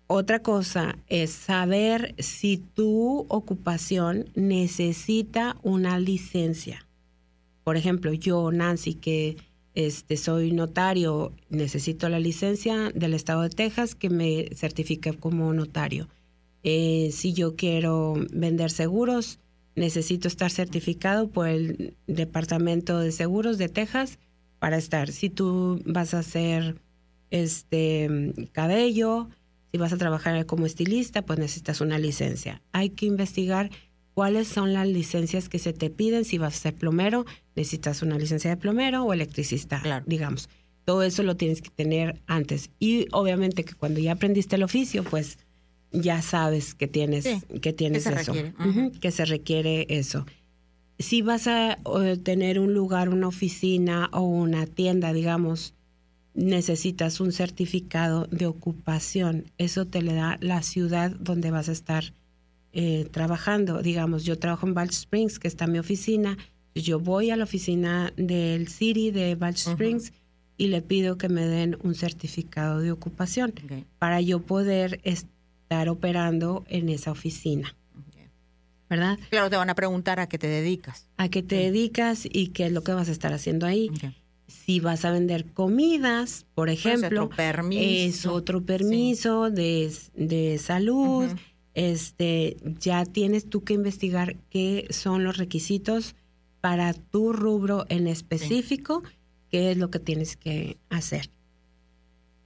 Otra 0.07 0.41
cosa 0.41 0.97
es 1.07 1.31
saber 1.31 2.15
si 2.19 2.57
tu 2.57 3.27
ocupación 3.29 4.31
necesita 4.35 5.57
una 5.63 5.99
licencia. 5.99 6.87
Por 7.63 7.77
ejemplo, 7.77 8.15
yo, 8.15 8.51
Nancy, 8.51 8.95
que 8.95 9.37
este, 9.75 10.17
soy 10.17 10.53
notario, 10.53 11.33
necesito 11.51 12.09
la 12.09 12.21
licencia 12.21 12.91
del 12.95 13.13
Estado 13.13 13.43
de 13.43 13.51
Texas 13.51 13.95
que 13.95 14.09
me 14.09 14.49
certifique 14.55 15.13
como 15.13 15.53
notario. 15.53 16.09
Eh, 16.63 17.11
si 17.13 17.35
yo 17.35 17.55
quiero 17.55 18.15
vender 18.33 18.71
seguros, 18.71 19.39
necesito 19.77 20.27
estar 20.27 20.51
certificado 20.51 21.29
por 21.29 21.49
el 21.49 21.95
Departamento 22.07 22.99
de 22.99 23.13
Seguros 23.13 23.59
de 23.59 23.69
Texas 23.69 24.19
para 24.59 24.77
estar. 24.77 25.11
Si 25.13 25.31
tú 25.31 25.81
vas 25.87 26.15
a 26.15 26.21
hacer 26.21 26.77
este 27.31 28.33
cabello, 28.53 29.29
si 29.73 29.79
vas 29.79 29.93
a 29.93 29.97
trabajar 29.99 30.45
como 30.47 30.67
estilista, 30.67 31.23
pues 31.23 31.39
necesitas 31.39 31.81
una 31.81 31.99
licencia. 31.99 32.63
Hay 32.73 32.91
que 32.91 33.07
investigar 33.07 33.71
cuáles 34.15 34.49
son 34.49 34.73
las 34.73 34.89
licencias 34.89 35.49
que 35.49 35.59
se 35.59 35.73
te 35.73 35.91
piden. 35.91 36.25
Si 36.25 36.39
vas 36.39 36.57
a 36.57 36.59
ser 36.59 36.75
plomero, 36.75 37.25
necesitas 37.55 38.03
una 38.03 38.19
licencia 38.19 38.51
de 38.51 38.57
plomero 38.57 39.05
o 39.05 39.13
electricista, 39.13 39.81
Claro. 39.81 40.05
digamos. 40.09 40.49
Todo 40.85 41.03
eso 41.03 41.23
lo 41.23 41.37
tienes 41.37 41.61
que 41.61 41.69
tener 41.71 42.21
antes. 42.27 42.71
Y 42.79 43.07
obviamente 43.13 43.63
que 43.65 43.75
cuando 43.75 44.01
ya 44.01 44.13
aprendiste 44.13 44.57
el 44.57 44.63
oficio, 44.63 45.05
pues 45.05 45.39
ya 45.93 46.23
sabes 46.23 46.75
que 46.75 46.89
tienes, 46.89 47.25
Sí, 47.25 47.41
que 47.61 47.73
tienes 47.75 48.07
eso. 48.07 48.33
que 49.01 49.11
se 49.11 49.25
requiere 49.27 49.87
eso. 49.91 50.25
Si 50.99 51.23
vas 51.23 51.47
a 51.47 51.79
tener 52.23 52.59
un 52.59 52.75
lugar, 52.75 53.09
una 53.09 53.29
oficina 53.29 54.11
o 54.13 54.23
una 54.23 54.67
tienda, 54.67 55.13
digamos, 55.13 55.75
necesitas 56.35 57.21
un 57.21 57.33
certificado 57.33 58.27
de 58.31 58.47
ocupación. 58.47 59.51
Eso 59.59 59.87
te 59.87 60.03
le 60.03 60.15
da 60.15 60.39
la 60.41 60.63
ciudad 60.63 61.11
donde 61.11 61.51
vas 61.51 61.69
a 61.69 61.73
estar 61.73 62.13
eh, 62.73 63.09
trabajando. 63.11 63.83
Digamos, 63.83 64.25
yo 64.25 64.39
trabajo 64.39 64.67
en 64.67 64.75
Balch 64.75 64.93
Springs, 64.93 65.39
que 65.39 65.49
está 65.49 65.67
mi 65.67 65.79
oficina. 65.79 66.37
Yo 66.75 67.01
voy 67.01 67.31
a 67.31 67.37
la 67.37 67.45
oficina 67.45 68.13
del 68.17 68.69
City 68.69 69.11
de 69.11 69.35
Balch 69.35 69.67
Springs 69.67 70.13
y 70.57 70.69
le 70.69 70.83
pido 70.83 71.19
que 71.19 71.29
me 71.29 71.47
den 71.47 71.77
un 71.83 71.95
certificado 71.95 72.81
de 72.81 72.93
ocupación 72.93 73.55
para 73.99 74.21
yo 74.21 74.43
poder 74.43 75.01
estar 75.03 75.89
operando 75.89 76.65
en 76.69 76.89
esa 76.89 77.11
oficina. 77.11 77.75
¿Verdad? 78.89 79.19
Claro, 79.31 79.51
te 79.51 79.57
van 79.57 79.71
a 79.71 79.75
preguntar 79.75 80.19
a 80.21 80.29
qué 80.29 80.39
te 80.39 80.47
dedicas. 80.47 81.09
A 81.19 81.29
qué 81.29 81.43
te 81.43 81.57
dedicas 81.57 82.27
y 82.31 82.49
qué 82.49 82.67
es 82.67 82.73
lo 82.73 82.83
que 82.83 82.93
vas 82.93 83.09
a 83.09 83.13
estar 83.13 83.33
haciendo 83.33 83.67
ahí. 83.67 83.91
Si 84.47 84.81
vas 84.81 85.05
a 85.05 85.11
vender 85.11 85.53
comidas, 85.53 86.47
por 86.55 86.71
ejemplo, 86.71 87.29
es 87.71 88.25
otro 88.25 88.65
permiso, 88.65 89.51
de, 89.51 89.93
de, 90.15 90.59
salud. 90.59 91.29
Este, 91.75 92.57
ya 92.81 93.05
tienes 93.05 93.49
tú 93.49 93.63
que 93.63 93.75
investigar 93.75 94.37
qué 94.49 94.87
son 94.91 95.23
los 95.23 95.37
requisitos 95.37 96.17
para 96.61 96.93
tu 96.95 97.33
rubro 97.33 97.85
en 97.89 98.07
específico, 98.07 99.03
qué 99.51 99.71
es 99.71 99.77
lo 99.77 99.91
que 99.91 99.99
tienes 99.99 100.37
que 100.37 100.79
hacer. 100.89 101.31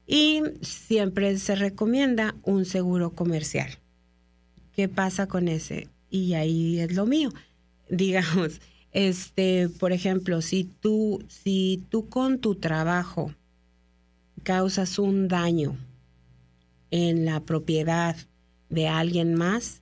Y 0.07 0.43
siempre 0.61 1.39
se 1.39 1.55
recomienda 1.55 2.35
un 2.43 2.65
seguro 2.65 3.11
comercial. 3.11 3.79
¿Qué 4.73 4.89
pasa 4.89 5.27
con 5.27 5.49
ese? 5.49 5.89
Y 6.13 6.35
ahí 6.35 6.79
es 6.79 6.95
lo 6.95 7.07
mío. 7.07 7.31
Digamos, 7.89 8.61
este, 8.93 9.71
por 9.71 9.93
ejemplo, 9.93 10.43
si 10.43 10.65
tú, 10.65 11.25
si 11.27 11.83
tú 11.89 12.09
con 12.09 12.39
tu 12.39 12.55
trabajo 12.55 13.35
causas 14.43 14.99
un 14.99 15.27
daño 15.27 15.77
en 16.91 17.25
la 17.25 17.41
propiedad 17.41 18.15
de 18.69 18.89
alguien 18.89 19.35
más, 19.35 19.81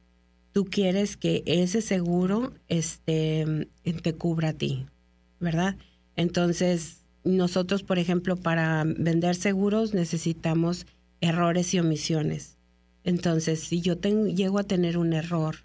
tú 0.52 0.66
quieres 0.66 1.16
que 1.16 1.42
ese 1.46 1.82
seguro 1.82 2.52
este, 2.68 3.68
te 4.02 4.14
cubra 4.14 4.50
a 4.50 4.52
ti, 4.52 4.86
¿verdad? 5.40 5.76
Entonces, 6.14 6.98
nosotros, 7.24 7.82
por 7.82 7.98
ejemplo, 7.98 8.36
para 8.36 8.84
vender 8.84 9.34
seguros 9.34 9.94
necesitamos 9.94 10.86
errores 11.20 11.74
y 11.74 11.80
omisiones. 11.80 12.56
Entonces, 13.02 13.60
si 13.60 13.80
yo 13.80 13.94
llego 14.00 14.60
a 14.60 14.64
tener 14.64 14.96
un 14.96 15.12
error 15.12 15.56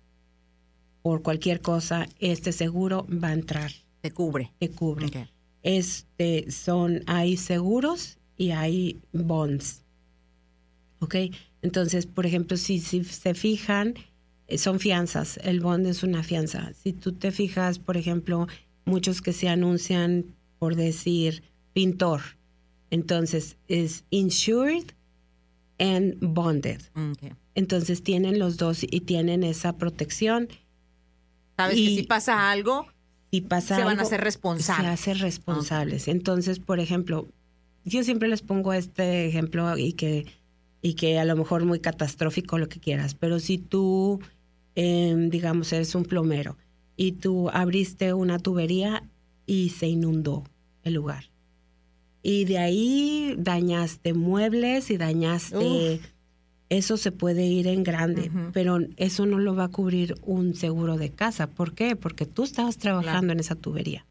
por 1.06 1.22
cualquier 1.22 1.62
cosa, 1.62 2.08
este 2.18 2.51
seguro 2.51 3.06
va 3.06 3.28
a 3.28 3.34
entrar. 3.34 3.72
Te 4.01 4.10
cubre. 4.10 4.51
Te 4.58 4.72
cubre. 4.72 5.30
Este 5.62 6.49
son, 6.49 7.03
hay 7.06 7.38
seguros 7.38 8.18
y 8.38 8.49
hay 8.49 9.01
bonds. 9.14 9.84
¿Ok? 10.97 11.16
Entonces, 11.62 12.08
por 12.08 12.26
ejemplo, 12.26 12.58
si, 12.58 12.80
si 12.80 13.03
se 13.03 13.36
fijan, 13.36 13.93
eh, 14.47 14.58
son 14.58 14.80
fianzas. 14.80 15.38
El 15.43 15.60
bond 15.60 15.86
es 15.86 16.01
una 16.01 16.24
fianza. 16.24 16.74
Si 16.74 16.91
tú 16.91 17.12
te 17.14 17.32
fijas, 17.32 17.78
por 17.78 17.97
ejemplo, 17.97 18.47
muchos 18.86 19.22
que 19.22 19.32
se 19.32 19.47
anuncian 19.47 20.26
por 20.58 20.76
decir 20.76 21.43
pintor, 21.74 22.22
entonces 22.89 23.58
es 23.68 24.06
insured 24.10 24.86
and 25.78 26.18
bonded. 26.20 26.82
Entonces 27.53 28.01
tienen 28.01 28.39
los 28.39 28.58
dos 28.58 28.82
y 28.82 29.01
tienen 29.01 29.43
esa 29.43 29.78
protección 29.78 30.49
Sabes 31.58 31.76
que 31.76 31.88
si 31.88 32.03
pasa 32.03 32.51
algo, 32.51 32.88
si 33.32 33.41
pasa 33.41 33.78
se 33.78 33.84
van 33.84 33.99
a 33.99 34.06
ser 34.06 34.22
responsables. 34.22 34.86
Se 34.86 35.12
hacen 35.12 35.20
responsables. 35.20 36.08
Entonces, 36.08 36.60
por 36.60 36.80
ejemplo, 36.80 37.28
yo 37.84 38.03
siempre 38.03 38.28
les 38.28 38.41
pongo 38.41 38.74
este 38.74 39.28
ejemplo 39.28 39.78
y 39.78 39.93
que, 39.93 40.26
y 40.82 40.95
que 40.95 41.20
a 41.20 41.26
lo 41.26 41.36
mejor 41.36 41.66
muy 41.66 41.80
catastrófico 41.80 42.58
lo 42.58 42.68
que 42.68 42.80
quieras, 42.80 43.14
pero 43.14 43.39
si 43.39 43.58
tú, 43.58 44.20
em, 44.76 45.30
digamos, 45.30 45.72
eres 45.72 45.95
un 45.95 46.03
plomero 46.03 46.58
y 46.97 47.14
tú 47.14 47.49
abriste 47.49 48.14
una 48.14 48.39
tubería 48.39 49.03
y 49.45 49.70
se 49.70 49.88
inundó 49.88 50.43
el 50.84 50.95
lugar. 50.95 51.26
Y 52.24 52.45
de 52.45 52.58
ahí 52.58 53.36
dañaste 53.38 54.14
muebles 54.14 54.89
y 54.89 54.97
dañaste 54.97 56.01
eso 56.70 56.97
se 56.97 57.11
puede 57.11 57.45
ir 57.45 57.68
en 57.68 57.84
grande, 57.84 58.32
pero 58.51 58.80
eso 58.97 59.26
no 59.26 59.38
lo 59.38 59.55
va 59.55 59.66
a 59.66 59.70
cubrir 59.70 60.16
un 60.24 60.55
seguro 60.55 60.97
de 60.97 61.11
casa. 61.11 61.47
¿Por 61.47 61.74
qué? 61.74 61.95
Porque 61.95 62.26
tú 62.26 62.43
estabas 62.43 62.78
trabajando 62.78 63.34
en 63.34 63.39
esa 63.39 63.55
tubería. 63.55 64.05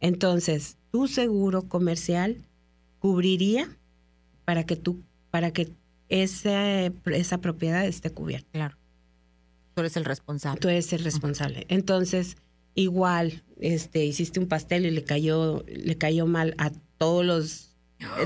Entonces, 0.00 0.76
tu 0.90 1.08
seguro 1.08 1.62
comercial 1.62 2.36
cubriría 2.98 3.68
para 4.44 4.64
que 4.64 4.76
tú, 4.76 5.02
para 5.30 5.50
que 5.50 5.70
ese, 6.08 6.92
esa 7.06 7.38
propiedad 7.38 7.86
esté 7.86 8.10
cubierta. 8.10 8.48
Claro. 8.52 8.76
Tú 9.74 9.80
eres 9.80 9.96
el 9.96 10.04
responsable. 10.04 10.60
Tú 10.60 10.68
eres 10.68 10.92
el 10.92 11.04
responsable. 11.04 11.66
Entonces, 11.68 12.36
igual, 12.74 13.44
este, 13.60 14.04
hiciste 14.04 14.40
un 14.40 14.46
pastel 14.46 14.86
y 14.86 14.90
le 14.90 15.04
cayó, 15.04 15.64
le 15.66 15.96
cayó 15.96 16.26
mal 16.26 16.54
a 16.58 16.70
todos 16.98 17.24
los 17.24 17.67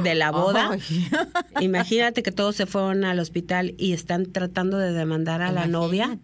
de 0.03 0.15
la 0.15 0.31
boda. 0.31 0.77
Imagínate 1.61 2.23
que 2.23 2.33
todos 2.33 2.57
se 2.57 2.67
fueron 2.67 3.05
al 3.05 3.19
hospital 3.19 3.75
y 3.79 3.93
están 3.93 4.33
tratando 4.33 4.79
de 4.79 4.93
demandar 4.93 5.43
a 5.43 5.53
la 5.53 5.67
novia. 5.67 6.19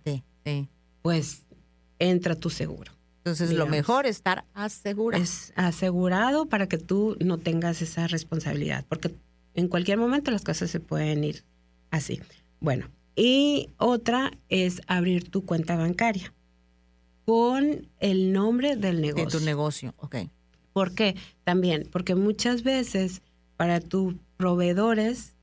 Pues 1.03 1.45
entra 1.99 2.35
tu 2.35 2.51
seguro. 2.51 2.93
Entonces 3.19 3.53
lo 3.53 3.67
mejor 3.67 4.07
es 4.07 4.17
estar 4.17 4.45
asegurado. 4.55 5.23
Es 5.23 5.53
asegurado 5.57 6.47
para 6.47 6.67
que 6.67 6.79
tú 6.79 7.17
no 7.21 7.39
tengas 7.39 7.83
esa 7.83 8.07
responsabilidad, 8.07 8.85
porque 8.89 9.15
en 9.55 9.69
cualquier 9.69 9.99
momento 9.99 10.31
las 10.31 10.43
cosas 10.43 10.71
se 10.71 10.81
pueden 10.81 11.25
ir 11.25 11.45
así. 11.91 12.21
Bueno, 12.61 12.89
y 13.17 13.69
otra 13.77 14.31
es 14.49 14.81
abrir 14.87 15.29
tu 15.29 15.45
cuenta 15.45 15.77
bancaria 15.77 16.33
con 17.27 17.87
el 18.01 18.33
nombre 18.33 18.77
del 18.77 19.03
negocio. 19.03 19.27
De 19.27 19.39
tu 19.39 19.45
negocio, 19.45 19.95
ok. 19.99 20.17
¿Por 20.73 20.95
qué? 20.95 21.17
También, 21.45 21.87
porque 21.91 22.15
muchas 22.15 22.63
veces 22.63 23.21
para 23.59 23.81
tus 23.81 24.15
proveedores 24.39 25.35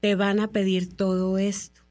te 0.00 0.14
van 0.14 0.40
a 0.40 0.48
pedir 0.48 0.94
todo 0.96 1.36
esto 1.36 1.82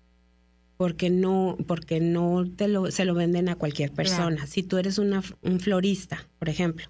porque 0.77 1.11
no 1.11 1.57
porque 1.67 1.99
no 1.99 2.43
te 2.55 2.67
lo 2.67 2.89
se 2.89 3.05
lo 3.05 3.13
venden 3.13 3.49
a 3.49 3.55
cualquier 3.55 3.91
persona. 3.91 4.47
Si 4.47 4.63
tú 4.63 4.77
eres 4.77 4.97
una, 4.97 5.21
un 5.43 5.59
florista, 5.59 6.27
por 6.39 6.49
ejemplo, 6.49 6.87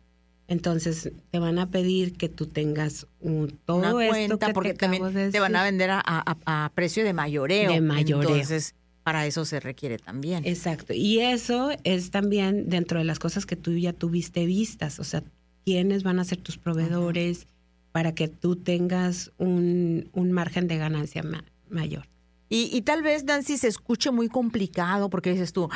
entonces 0.47 1.11
te 1.29 1.39
van 1.39 1.59
a 1.59 1.69
pedir 1.71 2.13
que 2.13 2.29
tú 2.29 2.45
tengas 2.45 3.07
un, 3.19 3.59
todo 3.65 3.99
esto 3.99 4.39
que 4.39 4.53
porque 4.53 4.73
te 4.73 4.79
también 4.87 5.31
te 5.31 5.39
van 5.39 5.55
a 5.57 5.63
vender 5.63 5.89
a, 5.91 6.01
a, 6.05 6.71
precio 6.73 7.03
de 7.03 7.11
mayoreo. 7.11 7.73
De 7.73 7.81
mayoreo. 7.81 8.29
Entonces, 8.29 8.75
para 9.03 9.25
eso 9.25 9.43
se 9.45 9.59
requiere 9.59 9.97
también. 9.97 10.45
Exacto. 10.45 10.93
Y 10.93 11.19
eso 11.19 11.71
es 11.83 12.11
también 12.11 12.69
dentro 12.69 12.99
de 12.99 13.05
las 13.05 13.19
cosas 13.19 13.45
que 13.45 13.55
tú 13.55 13.73
ya 13.73 13.93
tuviste 13.93 14.45
vistas, 14.45 14.99
o 14.99 15.03
sea, 15.03 15.23
quiénes 15.65 16.03
van 16.03 16.19
a 16.19 16.23
ser 16.23 16.37
tus 16.37 16.57
proveedores, 16.57 17.47
para 17.91 18.13
que 18.13 18.27
tú 18.27 18.55
tengas 18.55 19.31
un, 19.37 20.09
margen 20.13 20.67
de 20.67 20.77
ganancia 20.77 21.23
mayor. 21.69 22.07
Y, 22.53 22.81
tal 22.81 23.01
vez, 23.01 23.23
Nancy, 23.23 23.57
se 23.57 23.69
escuche 23.69 24.11
muy 24.11 24.27
complicado 24.27 25.09
porque 25.09 25.31
dices 25.31 25.53
tú, 25.53 25.69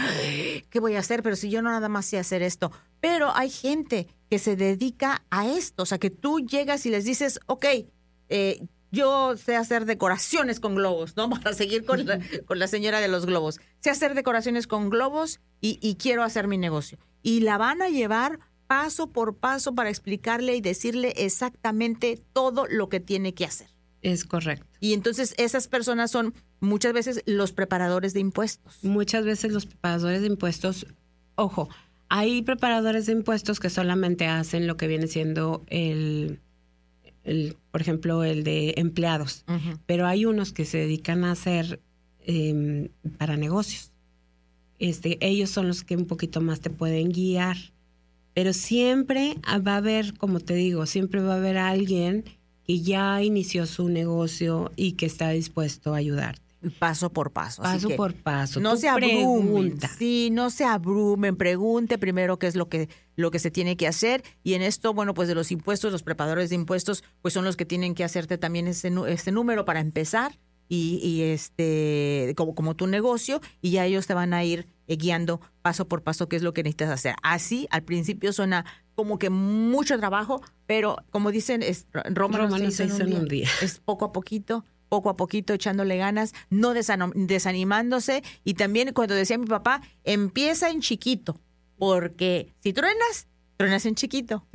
¿qué 0.70 0.82
voy 0.82 0.96
a 0.96 1.00
hacer? 1.00 1.24
Pero 1.24 1.38
si 1.38 1.50
yo 1.50 1.62
no 1.62 1.70
nada 1.70 1.88
más 1.88 2.06
sé 2.06 2.20
hacer 2.20 2.42
esto. 2.42 2.70
Pero 3.00 3.34
hay 3.34 3.50
gente 3.50 4.08
que 4.30 4.40
se 4.40 4.58
dedica 4.58 5.24
a 5.30 5.48
esto. 5.48 5.84
O 5.84 5.86
sea, 5.86 6.00
que 6.00 6.10
tú 6.10 6.42
llegas 6.42 6.86
y 6.86 6.90
les 6.90 7.06
dices, 7.06 7.40
ok, 7.46 7.66
eh, 8.28 8.68
yo 8.92 9.38
sé 9.38 9.56
hacer 9.56 9.86
decoraciones 9.86 10.60
con 10.60 10.76
globos, 10.76 11.16
¿no? 11.16 11.30
Para 11.42 11.54
seguir 11.54 11.86
con 11.86 12.06
la, 12.06 12.20
con 12.46 12.60
la 12.60 12.68
señora 12.68 13.00
de 13.00 13.08
los 13.08 13.26
globos. 13.26 13.62
Sé 13.80 13.90
hacer 13.90 14.14
decoraciones 14.14 14.68
con 14.68 14.90
globos 14.90 15.40
y, 15.62 15.80
y 15.82 15.96
quiero 15.96 16.24
hacer 16.24 16.50
mi 16.50 16.58
negocio. 16.58 16.98
Y 17.24 17.40
la 17.40 17.58
van 17.58 17.82
a 17.82 17.88
llevar 17.88 18.40
paso 18.68 19.08
por 19.08 19.38
paso 19.38 19.76
para 19.76 19.90
explicarle 19.90 20.56
y 20.56 20.62
decirle 20.62 21.14
exactamente 21.18 22.22
todo 22.34 22.66
lo 22.68 22.90
que 22.90 23.00
tiene 23.00 23.34
que 23.34 23.46
hacer. 23.46 23.68
Es 24.02 24.24
correcto. 24.24 24.68
Y 24.80 24.94
entonces 24.94 25.34
esas 25.38 25.68
personas 25.68 26.12
son 26.12 26.34
muchas 26.60 26.94
veces 26.94 27.24
los 27.26 27.54
preparadores 27.54 28.14
de 28.14 28.20
impuestos. 28.20 28.84
Muchas 28.84 29.26
veces 29.26 29.52
los 29.52 29.66
preparadores 29.66 30.22
de 30.22 30.28
impuestos, 30.28 30.86
ojo, 31.36 31.70
hay 32.08 32.42
preparadores 32.44 33.08
de 33.08 33.14
impuestos 33.14 33.60
que 33.60 33.70
solamente 33.70 34.28
hacen 34.28 34.68
lo 34.68 34.78
que 34.78 34.88
viene 34.88 35.08
siendo 35.08 35.64
el, 35.68 36.40
el 37.24 37.58
por 37.72 37.82
ejemplo, 37.82 38.24
el 38.24 38.44
de 38.44 38.76
empleados, 38.78 39.44
pero 39.86 40.06
hay 40.06 40.26
unos 40.26 40.54
que 40.54 40.66
se 40.66 40.78
dedican 40.78 41.24
a 41.24 41.32
hacer 41.32 41.82
em, 42.20 42.90
para 43.18 43.38
negocios. 43.38 43.92
Este, 44.78 45.18
ellos 45.26 45.50
son 45.50 45.68
los 45.68 45.84
que 45.84 45.96
un 45.96 46.06
poquito 46.06 46.42
más 46.42 46.60
te 46.60 46.70
pueden 46.70 47.12
guiar 47.12 47.58
pero 48.36 48.54
siempre 48.54 49.36
va 49.66 49.74
a 49.74 49.78
haber, 49.78 50.16
como 50.20 50.40
te 50.40 50.54
digo, 50.54 50.86
siempre 50.86 51.22
va 51.22 51.34
a 51.34 51.38
haber 51.38 51.58
alguien 51.58 52.24
que 52.68 52.82
ya 52.82 53.24
inició 53.24 53.66
su 53.66 53.90
negocio 53.90 54.72
y 54.76 54.92
que 54.94 55.08
está 55.08 55.30
dispuesto 55.32 55.94
a 55.94 55.98
ayudarte. 55.98 56.42
paso 56.80 57.12
por 57.12 57.32
paso. 57.32 57.62
Paso 57.62 57.90
por 57.92 58.14
paso. 58.16 58.60
No 58.60 58.72
Tú 58.74 58.78
se 58.82 58.90
abrumen. 58.90 59.16
pregunta. 59.18 59.88
Sí, 60.00 60.30
no 60.32 60.50
se 60.50 60.66
abrumen. 60.66 61.36
Pregunte 61.36 61.98
primero 62.00 62.38
qué 62.40 62.48
es 62.48 62.56
lo 62.56 62.68
que, 62.70 62.90
lo 63.16 63.30
que 63.32 63.38
se 63.40 63.52
tiene 63.52 63.78
que 63.78 63.88
hacer. 63.88 64.24
Y 64.44 64.56
en 64.56 64.64
esto, 64.64 64.92
bueno, 64.94 65.14
pues 65.14 65.28
de 65.28 65.36
los 65.36 65.52
impuestos, 65.52 65.92
los 65.92 66.02
preparadores 66.04 66.50
de 66.50 66.56
impuestos, 66.56 67.04
pues 67.22 67.34
son 67.36 67.46
los 67.46 67.56
que 67.56 67.66
tienen 67.66 67.94
que 67.94 68.04
hacerte 68.04 68.38
también 68.40 68.68
ese, 68.68 68.90
nu- 68.90 69.06
este 69.06 69.32
número 69.32 69.64
para 69.64 69.80
empezar 69.80 70.40
y, 70.68 71.00
y 71.04 71.22
este 71.22 72.34
como, 72.36 72.56
como 72.56 72.76
tu 72.76 72.88
negocio 72.88 73.40
y 73.62 73.70
ya 73.70 73.86
ellos 73.86 74.08
te 74.08 74.16
van 74.16 74.34
a 74.34 74.44
ir 74.44 74.66
guiando 74.88 75.42
paso 75.62 75.88
por 75.88 76.04
paso 76.04 76.28
qué 76.30 76.36
es 76.36 76.44
lo 76.44 76.54
que 76.54 76.64
necesitas 76.64 76.90
hacer. 76.90 77.16
Así, 77.24 77.68
al 77.72 77.84
principio 77.84 78.32
suena 78.34 78.66
como 78.96 79.20
que 79.20 79.30
mucho 79.30 79.98
trabajo, 79.98 80.42
pero 80.66 80.98
como 81.12 81.32
dicen, 81.32 81.64
es, 81.64 81.88
Roma 81.92 82.38
no 82.48 82.58
se 82.58 82.86
hizo 82.86 83.04
en 83.04 83.14
un 83.14 83.28
día. 83.28 83.50
es 83.62 83.80
poco 83.80 84.06
a 84.06 84.12
poquito, 84.12 84.64
poco 84.90 85.10
a 85.10 85.18
poquito 85.18 85.54
echándole 85.54 85.98
ganas, 85.98 86.34
no 86.50 86.74
desanimándose 86.74 88.24
y 88.44 88.54
también 88.54 88.94
cuando 88.94 89.16
decía 89.16 89.38
mi 89.38 89.48
papá, 89.48 89.82
empieza 90.04 90.70
en 90.70 90.82
chiquito, 90.82 91.40
porque 91.78 92.54
si 92.62 92.74
truenas, 92.74 93.28
truenas 93.58 93.86
en 93.86 93.96
chiquito. 93.96 94.46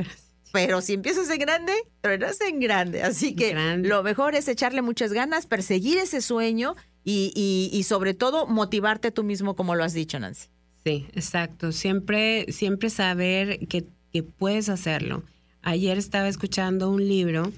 Pero 0.52 0.80
si 0.80 0.94
empiezas 0.94 1.30
en 1.30 1.38
grande, 1.38 1.72
truenas 2.00 2.40
en 2.40 2.58
grande. 2.58 3.02
Así 3.02 3.36
que 3.36 3.50
Grande. 3.50 3.88
lo 3.88 4.02
mejor 4.02 4.34
es 4.34 4.48
echarle 4.48 4.82
muchas 4.82 5.12
ganas, 5.12 5.46
perseguir 5.46 5.98
ese 5.98 6.20
sueño 6.20 6.74
y, 7.04 7.32
y, 7.34 7.76
y 7.76 7.82
sobre 7.84 8.14
todo 8.14 8.46
motivarte 8.46 9.10
tú 9.10 9.22
mismo, 9.22 9.54
como 9.54 9.74
lo 9.74 9.84
has 9.84 9.94
dicho, 9.94 10.18
Nancy. 10.18 10.48
Sí, 10.84 11.06
exacto. 11.12 11.72
Siempre, 11.72 12.46
siempre 12.52 12.90
saber 12.90 13.66
que, 13.68 13.84
que 14.12 14.22
puedes 14.22 14.68
hacerlo. 14.68 15.22
Ayer 15.62 15.98
estaba 15.98 16.28
escuchando 16.28 16.90
un 16.90 17.06
libro 17.06 17.52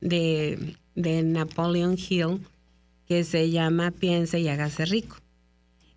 de, 0.00 0.76
de 0.94 1.22
Napoleon 1.22 1.96
Hill 1.96 2.40
que 3.06 3.24
se 3.24 3.50
llama 3.50 3.92
Piense 3.92 4.40
y 4.40 4.48
hágase 4.48 4.84
rico. 4.84 5.16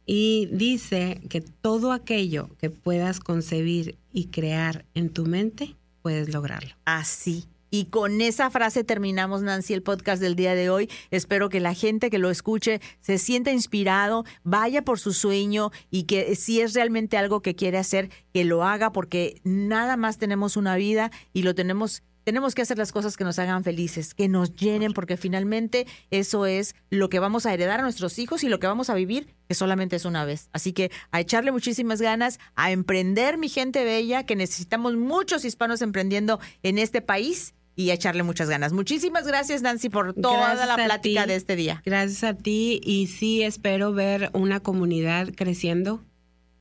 Y 0.06 0.48
dice 0.52 1.22
que 1.30 1.42
todo 1.42 1.92
aquello 1.92 2.50
que 2.60 2.70
puedas 2.70 3.20
concebir 3.20 3.96
y 4.12 4.26
crear 4.26 4.86
en 4.96 5.10
tu 5.10 5.26
mente, 5.26 5.76
puedes 6.02 6.34
lograrlo. 6.34 6.72
Así. 6.86 7.46
Y 7.72 7.86
con 7.86 8.22
esa 8.22 8.50
frase 8.50 8.84
terminamos, 8.84 9.42
Nancy, 9.42 9.74
el 9.74 9.84
podcast 9.84 10.22
del 10.22 10.36
día 10.36 10.56
de 10.56 10.70
hoy. 10.70 10.90
Espero 11.12 11.50
que 11.50 11.60
la 11.60 11.74
gente 11.74 12.10
que 12.10 12.18
lo 12.18 12.30
escuche 12.30 12.82
se 13.00 13.18
sienta 13.18 13.52
inspirado, 13.52 14.26
vaya 14.44 14.84
por 14.84 15.00
su 15.00 15.14
sueño 15.14 15.72
y 15.92 16.04
que 16.04 16.36
si 16.36 16.62
es 16.62 16.74
realmente 16.74 17.18
algo 17.18 17.42
que 17.42 17.56
quiere 17.56 17.78
hacer, 17.78 18.10
que 18.34 18.44
lo 18.44 18.64
haga 18.64 18.92
porque 18.92 19.42
nada 19.44 19.98
más 19.98 20.18
tenemos 20.18 20.58
una 20.58 20.76
vida 20.76 21.12
y 21.34 21.44
lo 21.44 21.54
tenemos 21.56 22.04
tenemos 22.30 22.54
que 22.54 22.62
hacer 22.62 22.78
las 22.78 22.92
cosas 22.92 23.18
que 23.18 23.24
nos 23.24 23.40
hagan 23.40 23.64
felices, 23.64 24.14
que 24.14 24.28
nos 24.28 24.56
llenen, 24.56 24.94
porque 24.94 25.18
finalmente 25.18 25.88
eso 26.12 26.46
es 26.46 26.76
lo 26.92 27.10
que 27.10 27.18
vamos 27.18 27.48
a 27.48 27.54
heredar 27.56 27.80
a 27.80 27.84
nuestros 27.84 28.20
hijos 28.20 28.44
y 28.44 28.50
lo 28.50 28.60
que 28.60 28.68
vamos 28.68 28.92
a 28.92 28.94
vivir, 28.94 29.34
que 29.48 29.56
solamente 29.56 29.96
es 29.96 30.06
una 30.06 30.26
vez. 30.26 30.48
Así 30.54 30.72
que 30.72 30.92
a 31.10 31.22
echarle 31.22 31.52
muchísimas 31.52 32.04
ganas, 32.04 32.40
a 32.54 32.72
emprender, 32.72 33.40
mi 33.40 33.50
gente 33.50 33.84
bella, 33.84 34.28
que 34.28 34.36
necesitamos 34.36 34.96
muchos 34.96 35.44
hispanos 35.44 35.82
emprendiendo 35.82 36.40
en 36.62 36.78
este 36.78 37.02
país 37.02 37.56
y 37.80 37.92
echarle 37.92 38.24
muchas 38.24 38.50
ganas. 38.50 38.74
Muchísimas 38.74 39.26
gracias, 39.26 39.62
Nancy, 39.62 39.88
por 39.88 40.14
toda 40.14 40.54
Gracias 40.54 40.68
la 40.68 40.76
plática 40.76 41.24
ti. 41.24 41.30
de 41.30 41.36
este 41.36 41.56
día. 41.56 41.82
Gracias 41.86 42.26
a 42.26 42.34
ti 42.34 42.82
y 42.84 43.08
sí 43.08 43.42
espero 43.42 43.94
ver 43.94 44.32
una 44.34 44.60
comunidad 44.60 45.30
creciendo. 45.34 46.04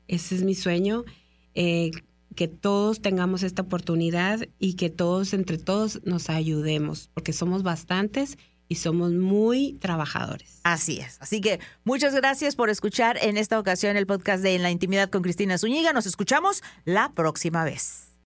Ese 0.06 0.36
es 0.36 0.44
mi 0.44 0.54
sueño, 0.54 1.02
eh, 1.56 1.90
que 2.36 2.46
todos 2.46 3.02
tengamos 3.02 3.42
esta 3.42 3.62
oportunidad 3.62 4.46
y 4.60 4.74
que 4.74 4.90
todos, 4.90 5.34
entre 5.34 5.58
todos, 5.58 6.00
nos 6.04 6.30
ayudemos, 6.30 7.10
porque 7.14 7.32
somos 7.32 7.64
bastantes 7.64 8.38
y 8.68 8.76
somos 8.76 9.10
muy 9.10 9.72
trabajadores. 9.80 10.60
Así 10.62 11.00
es. 11.00 11.16
Así 11.20 11.40
que 11.40 11.58
muchas 11.82 12.14
gracias 12.14 12.54
por 12.54 12.70
escuchar 12.70 13.18
en 13.20 13.38
esta 13.38 13.58
ocasión 13.58 13.96
el 13.96 14.06
podcast 14.06 14.40
de 14.44 14.54
En 14.54 14.62
la 14.62 14.70
Intimidad 14.70 15.10
con 15.10 15.22
Cristina 15.22 15.58
Zúñiga. 15.58 15.92
Nos 15.92 16.06
escuchamos 16.06 16.62
la 16.84 17.10
próxima 17.10 17.64
vez. 17.64 18.07